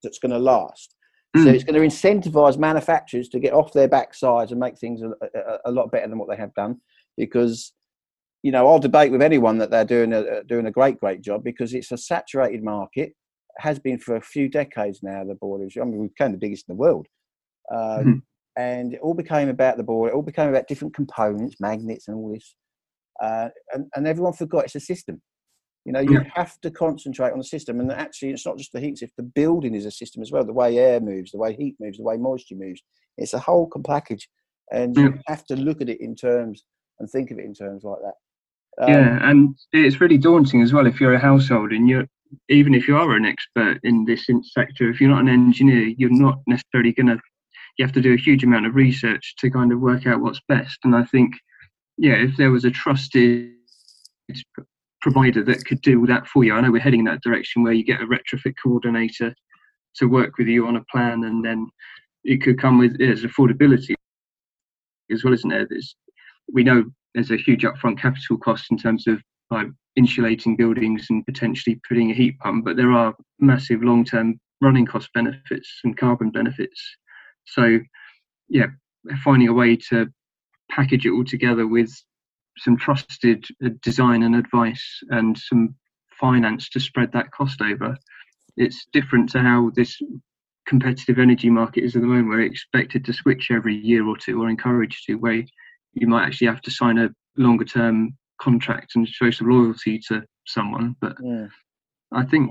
that's 0.03 0.19
going 0.19 0.33
to 0.33 0.39
last. 0.39 0.95
Mm. 1.37 1.45
So 1.45 1.51
it's 1.51 1.65
going 1.65 1.81
to 1.81 1.87
incentivize 1.87 2.59
manufacturers 2.59 3.29
to 3.31 3.41
get 3.41 3.53
off 3.53 3.73
their 3.73 3.89
backsides 3.89 4.53
and 4.53 4.61
make 4.61 4.79
things 4.79 5.03
a, 5.03 5.09
a, 5.09 5.59
a, 5.67 5.73
lot 5.73 5.91
better 5.91 6.07
than 6.07 6.19
what 6.19 6.29
they 6.29 6.37
have 6.37 6.55
done. 6.55 6.81
Because, 7.17 7.73
you 8.43 8.53
know, 8.53 8.69
I'll 8.69 8.79
debate 8.79 9.11
with 9.11 9.23
anyone 9.23 9.59
that 9.59 9.71
they're 9.71 9.85
doing 9.85 10.13
a 10.13 10.45
doing 10.45 10.67
a 10.67 10.71
great, 10.71 11.01
great 11.01 11.23
job 11.23 11.43
because 11.43 11.75
it's 11.75 11.91
a 11.91 11.99
saturated 11.99 12.63
market. 12.63 13.15
Has 13.59 13.79
been 13.79 13.99
for 13.99 14.17
a 14.17 14.21
few 14.21 14.49
decades 14.49 15.01
now. 15.03 15.25
The 15.25 15.35
boilers. 15.35 15.77
I 15.81 15.85
mean, 15.85 15.99
we 15.99 16.09
became 16.09 16.33
the 16.33 16.39
biggest 16.39 16.69
in 16.69 16.75
the 16.75 16.81
world, 16.81 17.07
um, 17.73 18.05
mm. 18.05 18.23
and 18.57 18.95
it 18.95 19.01
all 19.01 19.15
became 19.15 19.49
about 19.49 19.77
the 19.77 19.85
boiler. 19.85 20.09
It 20.09 20.15
all 20.15 20.23
became 20.23 20.49
about 20.49 20.67
different 20.67 20.93
components, 20.93 21.57
magnets, 21.61 22.09
and 22.09 22.17
all 22.17 22.33
this. 22.33 22.57
Uh, 23.23 23.49
and, 23.73 23.87
and 23.95 24.07
everyone 24.07 24.33
forgot 24.33 24.65
it's 24.65 24.75
a 24.75 24.81
system. 24.81 25.23
You 25.85 25.93
know, 25.93 26.01
you 26.01 26.15
yeah. 26.15 26.31
have 26.35 26.59
to 26.63 26.71
concentrate 26.71 27.33
on 27.33 27.39
the 27.39 27.45
system, 27.45 27.79
and 27.79 27.93
actually, 27.93 28.31
it's 28.31 28.47
not 28.47 28.57
just 28.57 28.73
the 28.73 28.81
heat. 28.81 29.03
If 29.03 29.11
the 29.17 29.23
building 29.23 29.75
is 29.75 29.85
a 29.85 29.91
system 29.91 30.23
as 30.23 30.33
well, 30.33 30.45
the 30.45 30.53
way 30.53 30.79
air 30.79 30.99
moves, 30.99 31.33
the 31.33 31.39
way 31.39 31.55
heat 31.55 31.77
moves, 31.79 31.99
the 31.99 32.05
way 32.05 32.17
moisture 32.17 32.55
moves, 32.55 32.83
it's 33.19 33.35
a 33.35 33.39
whole 33.39 33.71
package, 33.85 34.29
and 34.73 34.97
yeah. 34.97 35.03
you 35.03 35.19
have 35.27 35.45
to 35.47 35.57
look 35.57 35.83
at 35.83 35.91
it 35.91 36.01
in 36.01 36.15
terms 36.15 36.65
and 36.99 37.11
think 37.11 37.31
of 37.31 37.39
it 37.39 37.45
in 37.45 37.53
terms 37.53 37.85
like 37.85 37.99
that. 38.03 38.15
Um, 38.83 38.91
yeah, 38.91 39.31
and 39.31 39.55
it's 39.73 40.01
really 40.01 40.19
daunting 40.19 40.63
as 40.63 40.73
well 40.73 40.87
if 40.87 41.01
you're 41.01 41.15
a 41.15 41.19
household 41.19 41.73
and 41.73 41.89
you're 41.89 42.07
even 42.49 42.75
if 42.75 42.89
you 42.89 42.97
are 42.97 43.15
an 43.15 43.25
expert 43.25 43.79
in 43.85 44.05
this 44.05 44.27
sector, 44.43 44.91
if 44.91 45.01
you're 45.01 45.11
not 45.11 45.21
an 45.21 45.29
engineer, 45.29 45.93
you're 45.97 46.11
not 46.11 46.39
necessarily 46.47 46.93
going 46.93 47.07
to. 47.07 47.19
You 47.79 47.85
have 47.85 47.95
to 47.95 48.01
do 48.01 48.15
a 48.15 48.19
huge 48.19 48.45
amount 48.45 48.67
of 48.67 48.77
research 48.77 49.35
to 49.39 49.51
kind 49.51 49.73
of 49.73 49.81
work 49.81 50.07
out 50.07 50.21
what's 50.21 50.41
best. 50.49 50.79
And 50.85 50.95
I 50.95 51.05
think, 51.05 51.35
yeah, 51.97 52.15
if 52.15 52.37
there 52.37 52.51
was 52.51 52.65
a 52.65 52.71
trusted 52.71 53.53
provider 55.05 55.45
that 55.45 55.65
could 55.67 55.83
do 55.83 56.07
that 56.07 56.27
for 56.27 56.45
you. 56.45 56.55
I 56.55 56.63
know 56.63 56.73
we're 56.73 56.81
heading 56.81 57.01
in 57.01 57.07
that 57.07 57.23
direction 57.23 57.63
where 57.63 57.75
you 57.75 57.85
get 57.85 58.01
a 58.01 58.07
retrofit 58.07 58.55
coordinator 58.63 59.35
to 59.97 60.07
work 60.07 60.39
with 60.39 60.49
you 60.49 60.67
on 60.67 60.77
a 60.77 60.85
plan, 60.91 61.25
and 61.25 61.45
then 61.45 61.69
it 62.25 62.43
could 62.43 62.59
come 62.59 62.79
with 62.79 63.01
as 63.03 63.23
affordability 63.23 63.95
as 65.13 65.23
well, 65.23 65.35
isn't 65.35 65.51
there? 65.51 65.67
There's, 65.69 65.95
we 66.51 66.65
know 66.65 66.85
there's 67.15 67.31
a 67.31 67.37
huge 67.37 67.65
upfront 67.65 67.99
capital 67.99 68.39
cost 68.39 68.67
in 68.71 68.79
terms 68.79 69.07
of 69.07 69.21
like 69.51 69.67
insulating 69.95 70.57
buildings 70.57 71.07
and 71.11 71.25
potentially 71.27 71.79
putting 71.87 72.11
a 72.11 72.15
heat 72.15 72.39
pump, 72.39 72.65
but 72.65 72.77
there 72.77 72.93
are 72.93 73.15
massive 73.39 73.83
long-term 73.83 74.41
running 74.63 74.87
cost 74.87 75.11
benefits 75.13 75.81
and 75.85 75.99
carbon 75.99 76.31
benefits. 76.31 76.81
So, 77.45 77.79
yeah, 78.49 78.69
finding 79.23 79.49
a 79.49 79.53
way 79.53 79.77
to 79.91 80.09
package 80.75 81.07
it 81.07 81.13
all 81.13 81.25
together 81.25 81.67
with 81.67 81.91
some 82.59 82.77
trusted 82.77 83.45
uh, 83.65 83.71
design 83.83 84.23
and 84.23 84.35
advice 84.37 85.01
and 85.11 85.37
some 85.37 85.75
finance 86.21 86.69
to 86.71 86.81
spread 86.81 87.13
that 87.13 87.31
cost 87.33 87.61
over. 87.61 87.97
It's 88.57 88.87
different 88.93 89.31
to 89.31 89.41
how 89.41 89.71
this 89.75 90.01
competitive 90.67 91.19
energy 91.19 91.51
market 91.51 91.85
is 91.85 91.97
at 91.97 92.03
the 92.03 92.09
moment, 92.09 92.29
where 92.29 92.41
it's 92.41 92.55
expected 92.55 93.05
to 93.05 93.13
switch 93.13 93.51
every 93.51 93.75
year 93.75 94.07
or 94.07 94.17
two 94.17 94.41
or 94.41 94.49
encouraged 94.49 95.05
to, 95.07 95.15
where 95.15 95.45
you 95.93 96.07
might 96.07 96.27
actually 96.27 96.47
have 96.47 96.63
to 96.63 96.71
sign 96.71 96.99
a 96.99 97.11
longer 97.37 97.65
term 97.65 98.17
contract 98.41 98.93
and 98.95 99.09
show 99.09 99.31
some 99.31 99.49
loyalty 99.49 100.01
to 100.09 100.23
someone. 100.47 100.97
But 101.01 101.17
yeah. 101.23 101.47
I 102.13 102.25
think, 102.25 102.51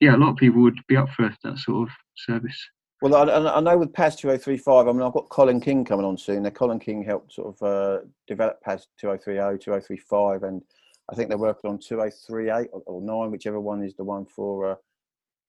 yeah, 0.00 0.16
a 0.16 0.18
lot 0.18 0.30
of 0.30 0.36
people 0.36 0.62
would 0.62 0.78
be 0.88 0.96
up 0.96 1.10
for 1.10 1.34
that 1.42 1.58
sort 1.58 1.88
of 1.88 1.94
service. 2.16 2.68
Well, 3.04 3.28
I, 3.28 3.56
I, 3.56 3.60
know 3.60 3.76
with 3.76 3.92
PAS 3.92 4.16
2035, 4.16 4.88
I 4.88 4.92
mean, 4.92 5.02
I've 5.02 5.12
got 5.12 5.28
Colin 5.28 5.60
King 5.60 5.84
coming 5.84 6.06
on 6.06 6.16
soon. 6.16 6.44
Now, 6.44 6.48
Colin 6.48 6.78
King 6.78 7.04
helped 7.04 7.34
sort 7.34 7.54
of 7.54 7.62
uh, 7.62 7.98
develop 8.26 8.62
PAS 8.62 8.86
2030, 8.98 9.62
2035, 9.62 10.42
and 10.44 10.62
I 11.12 11.14
think 11.14 11.28
they're 11.28 11.36
working 11.36 11.68
on 11.68 11.76
2038 11.76 12.70
or, 12.72 12.82
or 12.86 13.02
9, 13.02 13.30
whichever 13.30 13.60
one 13.60 13.84
is 13.84 13.94
the 13.94 14.04
one 14.04 14.24
for 14.24 14.70
uh, 14.70 14.74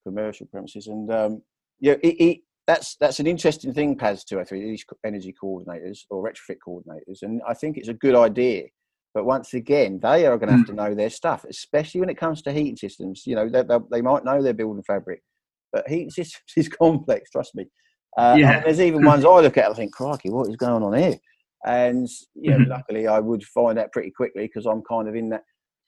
commercial 0.06 0.48
premises. 0.48 0.88
And 0.88 1.10
um, 1.13 1.41
yeah, 1.80 1.94
it, 2.04 2.22
it, 2.22 2.39
that's 2.68 2.98
that's 2.98 3.22
an 3.22 3.28
interesting 3.28 3.74
thing, 3.74 3.98
PAS 3.98 4.26
203, 4.26 4.62
these 4.62 4.84
energy 5.06 5.34
coordinators 5.41 6.00
or 6.10 6.30
retrofit 6.30 6.58
coordinators. 6.58 7.22
And 7.22 7.41
I 7.48 7.54
think 7.54 7.78
it's 7.78 7.88
a 7.88 7.94
good 7.94 8.15
idea. 8.15 8.63
But 9.13 9.24
once 9.24 9.54
again, 9.54 10.02
they 10.04 10.26
are 10.26 10.38
going 10.38 10.50
to 10.50 10.58
have 10.58 10.65
mm. 10.65 10.72
to 10.72 10.74
know 10.74 10.94
their 10.94 11.10
stuff, 11.10 11.46
especially 11.50 12.02
when 12.02 12.10
it 12.10 12.18
comes 12.18 12.41
to 12.41 12.52
heating 12.52 12.76
systems. 12.76 13.26
You 13.26 13.36
know, 13.36 13.48
they, 13.48 13.63
they, 13.63 13.78
they 13.91 14.02
might 14.02 14.26
know 14.26 14.44
their 14.44 14.54
building 14.54 14.84
fabric 14.84 15.22
but 15.76 15.90
systems 15.90 16.42
is 16.58 16.70
complex. 16.70 17.30
Trust 17.30 17.56
me. 17.56 17.66
Uh, 18.18 18.36
yeah. 18.40 18.62
there's 18.62 18.80
even 18.80 19.04
ones 19.04 19.26
I 19.26 19.42
look 19.42 19.58
at. 19.58 19.70
I 19.70 19.74
think, 19.74 19.94
crikey, 19.94 20.30
what 20.30 20.50
is 20.50 20.56
going 20.56 20.84
on 20.84 20.98
here? 20.98 21.18
And 21.66 22.08
yeah, 22.36 22.54
mm-hmm. 22.54 22.72
luckily 22.72 23.08
I 23.08 23.20
would 23.20 23.44
find 23.44 23.78
out 23.78 23.92
pretty 23.92 24.12
quickly 24.12 24.44
because 24.44 24.66
I'm 24.66 24.84
kind 24.90 25.08
of 25.08 25.16
in 25.16 25.30
that 25.30 25.44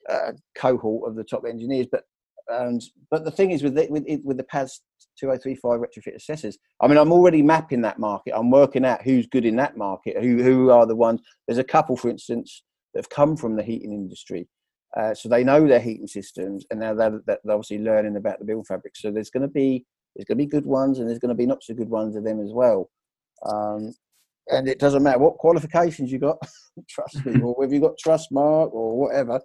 uh, 0.09 0.31
cohort 0.57 1.09
of 1.09 1.15
the 1.15 1.23
top 1.23 1.43
engineers. 1.47 1.87
But 1.91 2.03
and 2.49 2.81
but 3.11 3.23
the 3.23 3.31
thing 3.31 3.51
is 3.51 3.63
with 3.63 3.75
the, 3.75 3.87
with 3.89 4.03
with 4.23 4.37
the 4.37 4.43
PAS 4.43 4.81
2035 5.19 5.79
retrofit 5.79 6.15
assessors, 6.15 6.57
I 6.81 6.87
mean, 6.87 6.97
I'm 6.97 7.11
already 7.11 7.41
mapping 7.41 7.81
that 7.81 7.99
market. 7.99 8.33
I'm 8.35 8.49
working 8.49 8.85
out 8.85 9.03
who's 9.03 9.27
good 9.27 9.45
in 9.45 9.55
that 9.57 9.77
market, 9.77 10.21
who 10.21 10.41
who 10.41 10.71
are 10.71 10.85
the 10.85 10.95
ones. 10.95 11.21
There's 11.47 11.59
a 11.59 11.63
couple, 11.63 11.95
for 11.95 12.09
instance, 12.09 12.63
that 12.93 13.03
have 13.03 13.09
come 13.09 13.37
from 13.37 13.55
the 13.55 13.63
heating 13.63 13.93
industry 13.93 14.47
uh, 14.95 15.13
so 15.13 15.27
they 15.27 15.43
know 15.43 15.67
their 15.67 15.79
heating 15.79 16.07
systems, 16.07 16.65
and 16.69 16.79
now 16.79 16.93
they're, 16.93 17.21
they're, 17.25 17.39
obviously 17.49 17.79
learning 17.79 18.15
about 18.15 18.39
the 18.39 18.45
building 18.45 18.63
fabric. 18.63 18.95
So 18.95 19.11
there's 19.11 19.29
going 19.29 19.41
to 19.41 19.47
be 19.47 19.85
there's 20.15 20.25
going 20.25 20.37
to 20.37 20.43
be 20.43 20.49
good 20.49 20.65
ones, 20.65 20.99
and 20.99 21.07
there's 21.07 21.19
going 21.19 21.29
to 21.29 21.35
be 21.35 21.45
not 21.45 21.63
so 21.63 21.73
good 21.73 21.89
ones 21.89 22.15
of 22.15 22.23
them 22.23 22.39
as 22.39 22.51
well. 22.53 22.89
Um, 23.45 23.93
and 24.49 24.67
it 24.67 24.79
doesn't 24.79 25.03
matter 25.03 25.19
what 25.19 25.37
qualifications 25.37 26.11
you 26.11 26.19
got, 26.19 26.37
trust 26.89 27.25
me, 27.25 27.41
or 27.41 27.53
whether 27.55 27.73
you 27.73 27.81
got 27.81 27.99
Trustmark 28.03 28.71
or 28.71 28.97
whatever. 28.97 29.35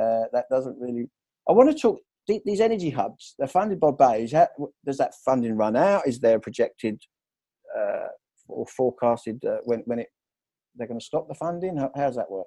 Uh, 0.00 0.24
that 0.32 0.44
doesn't 0.50 0.78
really. 0.78 1.08
I 1.48 1.52
want 1.52 1.70
to 1.70 1.80
talk 1.80 2.00
these 2.28 2.60
energy 2.60 2.90
hubs. 2.90 3.34
They're 3.38 3.48
funded 3.48 3.80
by 3.80 3.90
BEIS. 3.92 4.34
Does 4.84 4.98
that 4.98 5.14
funding 5.24 5.56
run 5.56 5.76
out? 5.76 6.06
Is 6.06 6.20
there 6.20 6.38
projected 6.40 7.00
uh, 7.76 8.08
or 8.48 8.66
forecasted 8.66 9.44
uh, 9.44 9.58
when 9.64 9.80
when 9.86 9.98
it 10.00 10.08
they're 10.76 10.88
going 10.88 11.00
to 11.00 11.04
stop 11.04 11.28
the 11.28 11.34
funding? 11.34 11.76
How, 11.76 11.90
how 11.94 12.06
does 12.06 12.16
that 12.16 12.30
work? 12.30 12.46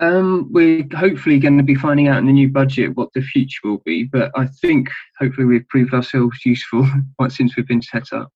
Um, 0.00 0.48
we're 0.52 0.86
hopefully 0.96 1.38
going 1.38 1.58
to 1.58 1.64
be 1.64 1.74
finding 1.74 2.06
out 2.06 2.18
in 2.18 2.26
the 2.26 2.32
new 2.32 2.48
budget 2.48 2.96
what 2.96 3.12
the 3.14 3.20
future 3.20 3.60
will 3.64 3.82
be, 3.84 4.04
but 4.04 4.30
I 4.36 4.46
think 4.46 4.90
hopefully 5.18 5.46
we've 5.46 5.68
proved 5.68 5.92
ourselves 5.92 6.44
useful 6.44 6.88
quite 7.18 7.32
since 7.32 7.56
we've 7.56 7.66
been 7.66 7.82
set 7.82 8.12
up. 8.12 8.32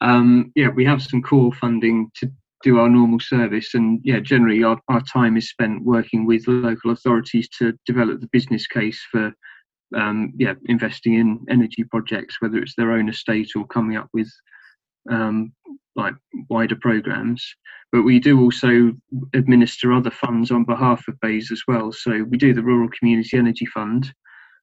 Um, 0.00 0.52
yeah, 0.54 0.68
we 0.68 0.84
have 0.84 1.02
some 1.02 1.22
core 1.22 1.52
funding 1.52 2.10
to 2.16 2.30
do 2.62 2.78
our 2.78 2.88
normal 2.88 3.20
service, 3.20 3.74
and 3.74 4.00
yeah, 4.04 4.20
generally 4.20 4.62
our, 4.62 4.78
our 4.88 5.00
time 5.00 5.36
is 5.36 5.48
spent 5.48 5.84
working 5.84 6.26
with 6.26 6.46
local 6.46 6.90
authorities 6.90 7.48
to 7.58 7.72
develop 7.86 8.20
the 8.20 8.28
business 8.30 8.66
case 8.66 9.00
for 9.10 9.32
um, 9.96 10.32
yeah 10.38 10.54
investing 10.66 11.14
in 11.14 11.44
energy 11.48 11.84
projects, 11.84 12.36
whether 12.40 12.58
it's 12.58 12.74
their 12.76 12.92
own 12.92 13.08
estate 13.08 13.50
or 13.56 13.66
coming 13.66 13.96
up 13.96 14.08
with 14.12 14.30
um, 15.10 15.52
like 15.98 16.14
wider 16.48 16.76
programs. 16.76 17.44
But 17.92 18.02
we 18.02 18.18
do 18.18 18.40
also 18.40 18.92
administer 19.34 19.92
other 19.92 20.10
funds 20.10 20.50
on 20.50 20.64
behalf 20.64 21.06
of 21.08 21.20
BEIS 21.20 21.50
as 21.50 21.62
well. 21.66 21.92
So 21.92 22.22
we 22.22 22.38
do 22.38 22.54
the 22.54 22.62
Rural 22.62 22.88
Community 22.98 23.36
Energy 23.36 23.66
Fund. 23.66 24.12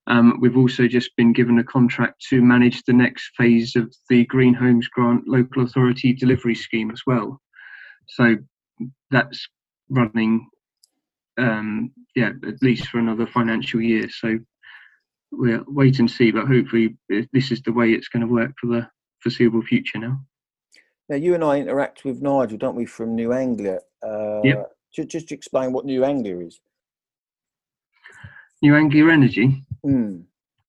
Um, 0.08 0.38
we've 0.40 0.58
also 0.58 0.88
just 0.88 1.16
been 1.16 1.34
given 1.34 1.58
a 1.58 1.64
contract 1.64 2.24
to 2.30 2.42
manage 2.42 2.84
the 2.84 2.94
next 2.94 3.32
phase 3.36 3.76
of 3.76 3.94
the 4.10 4.26
Green 4.26 4.54
Homes 4.54 4.88
Grant 4.88 5.28
Local 5.28 5.64
Authority 5.64 6.14
Delivery 6.14 6.56
Scheme 6.56 6.92
as 6.92 7.02
well. 7.08 7.42
So 8.10 8.38
that's 9.10 9.48
running, 9.90 10.48
um, 11.40 11.92
yeah, 12.16 12.32
at 12.48 12.62
least 12.62 12.88
for 12.88 13.00
another 13.00 13.26
financial 13.26 13.82
year. 13.82 14.08
So 14.10 14.38
we'll 15.32 15.64
wait 15.68 15.98
and 15.98 16.10
see, 16.10 16.30
but 16.30 16.48
hopefully 16.48 16.96
this 17.10 17.52
is 17.52 17.62
the 17.64 17.74
way 17.74 17.92
it's 17.92 18.10
going 18.10 18.22
to 18.22 18.32
work 18.32 18.52
for 18.62 18.68
the 18.68 18.88
foreseeable 19.22 19.64
future 19.64 19.98
now. 19.98 20.20
Now, 21.10 21.16
you 21.18 21.36
and 21.36 21.44
I 21.44 21.60
interact 21.60 22.04
with 22.04 22.22
Nigel, 22.22 22.58
don't 22.58 22.76
we, 22.76 22.86
from 22.86 23.16
New 23.16 23.34
Anglia? 23.34 23.80
Uh, 24.04 24.42
Yep. 24.44 24.72
Just, 24.94 25.10
just 25.10 25.32
explain 25.32 25.74
what 25.74 25.86
New 25.86 26.06
Anglia 26.06 26.40
is. 26.40 26.60
New 28.62 28.76
Anglia 28.76 29.10
Energy. 29.10 29.64
Mm. 29.86 30.24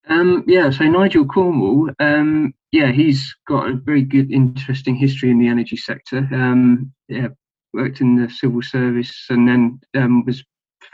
Um, 0.09 0.45
yeah, 0.47 0.70
so 0.70 0.84
Nigel 0.84 1.26
Cornwall, 1.26 1.91
um, 2.01 2.53
yeah, 2.72 2.93
he's 2.93 3.34
got 3.49 3.68
a 3.68 3.74
very 3.74 4.03
good, 4.03 4.32
interesting 4.32 4.95
history 4.95 5.30
in 5.30 5.39
the 5.39 5.49
energy 5.49 5.76
sector. 5.76 6.28
Um, 6.32 6.93
yeah, 7.09 7.28
worked 7.72 8.01
in 8.01 8.16
the 8.16 8.28
civil 8.28 8.62
service 8.62 9.26
and 9.30 9.49
then 9.49 9.80
um, 9.97 10.24
was 10.24 10.45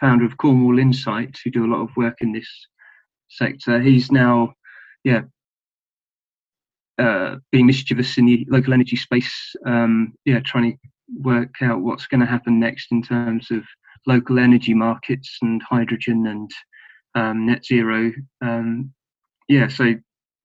founder 0.01 0.25
of 0.25 0.37
Cornwall 0.37 0.79
Insight, 0.79 1.39
who 1.43 1.51
do 1.51 1.65
a 1.65 1.73
lot 1.73 1.83
of 1.83 1.97
work 1.97 2.19
in 2.21 2.33
this 2.33 2.49
sector. 3.29 3.81
He's 3.81 4.11
now, 4.11 4.55
yeah, 5.05 5.23
uh, 6.99 7.37
being 7.51 7.67
mischievous 7.67 8.19
in 8.19 8.27
the 8.27 8.47
local 8.51 8.73
energy 8.73 8.97
space. 8.97 9.55
Um, 9.67 10.15
yeah, 10.25 10.41
trying 10.45 10.73
to 10.73 10.79
work 11.21 11.55
out 11.63 11.81
what's 11.81 12.07
going 12.07 12.21
to 12.21 12.27
happen 12.27 12.59
next 12.59 12.93
in 12.93 13.03
terms 13.03 13.51
of 13.51 13.63
local 14.07 14.39
energy 14.39 14.75
markets 14.75 15.39
and 15.43 15.63
hydrogen 15.63 16.27
and 16.27 16.51
um, 17.15 17.47
net 17.47 17.65
zero. 17.65 18.13
Um, 18.41 18.93
yeah, 19.49 19.69
so 19.69 19.95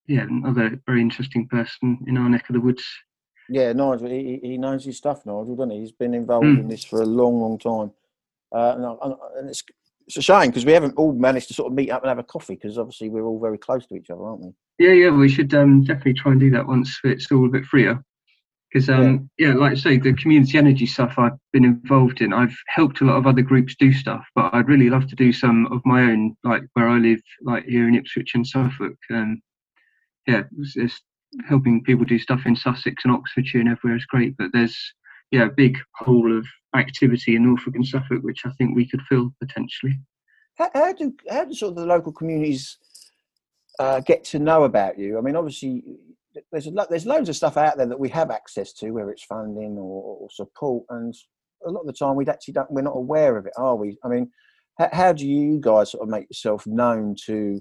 yeah, 0.07 0.21
another 0.21 0.79
very 0.85 1.01
interesting 1.01 1.47
person 1.47 1.99
in 2.07 2.17
our 2.17 2.29
neck 2.29 2.49
of 2.49 2.53
the 2.53 2.61
woods. 2.61 2.85
Yeah, 3.49 3.71
Nigel, 3.71 4.09
he, 4.09 4.39
he 4.43 4.57
knows 4.57 4.83
his 4.83 4.97
stuff, 4.97 5.25
Nigel, 5.25 5.55
doesn't 5.55 5.71
he? 5.71 5.79
He's 5.79 5.91
been 5.91 6.13
involved 6.13 6.47
Mm. 6.47 6.59
in 6.59 6.67
this 6.67 6.83
for 6.83 7.01
a 7.01 7.05
long, 7.05 7.39
long 7.39 7.57
time. 7.57 7.91
Uh, 8.51 8.97
and, 9.01 9.15
and 9.37 9.49
it's, 9.49 9.63
it's 10.05 10.17
a 10.17 10.21
shame 10.21 10.47
because 10.47 10.65
we 10.65 10.73
haven't 10.73 10.95
all 10.95 11.13
managed 11.13 11.47
to 11.49 11.53
sort 11.53 11.71
of 11.71 11.75
meet 11.75 11.89
up 11.89 12.01
and 12.01 12.09
have 12.09 12.19
a 12.19 12.23
coffee 12.23 12.55
because 12.55 12.77
obviously 12.77 13.09
we're 13.09 13.25
all 13.25 13.39
very 13.39 13.57
close 13.57 13.85
to 13.87 13.95
each 13.95 14.09
other, 14.09 14.23
aren't 14.23 14.41
we? 14.41 14.53
Yeah, 14.79 14.91
yeah, 14.91 15.09
we 15.09 15.29
should 15.29 15.53
um, 15.53 15.83
definitely 15.83 16.13
try 16.13 16.31
and 16.31 16.41
do 16.41 16.51
that 16.51 16.67
once 16.67 16.99
it's 17.03 17.31
all 17.31 17.45
a 17.45 17.49
bit 17.49 17.65
freer. 17.65 18.03
Because, 18.71 18.89
um, 18.89 19.29
yeah. 19.37 19.53
like 19.53 19.71
I 19.71 19.75
say, 19.75 19.97
the 19.97 20.13
community 20.13 20.57
energy 20.57 20.85
stuff 20.85 21.15
I've 21.17 21.37
been 21.53 21.63
involved 21.63 22.21
in, 22.21 22.33
I've 22.33 22.55
helped 22.67 22.99
a 22.99 23.05
lot 23.05 23.15
of 23.15 23.25
other 23.25 23.41
groups 23.41 23.75
do 23.79 23.93
stuff, 23.93 24.25
but 24.35 24.53
I'd 24.53 24.67
really 24.67 24.89
love 24.89 25.07
to 25.07 25.15
do 25.15 25.31
some 25.31 25.67
of 25.67 25.81
my 25.85 26.01
own, 26.01 26.35
like 26.43 26.63
where 26.73 26.89
I 26.89 26.97
live, 26.97 27.21
like 27.41 27.63
here 27.63 27.87
in 27.87 27.95
Ipswich 27.95 28.35
and 28.35 28.45
Suffolk. 28.45 28.97
Um, 29.09 29.41
yeah, 30.27 30.43
it's, 30.59 30.75
it's 30.75 31.01
helping 31.47 31.83
people 31.83 32.05
do 32.05 32.19
stuff 32.19 32.41
in 32.45 32.55
Sussex 32.55 33.03
and 33.03 33.13
Oxfordshire 33.13 33.61
and 33.61 33.69
everywhere 33.69 33.97
is 33.97 34.05
great, 34.05 34.35
but 34.37 34.49
there's 34.53 34.77
yeah 35.31 35.45
a 35.45 35.49
big 35.49 35.77
hole 35.95 36.37
of 36.37 36.45
activity 36.75 37.35
in 37.35 37.43
Norfolk 37.43 37.75
and 37.75 37.85
Suffolk 37.85 38.21
which 38.21 38.45
I 38.45 38.51
think 38.51 38.75
we 38.75 38.87
could 38.87 39.01
fill 39.09 39.33
potentially. 39.41 39.99
How, 40.57 40.69
how 40.73 40.93
do 40.93 41.13
how 41.29 41.45
do 41.45 41.53
sort 41.53 41.71
of 41.71 41.75
the 41.77 41.85
local 41.85 42.11
communities 42.11 42.77
uh, 43.79 43.99
get 44.01 44.23
to 44.25 44.39
know 44.39 44.63
about 44.63 44.97
you? 44.97 45.17
I 45.17 45.21
mean, 45.21 45.35
obviously, 45.35 45.83
there's 46.51 46.67
a 46.67 46.71
lo- 46.71 46.85
there's 46.89 47.05
loads 47.05 47.29
of 47.29 47.35
stuff 47.35 47.57
out 47.57 47.77
there 47.77 47.87
that 47.87 47.99
we 47.99 48.09
have 48.09 48.31
access 48.31 48.73
to, 48.73 48.91
whether 48.91 49.11
it's 49.11 49.23
funding 49.23 49.77
or, 49.77 50.17
or 50.21 50.29
support, 50.31 50.85
and 50.89 51.13
a 51.65 51.71
lot 51.71 51.81
of 51.81 51.87
the 51.87 51.93
time 51.93 52.15
we 52.15 52.25
actually 52.27 52.53
don't 52.53 52.71
we're 52.71 52.81
not 52.81 52.95
aware 52.95 53.37
of 53.37 53.45
it, 53.45 53.53
are 53.57 53.75
we? 53.75 53.97
I 54.03 54.07
mean, 54.07 54.31
how, 54.77 54.89
how 54.91 55.13
do 55.13 55.27
you 55.27 55.59
guys 55.59 55.91
sort 55.91 56.03
of 56.03 56.09
make 56.09 56.27
yourself 56.29 56.65
known 56.67 57.15
to 57.25 57.59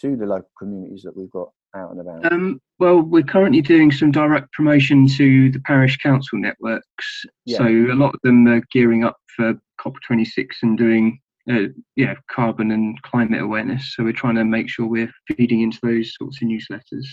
to 0.00 0.16
the 0.16 0.26
local 0.26 0.50
communities 0.58 1.02
that 1.02 1.16
we've 1.16 1.30
got 1.30 1.48
out 1.76 1.90
and 1.90 2.00
about? 2.00 2.32
Um, 2.32 2.60
well, 2.78 3.00
we're 3.00 3.22
currently 3.22 3.60
doing 3.60 3.92
some 3.92 4.10
direct 4.10 4.52
promotion 4.52 5.06
to 5.08 5.50
the 5.50 5.60
parish 5.60 5.98
council 5.98 6.38
networks. 6.38 7.24
Yeah. 7.44 7.58
So 7.58 7.66
a 7.66 7.94
lot 7.94 8.14
of 8.14 8.20
them 8.22 8.46
are 8.48 8.62
gearing 8.72 9.04
up 9.04 9.16
for 9.36 9.54
COP26 9.80 10.46
and 10.62 10.78
doing, 10.78 11.20
uh, 11.50 11.68
yeah, 11.96 12.14
carbon 12.30 12.70
and 12.72 13.00
climate 13.02 13.40
awareness. 13.40 13.94
So 13.94 14.04
we're 14.04 14.12
trying 14.12 14.36
to 14.36 14.44
make 14.44 14.68
sure 14.68 14.86
we're 14.86 15.12
feeding 15.28 15.62
into 15.62 15.78
those 15.82 16.14
sorts 16.18 16.42
of 16.42 16.48
newsletters. 16.48 17.06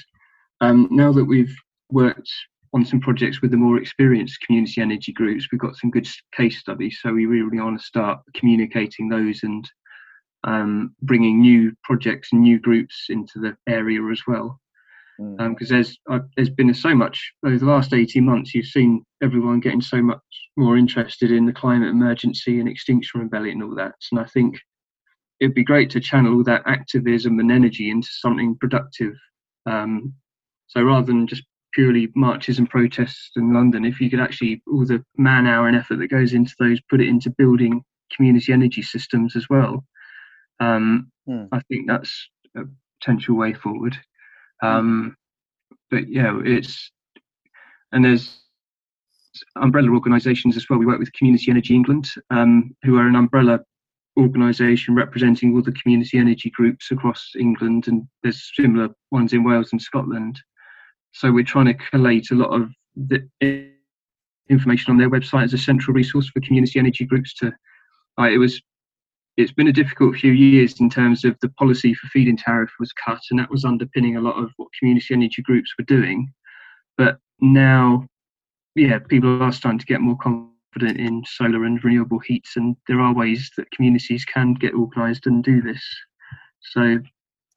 Um, 0.61 0.87
now 0.91 1.11
that 1.13 1.25
we've 1.25 1.55
worked 1.91 2.29
on 2.73 2.85
some 2.85 2.99
projects 2.99 3.41
with 3.41 3.51
the 3.51 3.57
more 3.57 3.77
experienced 3.77 4.41
community 4.41 4.81
energy 4.81 5.13
groups, 5.13 5.47
we've 5.51 5.61
got 5.61 5.77
some 5.77 5.91
good 5.91 6.07
case 6.35 6.59
studies. 6.59 6.99
So 7.01 7.13
we 7.13 7.25
really 7.25 7.59
want 7.59 7.79
to 7.79 7.85
start 7.85 8.19
communicating 8.35 9.07
those 9.07 9.43
and 9.43 9.69
um, 10.43 10.95
bringing 11.01 11.41
new 11.41 11.71
projects 11.83 12.29
and 12.31 12.41
new 12.41 12.59
groups 12.59 13.05
into 13.09 13.39
the 13.39 13.55
area 13.67 14.03
as 14.11 14.21
well 14.27 14.59
Mm. 15.19 15.49
because 15.49 15.69
there's 15.69 15.97
uh, 16.09 16.19
there's 16.35 16.49
been 16.49 16.71
so 16.73 16.93
much 16.93 17.33
over 17.43 17.57
the 17.57 17.65
last 17.65 17.91
18 17.91 18.23
months 18.23 18.53
you've 18.53 18.67
seen 18.67 19.03
everyone 19.23 19.59
getting 19.59 19.81
so 19.81 19.99
much 19.99 20.19
more 20.57 20.77
interested 20.77 21.31
in 21.31 21.45
the 21.45 21.53
climate 21.53 21.89
emergency 21.89 22.59
and 22.59 22.67
extinction 22.67 23.21
rebellion 23.21 23.61
and 23.61 23.69
all 23.69 23.75
that. 23.75 23.95
And 24.11 24.19
i 24.19 24.25
think 24.25 24.59
it'd 25.39 25.55
be 25.55 25.63
great 25.63 25.89
to 25.91 25.99
channel 25.99 26.33
all 26.35 26.43
that 26.43 26.63
activism 26.65 27.39
and 27.39 27.51
energy 27.51 27.89
into 27.91 28.09
something 28.11 28.57
productive. 28.59 29.13
Um, 29.65 30.13
so 30.67 30.81
rather 30.81 31.05
than 31.05 31.27
just 31.27 31.43
purely 31.73 32.09
marches 32.15 32.57
and 32.57 32.69
protests 32.69 33.31
in 33.35 33.53
london 33.53 33.85
if 33.85 33.99
you 33.99 34.09
could 34.09 34.21
actually 34.21 34.61
all 34.71 34.85
the 34.85 35.03
man 35.17 35.45
hour 35.45 35.67
and 35.67 35.75
effort 35.77 35.97
that 35.97 36.07
goes 36.07 36.33
into 36.33 36.55
those 36.59 36.79
put 36.89 37.01
it 37.01 37.07
into 37.07 37.29
building 37.37 37.83
community 38.15 38.53
energy 38.53 38.81
systems 38.81 39.35
as 39.35 39.47
well. 39.49 39.83
Um, 40.59 41.11
Hmm. 41.27 41.45
i 41.51 41.59
think 41.67 41.87
that's 41.87 42.29
a 42.55 42.61
potential 42.99 43.35
way 43.35 43.53
forward. 43.53 43.97
Um, 44.63 45.15
but 45.91 46.07
yeah, 46.07 46.39
it's 46.43 46.91
and 47.91 48.03
there's 48.03 48.39
umbrella 49.55 49.91
organisations 49.91 50.57
as 50.57 50.69
well. 50.69 50.79
We 50.79 50.85
work 50.85 50.99
with 50.99 51.13
Community 51.13 51.51
Energy 51.51 51.75
England, 51.75 52.09
um, 52.29 52.75
who 52.83 52.97
are 52.97 53.07
an 53.07 53.15
umbrella 53.15 53.59
organisation 54.17 54.95
representing 54.95 55.53
all 55.53 55.61
the 55.61 55.71
community 55.73 56.17
energy 56.17 56.49
groups 56.49 56.91
across 56.91 57.31
England, 57.39 57.87
and 57.87 58.07
there's 58.23 58.51
similar 58.55 58.89
ones 59.11 59.33
in 59.33 59.43
Wales 59.43 59.71
and 59.71 59.81
Scotland. 59.81 60.39
So 61.11 61.31
we're 61.31 61.43
trying 61.43 61.65
to 61.65 61.73
collate 61.73 62.31
a 62.31 62.35
lot 62.35 62.49
of 62.49 62.69
the 62.95 63.27
information 64.49 64.91
on 64.91 64.97
their 64.97 65.09
website 65.09 65.43
as 65.43 65.53
a 65.53 65.57
central 65.57 65.93
resource 65.93 66.29
for 66.29 66.41
community 66.41 66.79
energy 66.79 67.05
groups. 67.05 67.33
To 67.35 67.53
like, 68.17 68.31
it 68.31 68.37
was 68.37 68.61
it's 69.37 69.51
been 69.51 69.67
a 69.67 69.73
difficult 69.73 70.15
few 70.15 70.31
years 70.31 70.79
in 70.79 70.89
terms 70.89 71.23
of 71.23 71.37
the 71.41 71.49
policy 71.49 71.93
for 71.93 72.07
feed-in 72.07 72.37
tariff 72.37 72.71
was 72.79 72.91
cut, 72.93 73.21
and 73.29 73.39
that 73.39 73.51
was 73.51 73.65
underpinning 73.65 74.17
a 74.17 74.21
lot 74.21 74.41
of 74.41 74.51
what 74.57 74.69
community 74.77 75.13
energy 75.13 75.43
groups 75.43 75.73
were 75.77 75.85
doing. 75.85 76.27
But 76.97 77.19
now, 77.39 78.07
yeah, 78.77 78.99
people 78.99 79.41
are 79.41 79.51
starting 79.51 79.79
to 79.79 79.85
get 79.85 80.01
more 80.01 80.17
confident 80.17 80.99
in 80.99 81.23
solar 81.25 81.65
and 81.65 81.83
renewable 81.83 82.19
heats, 82.19 82.55
and 82.55 82.75
there 82.87 83.01
are 83.01 83.13
ways 83.13 83.51
that 83.57 83.71
communities 83.71 84.25
can 84.25 84.53
get 84.53 84.73
organised 84.73 85.25
and 85.25 85.43
do 85.43 85.61
this. 85.61 85.83
So, 86.61 86.99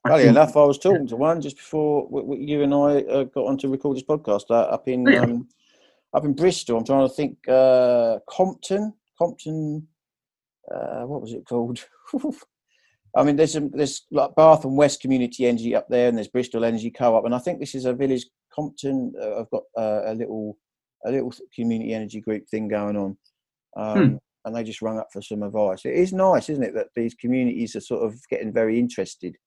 I 0.05 0.09
Funny 0.09 0.23
enough, 0.23 0.57
I 0.57 0.63
was 0.63 0.79
talking 0.79 1.07
to 1.07 1.15
one 1.15 1.41
just 1.41 1.57
before 1.57 2.05
w- 2.05 2.25
w- 2.25 2.43
you 2.43 2.63
and 2.63 2.73
I 2.73 3.01
uh, 3.11 3.23
got 3.25 3.45
on 3.45 3.57
to 3.59 3.69
record 3.69 3.97
this 3.97 4.03
podcast 4.03 4.45
uh, 4.49 4.61
up 4.63 4.87
in 4.87 5.07
Oh, 5.07 5.11
yeah. 5.11 5.21
um, 5.21 5.47
up 6.13 6.25
in 6.25 6.33
Bristol. 6.33 6.77
I'm 6.77 6.85
trying 6.85 7.07
to 7.07 7.13
think. 7.13 7.37
Uh, 7.47 8.19
Compton, 8.27 8.93
Compton. 9.17 9.87
Uh, 10.73 11.03
what 11.03 11.21
was 11.21 11.33
it 11.33 11.45
called? 11.45 11.85
I 13.15 13.23
mean, 13.23 13.35
there's 13.35 13.53
some, 13.53 13.69
there's 13.71 14.07
like 14.09 14.35
Bath 14.35 14.63
and 14.63 14.77
West 14.77 15.01
Community 15.01 15.45
Energy 15.45 15.75
up 15.75 15.87
there, 15.89 16.07
and 16.07 16.17
there's 16.17 16.29
Bristol 16.29 16.65
Energy 16.65 16.89
Co-op, 16.89 17.25
and 17.25 17.35
I 17.35 17.39
think 17.39 17.59
this 17.59 17.75
is 17.75 17.85
a 17.85 17.93
village. 17.93 18.25
Compton. 18.53 19.13
Uh, 19.19 19.39
I've 19.41 19.49
got 19.49 19.63
uh, 19.77 20.01
a 20.11 20.13
little 20.13 20.57
a 21.05 21.11
little 21.11 21.33
community 21.55 21.93
energy 21.93 22.21
group 22.21 22.43
thing 22.49 22.67
going 22.67 22.97
on. 22.97 23.17
Um, 23.77 24.19
And 24.43 24.55
they 24.55 24.63
just 24.63 24.81
rung 24.81 24.97
up 24.97 25.09
for 25.13 25.21
some 25.21 25.43
advice. 25.43 25.85
It 25.85 25.93
is 25.93 26.13
nice, 26.13 26.49
isn't 26.49 26.63
it, 26.63 26.73
that 26.73 26.87
these 26.95 27.13
communities 27.13 27.75
are 27.75 27.79
sort 27.79 28.03
of 28.03 28.19
getting 28.27 28.51
very 28.51 28.79
interested 28.79 29.37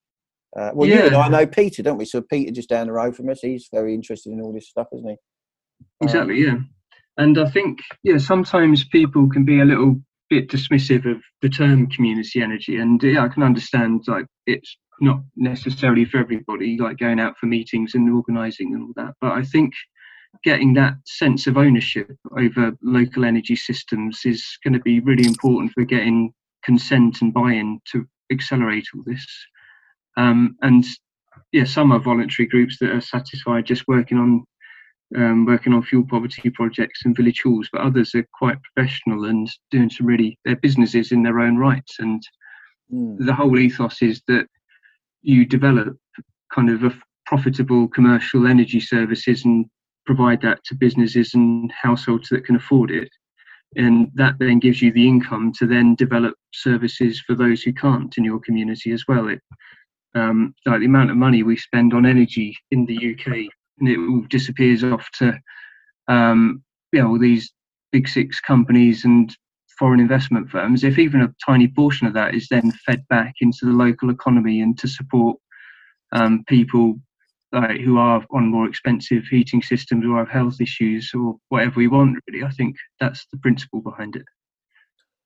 uh, 0.57 0.71
well, 0.75 0.89
you 0.89 1.01
and 1.01 1.13
Yeah. 1.13 1.19
I 1.19 1.29
know 1.29 1.47
Peter, 1.47 1.83
don't 1.83 1.99
we? 1.99 2.05
So 2.05 2.21
Peter, 2.21 2.53
just 2.53 2.69
down 2.69 2.87
the 2.87 2.93
road 2.93 3.17
from 3.17 3.29
us, 3.29 3.41
he's 3.41 3.69
very 3.73 3.95
interested 3.95 4.33
in 4.33 4.41
all 4.41 4.53
this 4.53 4.69
stuff, 4.69 4.89
isn't 4.95 5.09
he? 5.09 5.17
Exactly, 6.01 6.45
yeah. 6.45 6.59
And 7.17 7.39
I 7.39 7.49
think, 7.51 7.81
yeah, 8.03 8.19
sometimes 8.19 8.85
people 8.85 9.29
can 9.29 9.45
be 9.45 9.61
a 9.61 9.65
little 9.65 10.01
bit 10.31 10.49
dismissive 10.49 11.11
of 11.11 11.21
the 11.43 11.49
term 11.49 11.89
community 11.89 12.41
energy. 12.41 12.77
And 12.77 13.03
yeah, 13.03 13.25
I 13.25 13.29
can 13.29 13.43
understand, 13.43 14.05
like, 14.07 14.27
it's 14.47 14.77
not 15.01 15.21
necessarily 15.37 16.05
for 16.05 16.19
everybody, 16.19 16.79
like 16.79 16.99
going 16.99 17.21
out 17.21 17.37
for 17.39 17.47
meetings 17.47 17.95
and 17.95 18.13
organising 18.13 18.75
and 18.75 18.83
all 18.85 18.93
that. 18.97 19.15
But 19.21 19.33
I 19.33 19.43
think 19.43 19.73
getting 20.43 20.75
that 20.75 20.95
sense 21.07 21.47
of 21.47 21.57
ownership 21.57 22.11
over 22.39 22.73
local 22.83 23.25
energy 23.25 23.57
systems 23.57 24.21
is 24.25 24.45
going 24.65 24.75
to 24.75 24.81
be 24.81 25.01
really 25.01 25.27
important 25.27 25.73
for 25.73 25.85
getting 25.85 26.33
consent 26.65 27.21
and 27.23 27.33
buy 27.33 27.53
in 27.53 27.81
to 27.93 28.07
accelerate 28.33 28.87
all 28.95 29.03
this. 29.07 29.27
Um, 30.17 30.57
and 30.63 30.85
yeah, 31.53 31.65
some 31.65 31.93
are 31.93 31.99
voluntary 31.99 32.47
groups 32.47 32.79
that 32.79 32.91
are 32.91 33.01
satisfied 33.01 33.67
just 33.67 33.87
working 33.89 34.19
on 34.19 34.45
um, 35.17 35.45
working 35.45 35.73
on 35.73 35.83
fuel 35.83 36.05
poverty 36.09 36.51
projects 36.51 37.05
and 37.05 37.15
village 37.15 37.43
halls, 37.45 37.69
but 37.71 37.83
others 37.83 38.15
are 38.15 38.27
quite 38.37 38.57
professional 38.63 39.27
and 39.27 39.49
doing 39.71 39.91
some 39.91 40.07
really 40.07 40.39
their 40.45 40.57
businesses 40.57 41.13
in 41.13 41.23
their 41.23 41.41
own 41.41 41.57
rights. 41.57 41.97
And 41.99 42.23
Mm. 42.93 43.17
the 43.19 43.35
whole 43.35 43.59
ethos 43.59 44.03
is 44.03 44.23
that 44.29 44.47
you 45.23 45.47
develop 45.47 45.97
kind 46.53 46.71
of 46.71 46.85
a 46.85 46.95
profitable 47.27 47.89
commercial 47.89 48.47
energy 48.47 48.81
services 48.81 49.45
and 49.45 49.67
provide 50.07 50.41
that 50.43 50.63
to 50.65 50.75
businesses 50.75 51.35
and 51.35 51.71
households 51.73 52.29
that 52.29 52.45
can 52.45 52.57
afford 52.57 52.91
it. 52.91 53.09
And 53.77 54.11
that 54.15 54.39
then 54.39 54.61
gives 54.61 54.81
you 54.81 54.93
the 54.93 55.07
income 55.07 55.53
to 55.59 55.67
then 55.67 55.97
develop 55.97 56.35
services 56.53 57.21
for 57.21 57.35
those 57.35 57.63
who 57.63 57.73
can't 57.73 58.17
in 58.17 58.25
your 58.25 58.39
community 58.41 58.93
as 58.93 59.05
well. 59.09 59.29
It, 59.29 59.41
um, 60.15 60.55
like 60.65 60.81
the 60.81 60.87
amount 60.87 61.11
of 61.11 61.17
money 61.17 61.43
we 61.43 61.57
spend 61.57 61.93
on 61.93 62.07
energy 62.07 62.57
in 62.71 62.87
the 62.87 62.97
UK, 62.97 63.49
and 63.81 63.89
it 63.89 63.99
all 63.99 64.23
disappears 64.29 64.85
off 64.85 65.09
to 65.19 65.37
um, 66.07 66.63
you 66.93 67.01
know 67.01 67.09
all 67.09 67.19
these 67.19 67.53
big 67.91 68.09
six 68.09 68.41
companies 68.41 69.05
and 69.05 69.37
foreign 69.79 70.01
investment 70.01 70.49
firms, 70.49 70.85
if 70.85 70.99
even 70.99 71.23
a 71.23 71.35
tiny 71.45 71.69
portion 71.69 72.07
of 72.07 72.15
that 72.15 72.35
is 72.35 72.47
then 72.49 72.71
fed 72.87 73.05
back 73.09 73.35
into 73.41 73.65
the 73.65 73.73
local 73.73 74.11
economy 74.11 74.61
and 74.61 74.79
to 74.79 74.87
support 74.87 75.37
um, 76.13 76.45
people 76.47 76.95
like, 77.55 77.81
who 77.81 77.99
are 77.99 78.25
on 78.31 78.49
more 78.49 78.69
expensive 78.69 79.25
heating 79.31 79.63
systems 79.63 80.05
or 80.07 80.19
have 80.19 80.29
health 80.29 80.61
issues 80.61 81.13
or 81.15 81.37
whatever 81.49 81.75
we 81.77 81.89
want, 81.89 82.19
really, 82.29 82.45
I 82.45 82.51
think 82.51 82.77
that's 83.01 83.27
the 83.33 83.39
principle 83.39 83.81
behind 83.81 84.17
it. 84.17 84.25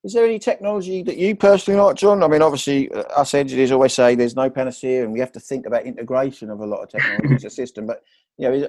Is 0.05 0.12
there 0.12 0.24
any 0.24 0.39
technology 0.39 1.03
that 1.03 1.16
you 1.16 1.35
personally 1.35 1.81
like, 1.81 1.97
John? 1.97 2.22
I 2.22 2.29
mean, 2.29 2.41
obviously, 2.41 2.91
uh, 2.93 3.03
us 3.16 3.35
engineers 3.35 3.72
always 3.72 3.95
say 3.95 4.14
there's 4.14 4.37
no 4.37 4.49
panacea, 4.49 5.03
and 5.03 5.12
we 5.12 5.18
have 5.18 5.33
to 5.33 5.41
think 5.41 5.66
about 5.66 5.87
integration 5.87 6.51
of 6.51 6.61
a 6.61 6.66
lot 6.66 6.83
of 6.83 6.89
technology 6.89 7.35
as 7.35 7.45
a 7.45 7.51
system. 7.51 7.87
But 7.87 8.03
you 8.37 8.49
know, 8.49 8.68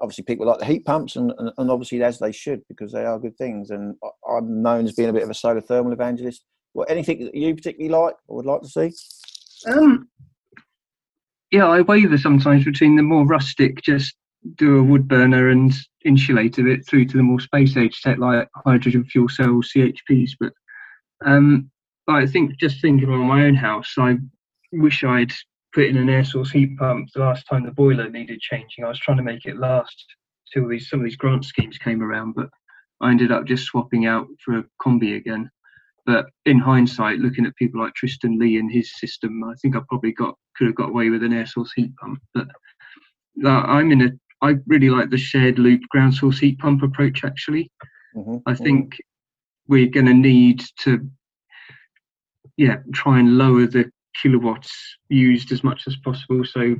obviously, 0.00 0.24
people 0.24 0.46
like 0.46 0.60
the 0.60 0.64
heat 0.64 0.86
pumps, 0.86 1.16
and, 1.16 1.32
and, 1.38 1.50
and, 1.58 1.70
obviously, 1.70 2.02
as 2.02 2.18
they 2.18 2.32
should, 2.32 2.62
because 2.68 2.92
they 2.92 3.04
are 3.04 3.18
good 3.18 3.36
things. 3.36 3.70
And 3.70 3.94
I'm 4.26 4.62
known 4.62 4.86
as 4.86 4.94
being 4.94 5.10
a 5.10 5.12
bit 5.12 5.22
of 5.22 5.30
a 5.30 5.34
solar 5.34 5.60
thermal 5.60 5.92
evangelist. 5.92 6.42
What 6.72 6.90
anything 6.90 7.24
that 7.24 7.34
you 7.34 7.54
particularly 7.54 7.90
like 7.90 8.14
or 8.26 8.36
would 8.36 8.46
like 8.46 8.62
to 8.62 8.68
see? 8.68 8.90
Um, 9.70 10.08
yeah, 11.54 11.68
I 11.68 11.82
waver 11.82 12.18
sometimes 12.18 12.64
between 12.64 12.96
the 12.96 13.02
more 13.04 13.24
rustic, 13.24 13.80
just 13.80 14.16
do 14.56 14.76
a 14.76 14.82
wood 14.82 15.06
burner 15.06 15.50
and 15.50 15.72
insulate 16.04 16.58
a 16.58 16.64
bit, 16.64 16.84
through 16.84 17.04
to 17.04 17.16
the 17.16 17.22
more 17.22 17.38
space 17.38 17.76
age 17.76 18.02
tech 18.02 18.18
like 18.18 18.48
hydrogen 18.66 19.04
fuel 19.04 19.28
cells, 19.28 19.70
CHPs. 19.72 20.32
But 20.40 20.52
um, 21.24 21.70
I 22.08 22.26
think 22.26 22.58
just 22.58 22.82
thinking 22.82 23.08
on 23.08 23.20
my 23.20 23.44
own 23.44 23.54
house, 23.54 23.94
I 23.96 24.16
wish 24.72 25.04
I'd 25.04 25.32
put 25.72 25.84
in 25.84 25.96
an 25.96 26.08
air 26.08 26.24
source 26.24 26.50
heat 26.50 26.76
pump 26.76 27.10
the 27.14 27.20
last 27.20 27.46
time 27.46 27.64
the 27.64 27.70
boiler 27.70 28.10
needed 28.10 28.40
changing. 28.40 28.84
I 28.84 28.88
was 28.88 28.98
trying 28.98 29.18
to 29.18 29.22
make 29.22 29.44
it 29.44 29.56
last 29.56 30.04
till 30.52 30.66
these 30.66 30.90
some 30.90 30.98
of 30.98 31.04
these 31.04 31.16
grant 31.16 31.44
schemes 31.44 31.78
came 31.78 32.02
around, 32.02 32.34
but 32.34 32.48
I 33.00 33.12
ended 33.12 33.30
up 33.30 33.44
just 33.44 33.66
swapping 33.66 34.06
out 34.06 34.26
for 34.44 34.58
a 34.58 34.64
combi 34.82 35.16
again. 35.16 35.48
But 36.06 36.26
in 36.44 36.58
hindsight, 36.58 37.18
looking 37.18 37.46
at 37.46 37.56
people 37.56 37.80
like 37.80 37.94
Tristan 37.94 38.38
Lee 38.38 38.58
and 38.58 38.70
his 38.70 38.92
system, 38.98 39.42
I 39.44 39.54
think 39.62 39.74
I 39.74 39.80
probably 39.88 40.12
got 40.12 40.36
could 40.56 40.66
have 40.66 40.76
got 40.76 40.90
away 40.90 41.10
with 41.10 41.22
an 41.22 41.32
air 41.32 41.46
source 41.46 41.72
heat 41.74 41.94
pump. 41.96 42.20
But 42.34 42.48
uh, 43.44 43.48
I'm 43.48 43.90
in 43.90 44.02
a 44.02 44.10
I 44.44 44.56
really 44.66 44.90
like 44.90 45.10
the 45.10 45.16
shared 45.16 45.58
loop 45.58 45.80
ground 45.88 46.14
source 46.14 46.38
heat 46.38 46.58
pump 46.58 46.82
approach. 46.82 47.24
Actually, 47.24 47.70
mm-hmm. 48.14 48.36
I 48.46 48.54
think 48.54 48.94
mm-hmm. 48.94 49.72
we're 49.72 49.88
going 49.88 50.06
to 50.06 50.14
need 50.14 50.62
to, 50.80 51.08
yeah, 52.58 52.76
try 52.92 53.18
and 53.18 53.38
lower 53.38 53.66
the 53.66 53.90
kilowatts 54.20 54.70
used 55.08 55.52
as 55.52 55.64
much 55.64 55.84
as 55.86 55.96
possible. 55.96 56.44
So, 56.44 56.76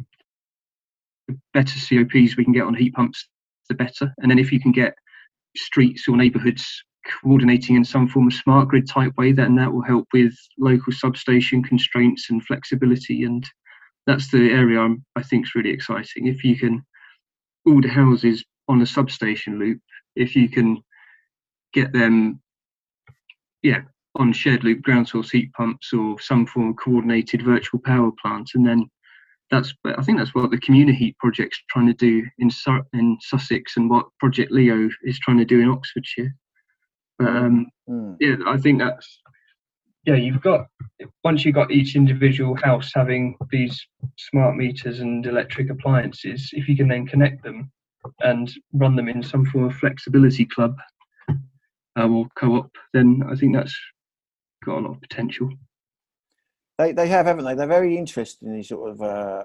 the 1.29 1.39
better 1.55 1.79
COPs 1.79 2.37
we 2.37 2.45
can 2.45 2.53
get 2.53 2.65
on 2.65 2.75
heat 2.75 2.93
pumps, 2.93 3.27
the 3.71 3.75
better. 3.75 4.13
And 4.19 4.31
then 4.31 4.39
if 4.39 4.53
you 4.53 4.61
can 4.61 4.73
get 4.73 4.95
streets 5.57 6.07
or 6.07 6.17
neighbourhoods 6.17 6.85
coordinating 7.23 7.77
in 7.77 7.85
some 7.85 8.09
form 8.09 8.29
of 8.29 8.35
smart 8.35 8.69
grid 8.69 8.89
type 8.89 9.13
way, 9.17 9.33
then 9.33 9.55
that 9.57 9.73
will 9.73 9.83
help 9.83 10.07
with 10.13 10.35
local 10.59 10.93
substation 10.93 11.63
constraints 11.63 12.31
and 12.31 12.45
flexibility. 12.45 13.25
And 13.25 13.45
that's 14.07 14.31
the 14.31 14.51
area 14.51 14.81
I'm, 14.81 15.05
I 15.17 15.23
think 15.23 15.47
is 15.47 15.55
really 15.55 15.71
exciting. 15.71 16.27
If 16.27 16.45
you 16.45 16.57
can 16.57 16.85
all 17.67 17.81
the 17.81 17.89
houses 17.89 18.45
on 18.69 18.83
a 18.83 18.87
substation 18.87 19.59
loop, 19.59 19.81
if 20.17 20.37
you 20.37 20.49
can 20.49 20.83
get 21.73 21.93
them, 21.93 22.41
yeah, 23.63 23.83
on 24.17 24.33
shared 24.33 24.65
loop 24.65 24.83
ground 24.83 25.09
source 25.09 25.31
heat 25.31 25.53
pumps 25.55 25.93
or 25.93 26.21
some 26.21 26.47
form 26.47 26.71
of 26.71 26.77
coordinated 26.77 27.43
virtual 27.43 27.81
power 27.81 28.11
plant, 28.23 28.51
and 28.55 28.67
then 28.67 28.89
that's 29.51 29.75
I 29.85 30.03
think 30.03 30.19
that's 30.19 30.35
what 30.35 30.51
the 30.51 30.59
Communiheat 30.59 31.19
project's 31.19 31.63
trying 31.71 31.87
to 31.87 31.95
do 31.95 32.25
in 32.39 32.51
in 32.93 33.19
Sussex 33.21 33.77
and 33.77 33.91
what 33.91 34.07
Project 34.19 34.51
Leo 34.53 34.89
is 35.03 35.19
trying 35.19 35.39
to 35.39 35.45
do 35.45 35.61
in 35.61 35.69
Oxfordshire. 35.69 36.35
But 37.19 37.29
um, 37.29 37.67
mm. 37.89 38.17
yeah, 38.21 38.37
I 38.47 38.57
think 38.57 38.79
that's 38.79 39.21
yeah. 40.05 40.17
You've 40.17 40.43
got 40.43 40.67
once 41.23 41.45
you've 41.45 41.55
got 41.55 41.71
each 41.71 41.97
individual 41.97 42.57
house 42.57 42.91
having 42.95 43.37
these 43.51 43.81
smart 44.19 44.57
meters 44.57 45.01
and 45.01 45.25
electric 45.25 45.71
appliances, 45.71 46.51
if 46.53 46.69
you 46.69 46.77
can 46.77 46.89
then 46.89 47.07
connect 47.07 47.43
them 47.43 47.71
and 48.21 48.53
run 48.73 48.97
them 48.97 49.09
in 49.09 49.23
some 49.23 49.47
form 49.47 49.65
of 49.65 49.75
flexibility 49.75 50.45
club 50.45 50.77
uh, 51.99 52.09
or 52.09 52.27
co-op, 52.37 52.71
then 52.93 53.23
I 53.31 53.35
think 53.35 53.55
that's 53.55 53.75
got 54.65 54.79
a 54.79 54.81
lot 54.81 54.91
of 54.91 55.01
potential. 55.01 55.51
They 56.79 56.93
they 56.93 57.09
have, 57.09 57.27
haven't 57.27 57.45
they? 57.45 57.55
They're 57.55 57.67
very 57.67 57.97
interested 57.97 58.47
in 58.47 58.57
these 58.57 58.69
sort 58.69 58.91
of. 58.91 59.03
Uh, 59.03 59.45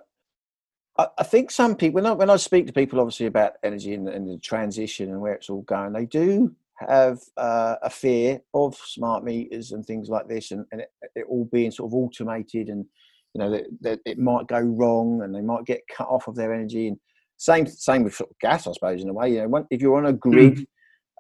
I, 0.97 1.07
I, 1.19 1.23
think 1.23 1.51
some 1.51 1.75
people 1.75 2.01
when 2.01 2.05
I 2.07 2.13
when 2.13 2.29
I 2.29 2.37
speak 2.37 2.65
to 2.67 2.73
people, 2.73 2.99
obviously 2.99 3.27
about 3.27 3.53
energy 3.63 3.93
and, 3.93 4.09
and 4.09 4.27
the 4.27 4.37
transition 4.39 5.11
and 5.11 5.21
where 5.21 5.33
it's 5.33 5.49
all 5.49 5.61
going, 5.61 5.93
they 5.93 6.05
do 6.05 6.55
have 6.87 7.19
uh, 7.37 7.75
a 7.81 7.89
fear 7.89 8.39
of 8.53 8.75
smart 8.75 9.23
meters 9.23 9.71
and 9.71 9.85
things 9.85 10.09
like 10.09 10.27
this, 10.27 10.51
and, 10.51 10.65
and 10.71 10.81
it, 10.81 10.89
it, 11.15 11.25
all 11.29 11.47
being 11.51 11.71
sort 11.71 11.89
of 11.89 11.93
automated, 11.93 12.69
and 12.69 12.85
you 13.33 13.39
know 13.39 13.51
that, 13.51 13.65
that, 13.81 13.99
it 14.05 14.17
might 14.17 14.47
go 14.47 14.59
wrong, 14.59 15.21
and 15.23 15.33
they 15.33 15.41
might 15.41 15.65
get 15.65 15.81
cut 15.95 16.07
off 16.07 16.27
of 16.27 16.35
their 16.35 16.53
energy. 16.53 16.87
And 16.87 16.97
same 17.37 17.67
same 17.67 18.03
with 18.03 18.15
sort 18.15 18.29
of 18.29 18.39
gas, 18.39 18.67
I 18.67 18.71
suppose, 18.73 19.01
in 19.01 19.09
a 19.09 19.13
way. 19.13 19.33
You 19.33 19.47
know, 19.47 19.67
if 19.69 19.81
you're 19.81 19.97
on 19.97 20.05
a 20.05 20.13
grid, 20.13 20.65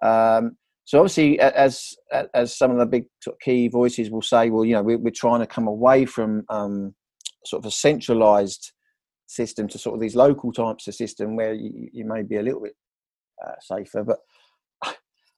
mm. 0.03 0.37
um, 0.37 0.57
so 0.85 0.99
obviously, 0.99 1.39
as 1.39 1.93
as 2.33 2.57
some 2.57 2.71
of 2.71 2.77
the 2.77 2.85
big 2.85 3.05
sort 3.21 3.35
of 3.35 3.39
key 3.39 3.67
voices 3.67 4.09
will 4.09 4.21
say, 4.21 4.49
well, 4.49 4.65
you 4.65 4.73
know, 4.73 4.83
we're, 4.83 4.97
we're 4.97 5.11
trying 5.11 5.39
to 5.39 5.47
come 5.47 5.67
away 5.67 6.05
from 6.05 6.43
um, 6.49 6.95
sort 7.45 7.63
of 7.63 7.67
a 7.67 7.71
centralised 7.71 8.71
system 9.27 9.67
to 9.67 9.77
sort 9.77 9.93
of 9.93 10.01
these 10.01 10.15
local 10.15 10.51
types 10.51 10.87
of 10.87 10.95
system 10.95 11.35
where 11.35 11.53
you, 11.53 11.89
you 11.93 12.05
may 12.05 12.23
be 12.23 12.37
a 12.37 12.41
little 12.41 12.61
bit 12.61 12.75
uh, 13.45 13.51
safer. 13.61 14.03
But 14.03 14.17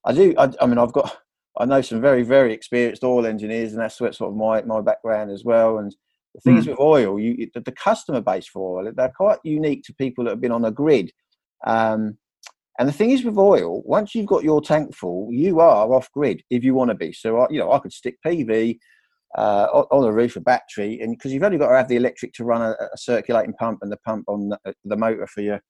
I 0.05 0.13
do, 0.13 0.33
I, 0.37 0.51
I, 0.59 0.65
mean, 0.65 0.77
I've 0.77 0.93
got, 0.93 1.15
I 1.57 1.65
know 1.65 1.81
some 1.81 2.01
very 2.01 2.23
very 2.23 2.53
experienced 2.53 3.03
oil 3.03 3.25
engineers, 3.25 3.73
and 3.73 3.81
that's 3.81 3.97
sort 3.97 4.21
of 4.21 4.35
my 4.35 4.61
my 4.63 4.81
background 4.81 5.31
as 5.31 5.43
well. 5.43 5.79
And 5.79 5.95
the 6.33 6.41
thing 6.41 6.55
mm. 6.55 6.59
is 6.59 6.67
with 6.67 6.79
oil, 6.79 7.19
you 7.19 7.49
the, 7.53 7.61
the 7.61 7.71
customer 7.71 8.21
base 8.21 8.47
for 8.47 8.79
oil, 8.79 8.91
they're 8.95 9.13
quite 9.15 9.39
unique 9.43 9.83
to 9.85 9.93
people 9.93 10.23
that 10.23 10.31
have 10.31 10.41
been 10.41 10.51
on 10.51 10.65
a 10.65 10.71
grid. 10.71 11.11
Um, 11.65 12.17
and 12.79 12.87
the 12.87 12.93
thing 12.93 13.11
is 13.11 13.23
with 13.23 13.37
oil, 13.37 13.83
once 13.85 14.15
you've 14.15 14.25
got 14.25 14.43
your 14.43 14.61
tank 14.61 14.95
full, 14.95 15.27
you 15.31 15.59
are 15.59 15.93
off 15.93 16.11
grid 16.13 16.41
if 16.49 16.63
you 16.63 16.73
want 16.73 16.89
to 16.89 16.95
be. 16.95 17.11
So, 17.11 17.45
you 17.49 17.59
know, 17.59 17.71
I 17.71 17.79
could 17.79 17.93
stick 17.93 18.17
PV 18.25 18.79
uh, 19.37 19.85
on 19.91 20.01
the 20.01 20.11
roof, 20.11 20.35
a 20.35 20.41
battery, 20.41 20.99
and 21.01 21.15
because 21.15 21.31
you've 21.31 21.43
only 21.43 21.57
got 21.57 21.69
to 21.69 21.77
have 21.77 21.87
the 21.87 21.95
electric 21.95 22.33
to 22.33 22.43
run 22.43 22.61
a, 22.61 22.71
a 22.71 22.97
circulating 22.97 23.53
pump 23.53 23.79
and 23.81 23.91
the 23.91 23.97
pump 23.97 24.25
on 24.27 24.49
the, 24.49 24.73
the, 24.85 24.97
motor 24.97 25.27
for 25.27 25.41
your 25.41 25.61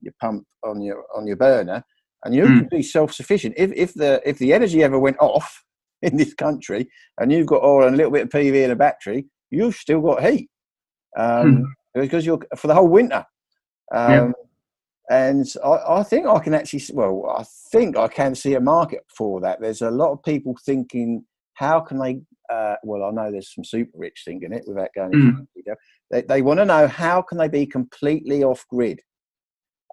your 0.00 0.12
pump 0.20 0.44
on 0.64 0.80
your 0.82 1.04
on 1.14 1.26
your 1.26 1.36
burner, 1.36 1.82
and 2.24 2.34
you 2.34 2.44
mm. 2.44 2.58
can 2.58 2.68
be 2.70 2.82
self 2.82 3.12
sufficient. 3.12 3.54
If 3.56 3.72
if 3.72 3.94
the 3.94 4.20
if 4.24 4.38
the 4.38 4.52
energy 4.52 4.82
ever 4.82 4.98
went 4.98 5.18
off 5.20 5.64
in 6.02 6.16
this 6.16 6.34
country, 6.34 6.88
and 7.18 7.32
you've 7.32 7.46
got 7.46 7.62
oil 7.62 7.86
and 7.86 7.94
a 7.94 7.96
little 7.96 8.12
bit 8.12 8.24
of 8.24 8.28
PV 8.28 8.62
and 8.62 8.72
a 8.72 8.76
battery, 8.76 9.26
you've 9.50 9.74
still 9.74 10.00
got 10.00 10.22
heat 10.22 10.48
um, 11.16 11.56
mm. 11.56 11.64
because 11.94 12.24
you're 12.24 12.40
for 12.56 12.66
the 12.66 12.74
whole 12.74 12.88
winter. 12.88 13.24
Um, 13.92 14.10
yeah 14.12 14.32
and 15.10 15.44
I, 15.64 15.98
I, 15.98 16.02
think 16.04 16.26
I 16.26 16.38
can 16.38 16.54
actually, 16.54 16.82
well, 16.92 17.34
I 17.36 17.44
think 17.72 17.96
I 17.96 18.06
can 18.06 18.36
see 18.36 18.54
a 18.54 18.60
market 18.60 19.00
for 19.08 19.40
that. 19.40 19.60
There's 19.60 19.82
a 19.82 19.90
lot 19.90 20.12
of 20.12 20.22
people 20.22 20.56
thinking, 20.64 21.24
how 21.54 21.80
can 21.80 21.98
they? 21.98 22.20
Uh, 22.48 22.76
well, 22.84 23.04
I 23.04 23.10
know 23.10 23.30
there's 23.30 23.52
some 23.52 23.64
super 23.64 23.98
rich 23.98 24.22
thinking 24.24 24.52
it 24.52 24.64
without 24.66 24.90
going 24.94 25.12
into 25.12 25.32
mm. 25.32 25.46
detail. 25.54 25.74
They, 26.12 26.22
they 26.22 26.42
want 26.42 26.60
to 26.60 26.64
know 26.64 26.86
how 26.86 27.22
can 27.22 27.38
they 27.38 27.48
be 27.48 27.66
completely 27.66 28.44
off 28.44 28.64
grid 28.70 29.00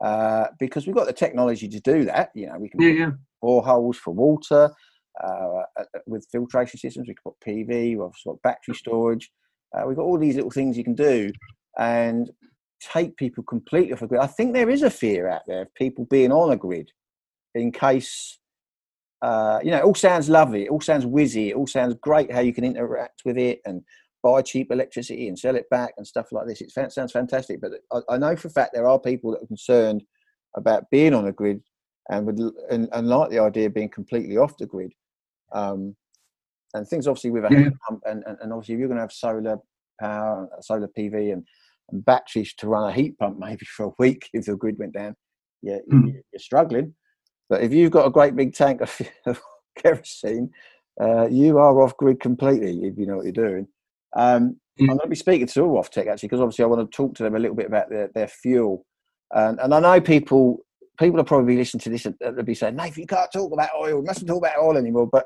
uh, 0.03 0.47
because 0.59 0.85
we've 0.85 0.95
got 0.95 1.07
the 1.07 1.13
technology 1.13 1.67
to 1.67 1.79
do 1.79 2.05
that. 2.05 2.31
You 2.35 2.47
know, 2.47 2.57
we 2.59 2.69
can 2.69 2.81
yeah, 2.81 2.89
yeah. 2.89 3.11
boreholes 3.43 3.95
for 3.95 4.13
water 4.13 4.71
uh, 5.23 5.61
uh, 5.77 5.83
with 6.05 6.27
filtration 6.31 6.79
systems. 6.79 7.07
We 7.07 7.15
can 7.15 7.23
put 7.23 7.39
PV. 7.45 7.97
We've 7.97 8.11
got 8.25 8.41
battery 8.41 8.75
storage. 8.75 9.31
Uh, 9.75 9.83
we've 9.87 9.97
got 9.97 10.03
all 10.03 10.17
these 10.17 10.35
little 10.35 10.51
things 10.51 10.77
you 10.77 10.83
can 10.83 10.95
do, 10.95 11.31
and 11.77 12.29
take 12.79 13.17
people 13.17 13.43
completely 13.43 13.93
off 13.93 14.01
a 14.01 14.07
grid. 14.07 14.21
I 14.21 14.27
think 14.27 14.53
there 14.53 14.69
is 14.69 14.83
a 14.83 14.89
fear 14.89 15.27
out 15.27 15.41
there 15.47 15.63
of 15.63 15.73
people 15.75 16.05
being 16.05 16.31
on 16.31 16.51
a 16.51 16.57
grid 16.57 16.91
in 17.55 17.71
case, 17.71 18.39
uh, 19.21 19.59
you 19.63 19.71
know, 19.71 19.77
it 19.77 19.83
all 19.83 19.95
sounds 19.95 20.29
lovely, 20.29 20.65
it 20.65 20.69
all 20.69 20.81
sounds 20.81 21.05
whizzy, 21.05 21.49
it 21.49 21.55
all 21.55 21.67
sounds 21.67 21.95
great 22.01 22.31
how 22.31 22.39
you 22.39 22.53
can 22.53 22.63
interact 22.63 23.23
with 23.25 23.37
it 23.37 23.61
and 23.65 23.81
buy 24.23 24.41
cheap 24.41 24.71
electricity 24.71 25.27
and 25.27 25.37
sell 25.37 25.55
it 25.55 25.69
back 25.69 25.93
and 25.97 26.05
stuff 26.05 26.31
like 26.31 26.47
this. 26.47 26.61
It 26.61 26.71
sounds 26.91 27.11
fantastic, 27.11 27.61
but 27.61 27.71
I, 27.91 28.15
I 28.15 28.17
know 28.17 28.35
for 28.35 28.47
a 28.47 28.51
fact 28.51 28.71
there 28.73 28.87
are 28.87 28.99
people 28.99 29.31
that 29.31 29.43
are 29.43 29.47
concerned 29.47 30.03
about 30.55 30.89
being 30.91 31.13
on 31.13 31.27
a 31.27 31.31
grid 31.31 31.61
and 32.09 32.25
would 32.25 32.39
and, 32.69 32.89
and 32.91 33.07
like 33.07 33.29
the 33.29 33.39
idea 33.39 33.67
of 33.67 33.73
being 33.73 33.89
completely 33.89 34.37
off 34.37 34.57
the 34.57 34.65
grid. 34.65 34.93
Um, 35.53 35.95
and 36.73 36.87
things 36.87 37.07
obviously 37.07 37.31
with 37.31 37.45
a 37.45 37.49
yeah. 37.51 37.69
pump 37.87 38.01
and, 38.05 38.23
and, 38.25 38.37
and 38.41 38.51
obviously 38.51 38.75
if 38.75 38.79
you're 38.79 38.89
going 38.89 38.97
to 38.97 39.03
have 39.03 39.11
solar 39.11 39.57
power, 39.99 40.49
solar 40.61 40.89
PV 40.97 41.33
and 41.33 41.43
and 41.89 42.03
batteries 42.03 42.53
to 42.55 42.67
run 42.67 42.89
a 42.89 42.93
heat 42.93 43.17
pump 43.17 43.39
maybe 43.39 43.65
for 43.75 43.87
a 43.87 43.91
week 43.99 44.29
if 44.33 44.45
the 44.45 44.55
grid 44.55 44.77
went 44.77 44.93
down, 44.93 45.15
yeah, 45.61 45.77
mm. 45.91 46.11
you're 46.11 46.39
struggling. 46.39 46.93
But 47.49 47.63
if 47.63 47.73
you've 47.73 47.91
got 47.91 48.05
a 48.05 48.11
great 48.11 48.35
big 48.35 48.53
tank 48.53 48.81
of, 48.81 49.01
of 49.25 49.41
kerosene, 49.77 50.51
uh, 50.99 51.27
you 51.27 51.57
are 51.57 51.81
off 51.81 51.95
grid 51.97 52.19
completely 52.19 52.87
if 52.87 52.97
you 52.97 53.05
know 53.05 53.17
what 53.17 53.25
you're 53.25 53.31
doing. 53.31 53.67
Um, 54.17 54.57
mm. 54.79 54.81
I'm 54.81 54.87
going 54.87 54.99
to 54.99 55.07
be 55.07 55.15
speaking 55.15 55.47
to 55.47 55.59
OFTEC 55.61 56.07
actually 56.07 56.27
because 56.27 56.41
obviously 56.41 56.63
I 56.63 56.67
want 56.67 56.91
to 56.91 56.95
talk 56.95 57.15
to 57.15 57.23
them 57.23 57.35
a 57.35 57.39
little 57.39 57.55
bit 57.55 57.67
about 57.67 57.89
their, 57.89 58.09
their 58.13 58.27
fuel. 58.27 58.85
And, 59.31 59.59
and 59.59 59.73
I 59.73 59.79
know 59.79 60.01
people 60.01 60.59
people 60.99 61.19
are 61.19 61.25
probably 61.25 61.55
listening 61.55 61.81
to 61.81 61.89
this 61.89 62.05
and 62.05 62.15
they'll 62.19 62.43
be 62.43 62.55
saying, 62.55 62.75
Nathan, 62.75 63.01
you 63.01 63.07
can't 63.07 63.31
talk 63.31 63.53
about 63.53 63.69
oil. 63.79 63.99
We 63.99 64.05
mustn't 64.05 64.27
talk 64.27 64.39
about 64.39 64.57
oil 64.57 64.77
anymore. 64.77 65.07
But 65.11 65.25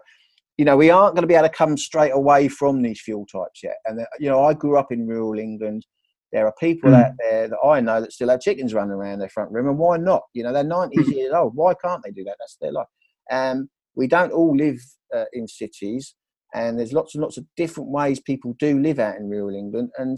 you 0.57 0.65
know, 0.65 0.77
we 0.77 0.89
aren't 0.89 1.15
going 1.15 1.23
to 1.23 1.27
be 1.27 1.33
able 1.33 1.47
to 1.47 1.53
come 1.53 1.77
straight 1.77 2.11
away 2.11 2.47
from 2.47 2.81
these 2.81 3.01
fuel 3.01 3.25
types 3.25 3.63
yet. 3.63 3.77
And, 3.85 3.99
uh, 3.99 4.05
you 4.19 4.29
know, 4.29 4.43
I 4.43 4.53
grew 4.53 4.77
up 4.77 4.91
in 4.91 5.07
rural 5.07 5.39
England. 5.39 5.85
There 6.31 6.45
are 6.45 6.53
people 6.59 6.91
mm. 6.91 7.03
out 7.03 7.13
there 7.17 7.47
that 7.47 7.57
I 7.65 7.79
know 7.79 8.01
that 8.01 8.13
still 8.13 8.29
have 8.29 8.41
chickens 8.41 8.73
running 8.73 8.91
around 8.91 9.19
their 9.19 9.29
front 9.29 9.51
room. 9.51 9.67
And 9.67 9.77
why 9.77 9.97
not? 9.97 10.23
You 10.33 10.43
know, 10.43 10.53
they're 10.53 10.63
90 10.63 10.97
mm. 10.97 11.15
years 11.15 11.33
old. 11.33 11.55
Why 11.55 11.73
can't 11.83 12.03
they 12.03 12.11
do 12.11 12.23
that? 12.25 12.35
That's 12.39 12.57
their 12.61 12.73
life. 12.73 12.87
Um, 13.31 13.69
we 13.95 14.07
don't 14.07 14.31
all 14.31 14.55
live 14.55 14.79
uh, 15.15 15.25
in 15.33 15.47
cities. 15.47 16.15
And 16.53 16.77
there's 16.77 16.93
lots 16.93 17.15
and 17.15 17.21
lots 17.21 17.37
of 17.37 17.45
different 17.55 17.89
ways 17.89 18.19
people 18.19 18.55
do 18.59 18.79
live 18.79 18.99
out 18.99 19.17
in 19.17 19.29
rural 19.29 19.55
England. 19.55 19.89
And 19.97 20.17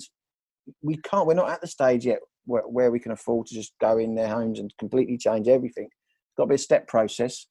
we 0.81 0.97
can't, 0.97 1.27
we're 1.27 1.33
not 1.33 1.49
at 1.49 1.61
the 1.61 1.67
stage 1.67 2.05
yet 2.05 2.19
where, 2.45 2.63
where 2.63 2.91
we 2.91 2.99
can 2.99 3.11
afford 3.11 3.47
to 3.47 3.55
just 3.55 3.73
go 3.79 3.97
in 3.97 4.15
their 4.15 4.29
homes 4.29 4.59
and 4.59 4.73
completely 4.79 5.17
change 5.17 5.47
everything. 5.47 5.85
It's 5.85 6.35
got 6.37 6.45
to 6.45 6.49
be 6.49 6.55
a 6.55 6.59
step 6.59 6.87
process 6.87 7.45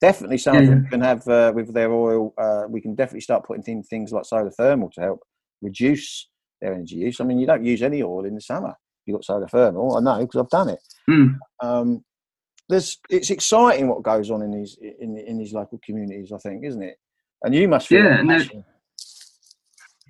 definitely 0.00 0.38
some 0.38 0.56
of 0.56 0.66
them 0.66 0.86
can 0.86 1.00
have 1.00 1.26
uh, 1.28 1.52
with 1.54 1.72
their 1.74 1.92
oil. 1.92 2.32
Uh, 2.38 2.62
we 2.68 2.80
can 2.80 2.94
definitely 2.94 3.20
start 3.20 3.44
putting 3.44 3.64
in 3.66 3.82
things 3.82 4.12
like 4.12 4.24
solar 4.24 4.50
thermal 4.50 4.90
to 4.94 5.00
help 5.00 5.20
reduce 5.60 6.28
their 6.60 6.74
energy 6.74 6.96
use. 6.96 7.20
I 7.20 7.24
mean, 7.24 7.38
you 7.38 7.46
don't 7.46 7.64
use 7.64 7.82
any 7.82 8.02
oil 8.02 8.24
in 8.24 8.34
the 8.34 8.40
summer. 8.40 8.74
You've 9.06 9.16
got 9.16 9.24
solar 9.24 9.48
thermal. 9.48 9.96
I 9.96 10.00
know 10.00 10.20
because 10.24 10.40
I've 10.40 10.50
done 10.50 10.68
it. 10.70 10.80
Mm. 11.08 11.36
Um, 11.62 12.04
there's, 12.68 12.98
it's 13.08 13.30
exciting 13.30 13.88
what 13.88 14.02
goes 14.02 14.30
on 14.30 14.42
in 14.42 14.50
these 14.50 14.76
in 15.00 15.16
in 15.16 15.38
these 15.38 15.54
local 15.54 15.80
communities. 15.84 16.32
I 16.32 16.38
think, 16.38 16.64
isn't 16.64 16.82
it? 16.82 16.96
And 17.42 17.54
you 17.54 17.68
must 17.68 17.88
feel 17.88 18.04
yeah. 18.04 18.18
And 18.18 18.64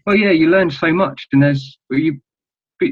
well, 0.07 0.17
yeah, 0.17 0.31
you 0.31 0.49
learn 0.49 0.71
so 0.71 0.93
much, 0.93 1.29
and 1.33 1.43
there's 1.43 1.79
you 1.91 2.21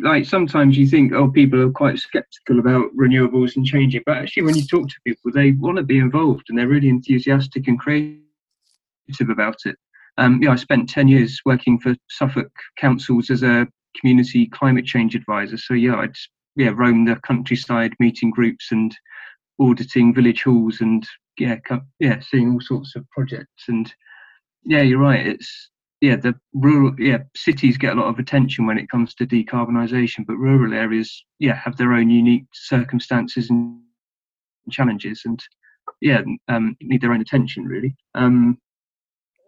like 0.02 0.24
sometimes 0.24 0.76
you 0.76 0.86
think 0.86 1.12
oh 1.12 1.30
people 1.30 1.60
are 1.60 1.70
quite 1.70 1.98
skeptical 1.98 2.58
about 2.58 2.94
renewables 2.96 3.56
and 3.56 3.64
changing 3.64 4.02
but 4.04 4.16
actually 4.16 4.42
when 4.42 4.56
you 4.56 4.66
talk 4.66 4.88
to 4.88 4.94
people 5.06 5.30
they 5.32 5.52
want 5.52 5.76
to 5.76 5.82
be 5.82 5.98
involved 5.98 6.44
and 6.48 6.58
they're 6.58 6.68
really 6.68 6.88
enthusiastic 6.88 7.68
and 7.68 7.78
creative 7.78 8.18
about 9.30 9.56
it 9.64 9.76
um, 10.18 10.40
yeah 10.42 10.50
i 10.50 10.56
spent 10.56 10.88
10 10.88 11.08
years 11.08 11.40
working 11.44 11.78
for 11.78 11.94
suffolk 12.10 12.50
councils 12.76 13.30
as 13.30 13.42
a 13.42 13.66
community 14.00 14.46
climate 14.46 14.84
change 14.84 15.14
advisor 15.14 15.56
so 15.56 15.74
yeah 15.74 15.94
i'd 15.96 16.16
yeah 16.56 16.72
roam 16.74 17.04
the 17.04 17.16
countryside 17.24 17.94
meeting 18.00 18.30
groups 18.30 18.72
and 18.72 18.96
auditing 19.60 20.12
village 20.12 20.42
halls 20.42 20.80
and 20.80 21.06
yeah 21.38 21.56
yeah 22.00 22.18
seeing 22.20 22.50
all 22.50 22.60
sorts 22.60 22.96
of 22.96 23.08
projects 23.10 23.64
and 23.68 23.94
yeah 24.66 24.82
you're 24.82 24.98
right 24.98 25.26
it's 25.26 25.70
yeah, 26.00 26.16
the 26.16 26.34
rural 26.52 26.94
yeah 26.98 27.18
cities 27.34 27.78
get 27.78 27.96
a 27.96 28.00
lot 28.00 28.08
of 28.08 28.18
attention 28.18 28.66
when 28.66 28.78
it 28.78 28.90
comes 28.90 29.14
to 29.14 29.26
decarbonisation, 29.26 30.26
but 30.26 30.36
rural 30.36 30.74
areas 30.74 31.24
yeah 31.38 31.54
have 31.54 31.76
their 31.76 31.94
own 31.94 32.10
unique 32.10 32.44
circumstances 32.52 33.48
and 33.48 33.80
challenges, 34.70 35.22
and 35.24 35.42
yeah 36.02 36.20
um, 36.48 36.76
need 36.82 37.00
their 37.00 37.12
own 37.12 37.22
attention 37.22 37.64
really. 37.64 37.96
Um, 38.14 38.58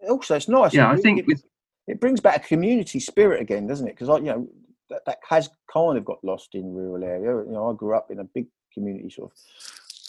also, 0.09 0.35
it's 0.35 0.49
nice. 0.49 0.73
Yeah, 0.73 0.89
I 0.89 0.95
think 0.95 1.19
it, 1.19 1.27
with, 1.27 1.43
it 1.87 1.99
brings 1.99 2.19
back 2.19 2.45
a 2.45 2.47
community 2.47 2.99
spirit 2.99 3.41
again, 3.41 3.67
doesn't 3.67 3.87
it? 3.87 3.95
Because 3.97 4.07
you 4.19 4.25
know 4.25 4.47
that, 4.89 5.05
that 5.05 5.19
has 5.29 5.49
kind 5.71 5.99
of 5.99 6.05
got 6.05 6.23
lost 6.23 6.55
in 6.55 6.73
rural 6.73 7.03
area. 7.03 7.45
You 7.45 7.51
know, 7.51 7.69
I 7.69 7.75
grew 7.75 7.95
up 7.95 8.09
in 8.09 8.19
a 8.19 8.23
big 8.23 8.47
community 8.73 9.11
sort 9.11 9.31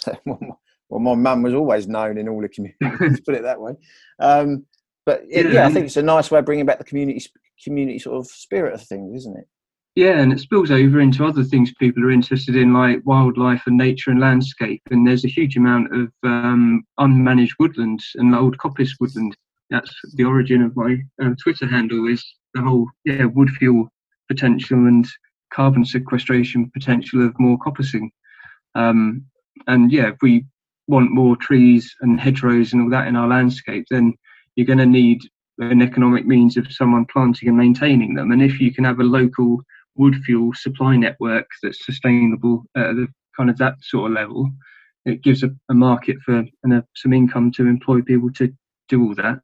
of. 0.07 0.19
well, 0.89 1.01
my 1.01 1.15
mum 1.15 1.43
was 1.43 1.53
always 1.53 1.87
known 1.87 2.17
in 2.17 2.29
all 2.29 2.41
the 2.41 2.49
communities. 2.49 3.21
put 3.27 3.35
it 3.35 3.43
that 3.43 3.61
way. 3.61 3.75
Um, 4.19 4.65
but 5.11 5.25
yeah, 5.29 5.49
yeah, 5.49 5.67
I 5.67 5.73
think 5.73 5.87
it's 5.87 5.97
a 5.97 6.03
nice 6.03 6.31
way 6.31 6.39
of 6.39 6.45
bringing 6.45 6.67
back 6.67 6.79
the 6.79 6.85
community 6.85 7.27
community 7.65 7.99
sort 7.99 8.19
of 8.19 8.29
spirit 8.29 8.75
of 8.75 8.83
things, 8.83 9.23
isn't 9.23 9.39
it? 9.39 9.49
Yeah, 9.97 10.21
and 10.21 10.33
it 10.33 10.39
spills 10.39 10.71
over 10.71 11.01
into 11.01 11.25
other 11.25 11.43
things 11.43 11.73
people 11.81 12.05
are 12.05 12.13
interested 12.13 12.55
in, 12.55 12.73
like 12.73 13.01
wildlife 13.05 13.63
and 13.67 13.77
nature 13.77 14.13
and 14.13 14.21
landscape. 14.21 14.81
And 14.93 15.05
there's 15.05 15.25
a 15.25 15.29
huge 15.29 15.57
amount 15.57 15.93
of 15.93 16.13
um, 16.23 16.85
unmanaged 17.01 17.55
woodland 17.59 18.01
and 18.15 18.33
old 18.37 18.57
coppice 18.59 18.93
woodland. 19.01 19.37
That's 19.69 19.93
the 20.15 20.23
origin 20.23 20.63
of 20.63 20.77
my 20.77 20.99
uh, 21.21 21.31
Twitter 21.43 21.67
handle. 21.67 22.07
Is 22.07 22.25
the 22.55 22.63
whole 22.63 22.87
yeah 23.05 23.25
wood 23.25 23.51
fuel 23.51 23.89
potential 24.29 24.87
and 24.87 25.09
carbon 25.53 25.85
sequestration 25.85 26.71
potential 26.71 27.27
of 27.27 27.35
more 27.41 27.59
coppicing. 27.59 28.11
Um, 28.77 29.25
and 29.67 29.91
yeah, 29.91 30.11
if 30.11 30.19
we 30.23 30.45
want 30.87 31.11
more 31.11 31.35
trees 31.35 31.93
and 32.01 32.21
hedgerows 32.21 32.73
and 32.73 32.83
all 32.83 32.91
that 32.91 33.09
in 33.09 33.17
our 33.17 33.27
landscape, 33.27 33.87
then 33.91 34.15
you're 34.61 34.67
going 34.67 34.79
to 34.79 34.85
need 34.85 35.23
an 35.59 35.81
economic 35.81 36.27
means 36.27 36.59
of 36.59 36.71
someone 36.71 37.07
planting 37.11 37.49
and 37.49 37.57
maintaining 37.57 38.13
them. 38.13 38.31
And 38.31 38.43
if 38.43 38.61
you 38.61 38.75
can 38.75 38.85
have 38.85 39.01
a 39.01 39.05
local 39.05 39.63
wood 39.97 40.17
fuel 40.27 40.53
supply 40.53 40.97
network 40.97 41.47
that's 41.63 41.87
sustainable 41.87 42.65
at 42.77 42.95
the 42.95 43.09
kind 43.35 43.49
of 43.49 43.57
that 43.57 43.77
sort 43.81 44.11
of 44.11 44.15
level, 44.15 44.51
it 45.07 45.23
gives 45.23 45.43
a, 45.43 45.51
a 45.71 45.75
market 45.75 46.19
for 46.27 46.45
and 46.63 46.75
a, 46.75 46.85
some 46.95 47.15
income 47.15 47.51
to 47.53 47.67
employ 47.67 48.03
people 48.03 48.31
to 48.35 48.53
do 48.91 49.03
all 49.03 49.15
that. 49.15 49.41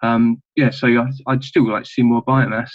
Um, 0.00 0.40
yeah, 0.54 0.70
so 0.70 0.86
I, 0.86 1.32
would 1.32 1.42
still 1.42 1.68
like 1.68 1.82
to 1.82 1.90
see 1.90 2.02
more 2.02 2.24
biomass. 2.24 2.70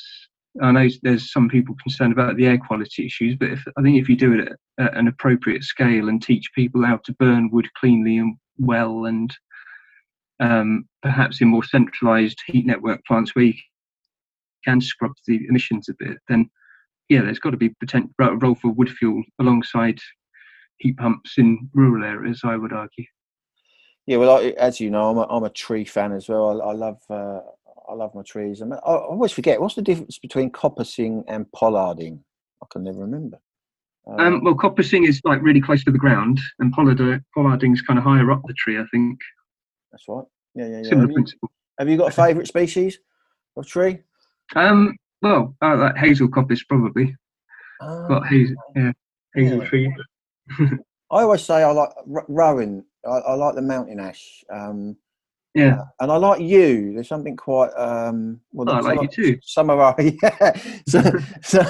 I 0.61 0.73
know 0.73 0.89
there's 1.03 1.31
some 1.31 1.47
people 1.47 1.77
concerned 1.81 2.11
about 2.11 2.35
the 2.35 2.47
air 2.47 2.57
quality 2.57 3.05
issues, 3.05 3.37
but 3.39 3.51
if, 3.51 3.63
I 3.77 3.81
think 3.81 3.97
if 3.97 4.09
you 4.09 4.17
do 4.17 4.33
it 4.33 4.49
at, 4.77 4.85
at 4.85 4.97
an 4.97 5.07
appropriate 5.07 5.63
scale 5.63 6.09
and 6.09 6.21
teach 6.21 6.51
people 6.53 6.85
how 6.85 6.97
to 7.05 7.13
burn 7.13 7.49
wood 7.49 7.69
cleanly 7.79 8.17
and 8.17 8.35
well 8.57 9.05
and 9.05 9.33
um, 10.39 10.87
perhaps 11.01 11.41
in 11.41 11.47
more 11.47 11.63
centralized 11.63 12.41
heat 12.47 12.65
network 12.65 13.03
plants 13.05 13.35
where 13.35 13.45
you 13.45 13.53
can 14.65 14.81
scrub 14.81 15.13
the 15.27 15.45
emissions 15.47 15.89
a 15.89 15.93
bit, 15.97 16.17
then 16.27 16.49
yeah, 17.09 17.21
there's 17.21 17.39
got 17.39 17.51
to 17.51 17.57
be 17.57 17.69
potential 17.69 18.11
role 18.19 18.55
for 18.55 18.71
wood 18.71 18.89
fuel 18.89 19.23
alongside 19.39 19.99
heat 20.79 20.97
pumps 20.97 21.33
in 21.37 21.69
rural 21.73 22.03
areas. 22.03 22.41
I 22.43 22.55
would 22.55 22.73
argue. 22.73 23.05
Yeah, 24.07 24.17
well, 24.17 24.37
I, 24.37 24.49
as 24.57 24.79
you 24.79 24.91
know, 24.91 25.09
I'm 25.09 25.17
a, 25.17 25.27
I'm 25.29 25.43
a 25.43 25.49
tree 25.49 25.85
fan 25.85 26.11
as 26.11 26.29
well. 26.29 26.61
I, 26.61 26.65
I 26.65 26.73
love 26.73 26.99
uh, 27.09 27.39
I 27.89 27.93
love 27.93 28.13
my 28.15 28.23
trees. 28.23 28.61
I, 28.61 28.65
I, 28.65 28.77
always 28.77 29.31
forget 29.31 29.61
what's 29.61 29.75
the 29.75 29.81
difference 29.81 30.19
between 30.19 30.51
coppicing 30.51 31.23
and 31.27 31.45
pollarding. 31.51 32.19
I 32.61 32.65
can 32.71 32.83
never 32.83 32.99
remember. 32.99 33.39
Um, 34.07 34.19
um, 34.19 34.43
well, 34.43 34.55
coppicing 34.55 35.07
is 35.07 35.19
like 35.23 35.41
really 35.41 35.61
close 35.61 35.83
to 35.85 35.91
the 35.91 35.97
ground, 35.97 36.39
and 36.59 36.73
pollarding 36.73 37.73
is 37.73 37.81
kind 37.81 37.97
of 37.97 38.05
higher 38.05 38.31
up 38.31 38.41
the 38.45 38.53
tree, 38.53 38.79
I 38.79 38.85
think. 38.91 39.19
That's 39.95 40.09
right. 40.09 40.25
Yeah, 40.55 40.67
yeah, 40.67 40.77
yeah. 40.77 40.89
Similar 40.89 41.07
have 41.07 41.13
principle. 41.13 41.49
You, 41.49 41.75
have 41.79 41.89
you 41.89 41.97
got 41.97 42.09
a 42.09 42.11
favourite 42.11 42.47
species 42.47 42.99
of 43.55 43.65
tree? 43.65 43.99
Um, 44.53 44.97
well, 45.21 45.55
I 45.61 45.73
like 45.75 45.95
hazel 45.95 46.27
coppice 46.27 46.67
probably. 46.67 47.15
Oh, 47.79 48.07
got 48.09 48.27
hazel, 48.27 48.57
yeah, 48.75 48.91
hazel 49.33 49.63
yeah. 49.63 49.69
tree. 49.69 49.95
I 50.59 51.21
always 51.21 51.43
say 51.43 51.63
I 51.63 51.71
like 51.71 51.91
rowan. 52.05 52.83
I, 53.05 53.09
I 53.09 53.33
like 53.35 53.55
the 53.55 53.61
mountain 53.61 54.01
ash. 54.01 54.43
Um, 54.51 54.97
yeah, 55.53 55.79
uh, 55.79 55.85
and 56.01 56.11
I 56.11 56.17
like 56.17 56.41
yew. 56.41 56.91
There's 56.93 57.07
something 57.07 57.37
quite. 57.37 57.71
Um, 57.77 58.41
well, 58.51 58.69
oh, 58.69 58.73
I 58.73 58.79
like 58.81 59.01
you 59.01 59.07
too. 59.07 59.39
Some 59.43 59.69
of 59.69 59.79
our 59.79 59.95
yeah, 60.01 60.59
so, 60.89 61.01
so, 61.41 61.63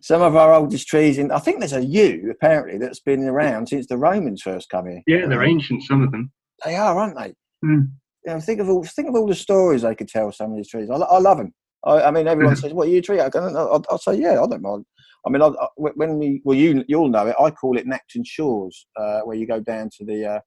some 0.00 0.22
of 0.22 0.36
our 0.36 0.54
oldest 0.54 0.86
trees 0.86 1.18
in. 1.18 1.32
I 1.32 1.40
think 1.40 1.58
there's 1.58 1.72
a 1.72 1.84
yew 1.84 2.30
apparently 2.30 2.78
that's 2.78 3.00
been 3.00 3.24
around 3.24 3.68
since 3.68 3.88
the 3.88 3.98
Romans 3.98 4.42
first 4.42 4.70
come 4.70 4.86
here. 4.86 5.02
Yeah, 5.08 5.26
they're 5.26 5.42
um, 5.42 5.48
ancient. 5.48 5.82
Some 5.82 6.04
of 6.04 6.12
them. 6.12 6.30
They 6.64 6.76
are, 6.76 6.98
aren't 6.98 7.16
they? 7.16 7.34
Mm. 7.64 7.90
You 8.24 8.32
know, 8.32 8.40
think 8.40 8.60
of 8.60 8.68
all 8.68 8.84
think 8.84 9.08
of 9.08 9.14
all 9.14 9.26
the 9.26 9.34
stories 9.34 9.82
they 9.82 9.94
could 9.94 10.08
tell. 10.08 10.32
Some 10.32 10.50
of 10.50 10.56
these 10.56 10.68
trees, 10.68 10.90
I, 10.90 10.96
I 10.96 11.18
love 11.18 11.38
them. 11.38 11.54
I, 11.84 12.02
I, 12.02 12.10
mean, 12.10 12.26
everyone 12.26 12.56
says, 12.56 12.72
"What 12.72 12.88
are 12.88 12.90
you 12.90 12.98
a 12.98 13.02
tree?" 13.02 13.20
I 13.20 13.28
will 13.28 13.84
I'll 13.88 13.98
say, 13.98 14.16
"Yeah, 14.16 14.42
I 14.42 14.46
don't 14.46 14.62
mind." 14.62 14.84
I 15.26 15.30
mean, 15.30 15.42
I, 15.42 15.50
when 15.76 16.18
we 16.18 16.40
well, 16.44 16.56
you 16.56 16.84
you'll 16.88 17.08
know 17.08 17.26
it. 17.26 17.36
I 17.40 17.50
call 17.50 17.76
it 17.76 17.86
Knapton 17.86 18.24
Shores, 18.24 18.86
uh, 18.96 19.20
where 19.20 19.36
you 19.36 19.46
go 19.46 19.60
down 19.60 19.90
to 19.98 20.04
the 20.04 20.26
uh, 20.26 20.40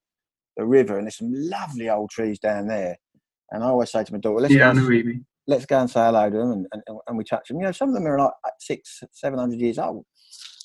the 0.56 0.66
river, 0.66 0.96
and 0.96 1.06
there's 1.06 1.18
some 1.18 1.32
lovely 1.32 1.88
old 1.88 2.10
trees 2.10 2.38
down 2.38 2.66
there. 2.66 2.96
And 3.50 3.64
I 3.64 3.66
always 3.66 3.90
say 3.90 4.04
to 4.04 4.12
my 4.12 4.18
daughter, 4.18 4.40
"Let's 4.40 4.54
yeah, 4.54 4.72
go, 4.72 4.78
and, 4.78 5.24
let's 5.46 5.66
go 5.66 5.80
and 5.80 5.90
say 5.90 6.00
hello 6.00 6.30
to 6.30 6.36
them," 6.36 6.52
and, 6.52 6.66
and, 6.86 6.98
and, 7.06 7.18
we 7.18 7.24
touch 7.24 7.48
them. 7.48 7.58
You 7.58 7.64
know, 7.64 7.72
some 7.72 7.88
of 7.88 7.94
them 7.94 8.06
are 8.06 8.18
like 8.18 8.32
six, 8.58 9.02
seven 9.12 9.38
hundred 9.38 9.60
years 9.60 9.78
old, 9.78 10.04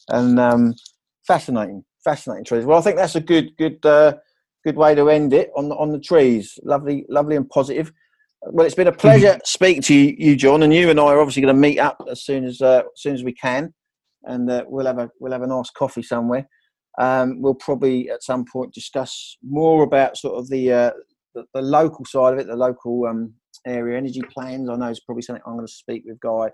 and 0.09 0.39
um, 0.39 0.75
fascinating, 1.27 1.83
fascinating 2.03 2.45
trees. 2.45 2.65
Well, 2.65 2.77
I 2.77 2.81
think 2.81 2.97
that's 2.97 3.15
a 3.15 3.21
good 3.21 3.55
good. 3.57 3.85
Uh, 3.85 4.15
good 4.65 4.75
way 4.75 4.95
to 4.95 5.09
end 5.09 5.31
it 5.31 5.51
on 5.55 5.69
the, 5.69 5.75
on 5.75 5.91
the 5.91 5.99
trees. 5.99 6.57
Lovely, 6.63 7.05
lovely 7.07 7.35
and 7.35 7.47
positive. 7.49 7.93
Well, 8.41 8.65
it's 8.65 8.75
been 8.75 8.87
a 8.87 8.91
pleasure 8.91 9.33
mm-hmm. 9.33 9.39
speaking 9.45 9.81
to 9.83 9.93
you, 9.95 10.15
you, 10.17 10.35
John, 10.35 10.63
and 10.63 10.73
you 10.73 10.89
and 10.89 10.99
I 10.99 11.05
are 11.05 11.19
obviously 11.19 11.43
going 11.43 11.55
to 11.55 11.61
meet 11.61 11.79
up 11.79 11.97
as 12.09 12.23
soon 12.23 12.43
as 12.43 12.61
uh, 12.61 12.79
as 12.79 13.01
soon 13.01 13.13
as 13.13 13.23
we 13.23 13.33
can, 13.33 13.73
and 14.23 14.49
uh, 14.49 14.65
we'll 14.67 14.85
have 14.85 14.99
a 14.99 15.09
we'll 15.19 15.31
have 15.31 15.41
a 15.41 15.47
nice 15.47 15.69
coffee 15.69 16.03
somewhere. 16.03 16.47
Um, 16.99 17.41
we'll 17.41 17.55
probably 17.55 18.09
at 18.09 18.23
some 18.23 18.45
point 18.45 18.73
discuss 18.73 19.37
more 19.43 19.83
about 19.83 20.17
sort 20.17 20.35
of 20.37 20.49
the 20.49 20.71
uh, 20.71 20.91
the, 21.33 21.45
the, 21.53 21.61
local 21.61 22.05
side 22.05 22.33
of 22.33 22.39
it, 22.39 22.47
the 22.47 22.55
local 22.55 23.05
um, 23.05 23.33
area 23.65 23.97
energy 23.97 24.21
plans. 24.21 24.69
I 24.69 24.75
know 24.75 24.89
it's 24.89 24.99
probably 24.99 25.23
something 25.23 25.43
I'm 25.45 25.55
going 25.55 25.67
to 25.67 25.73
speak 25.73 26.03
with 26.05 26.19
Guy 26.19 26.51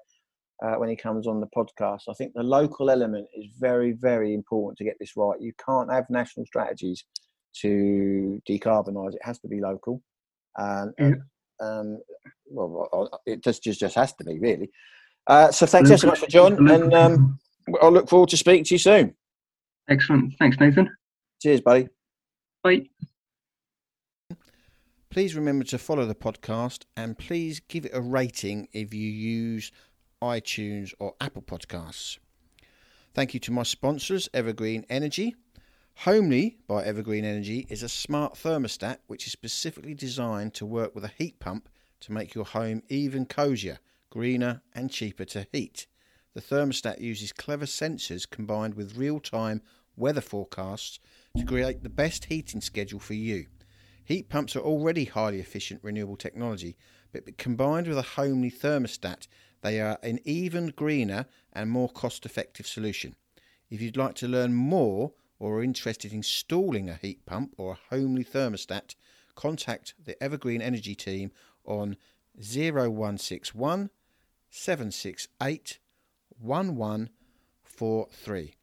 uh, 0.66 0.76
when 0.76 0.89
he 0.89 0.95
comes 0.95 1.28
on 1.28 1.41
the 1.41 1.47
podcast. 1.55 2.03
I 2.09 2.14
think 2.14 2.32
the 2.34 2.43
local 2.43 2.89
element 2.89 3.28
is 3.36 3.47
very, 3.59 3.91
very 3.91 4.34
important 4.34 4.78
to 4.78 4.86
get 4.86 4.95
this 4.99 5.18
right. 5.18 5.39
You 5.39 5.53
can't 5.64 5.91
have 5.91 6.05
national 6.09 6.45
strategies 6.45 7.03
to 7.62 8.41
decarbonise, 8.49 9.14
it 9.14 9.22
has 9.24 9.39
to 9.39 9.47
be 9.47 9.60
local. 9.62 10.02
And, 10.58 10.93
mm. 10.99 11.22
um, 11.60 11.99
well, 12.49 13.10
it 13.26 13.43
just, 13.43 13.64
just 13.64 13.80
just 13.80 13.95
has 13.95 14.14
to 14.14 14.24
be 14.24 14.39
really. 14.39 14.70
Uh, 15.28 15.52
so 15.52 15.66
thanks 15.66 15.89
so 16.02 16.08
much 16.08 16.20
for 16.20 16.28
John, 16.28 16.70
and 16.70 16.93
um, 16.93 17.39
I'll 17.82 17.91
look 17.91 18.10
forward 18.10 18.30
to 18.30 18.38
speaking 18.38 18.64
to 18.66 18.76
you 18.76 18.80
soon. 18.80 19.16
Excellent. 19.89 20.34
Thanks, 20.39 20.58
Nathan. 20.60 20.89
Cheers, 21.41 21.62
buddy. 21.62 21.88
Bye. 22.64 22.88
Please 25.10 25.36
remember 25.36 25.66
to 25.66 25.78
follow 25.78 26.06
the 26.06 26.16
podcast 26.16 26.86
and 26.95 27.18
please 27.18 27.60
give 27.60 27.86
it 27.86 27.91
a 27.93 27.99
rating 27.99 28.70
if 28.72 28.93
you 28.93 29.10
use 29.10 29.72
iTunes 30.24 30.93
or 30.99 31.16
Apple 31.20 31.41
Podcasts. 31.41 32.18
Thank 33.14 33.34
you 33.34 33.39
to 33.41 33.52
my 33.52 33.64
sponsors, 33.64 34.30
Evergreen 34.34 34.86
Energy. 34.89 35.36
Homely 35.95 36.57
by 36.67 36.83
Evergreen 36.83 37.25
Energy 37.25 37.67
is 37.69 37.83
a 37.83 37.89
smart 37.89 38.33
thermostat 38.33 38.97
which 39.05 39.27
is 39.27 39.31
specifically 39.31 39.93
designed 39.93 40.53
to 40.55 40.65
work 40.65 40.95
with 40.95 41.05
a 41.05 41.11
heat 41.17 41.39
pump 41.39 41.69
to 41.99 42.11
make 42.11 42.33
your 42.33 42.45
home 42.45 42.81
even 42.89 43.25
cosier, 43.27 43.77
greener, 44.09 44.61
and 44.73 44.89
cheaper 44.89 45.25
to 45.25 45.45
heat. 45.51 45.85
The 46.33 46.41
thermostat 46.41 46.99
uses 47.01 47.31
clever 47.31 47.65
sensors 47.65 48.27
combined 48.27 48.73
with 48.73 48.97
real 48.97 49.19
time 49.19 49.61
weather 49.95 50.21
forecasts 50.21 50.99
to 51.37 51.45
create 51.45 51.83
the 51.83 51.89
best 51.89 52.25
heating 52.25 52.61
schedule 52.61 52.99
for 52.99 53.13
you. 53.13 53.45
Heat 54.03 54.27
pumps 54.27 54.55
are 54.55 54.61
already 54.61 55.05
highly 55.05 55.39
efficient 55.39 55.83
renewable 55.83 56.17
technology, 56.17 56.77
but 57.11 57.37
combined 57.37 57.87
with 57.87 57.97
a 57.97 58.13
homely 58.17 58.49
thermostat, 58.49 59.27
they 59.61 59.79
are 59.79 59.99
an 60.01 60.19
even 60.25 60.67
greener 60.67 61.27
and 61.53 61.69
more 61.69 61.89
cost 61.89 62.25
effective 62.25 62.65
solution. 62.65 63.15
If 63.69 63.81
you'd 63.81 63.97
like 63.97 64.15
to 64.15 64.27
learn 64.27 64.53
more 64.53 65.13
or 65.41 65.57
are 65.57 65.63
interested 65.63 66.11
in 66.11 66.17
installing 66.17 66.87
a 66.87 66.99
heat 67.01 67.25
pump 67.25 67.55
or 67.57 67.73
a 67.73 67.79
homely 67.89 68.23
thermostat, 68.23 68.93
contact 69.33 69.95
the 70.05 70.23
Evergreen 70.23 70.61
Energy 70.61 70.93
team 70.93 71.31
on 71.65 71.97
0161 72.35 73.89
768 74.51 75.79
1143. 76.39 78.53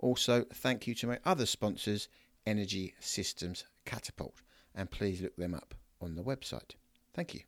Also, 0.00 0.44
thank 0.52 0.88
you 0.88 0.96
to 0.96 1.06
my 1.06 1.20
other 1.24 1.46
sponsors, 1.46 2.08
Energy 2.44 2.92
Systems 2.98 3.62
Catapult, 3.84 4.42
and 4.74 4.90
please 4.90 5.20
look 5.20 5.36
them 5.36 5.54
up 5.54 5.76
on 6.00 6.16
the 6.16 6.24
website. 6.24 6.74
Thank 7.14 7.34
you. 7.34 7.42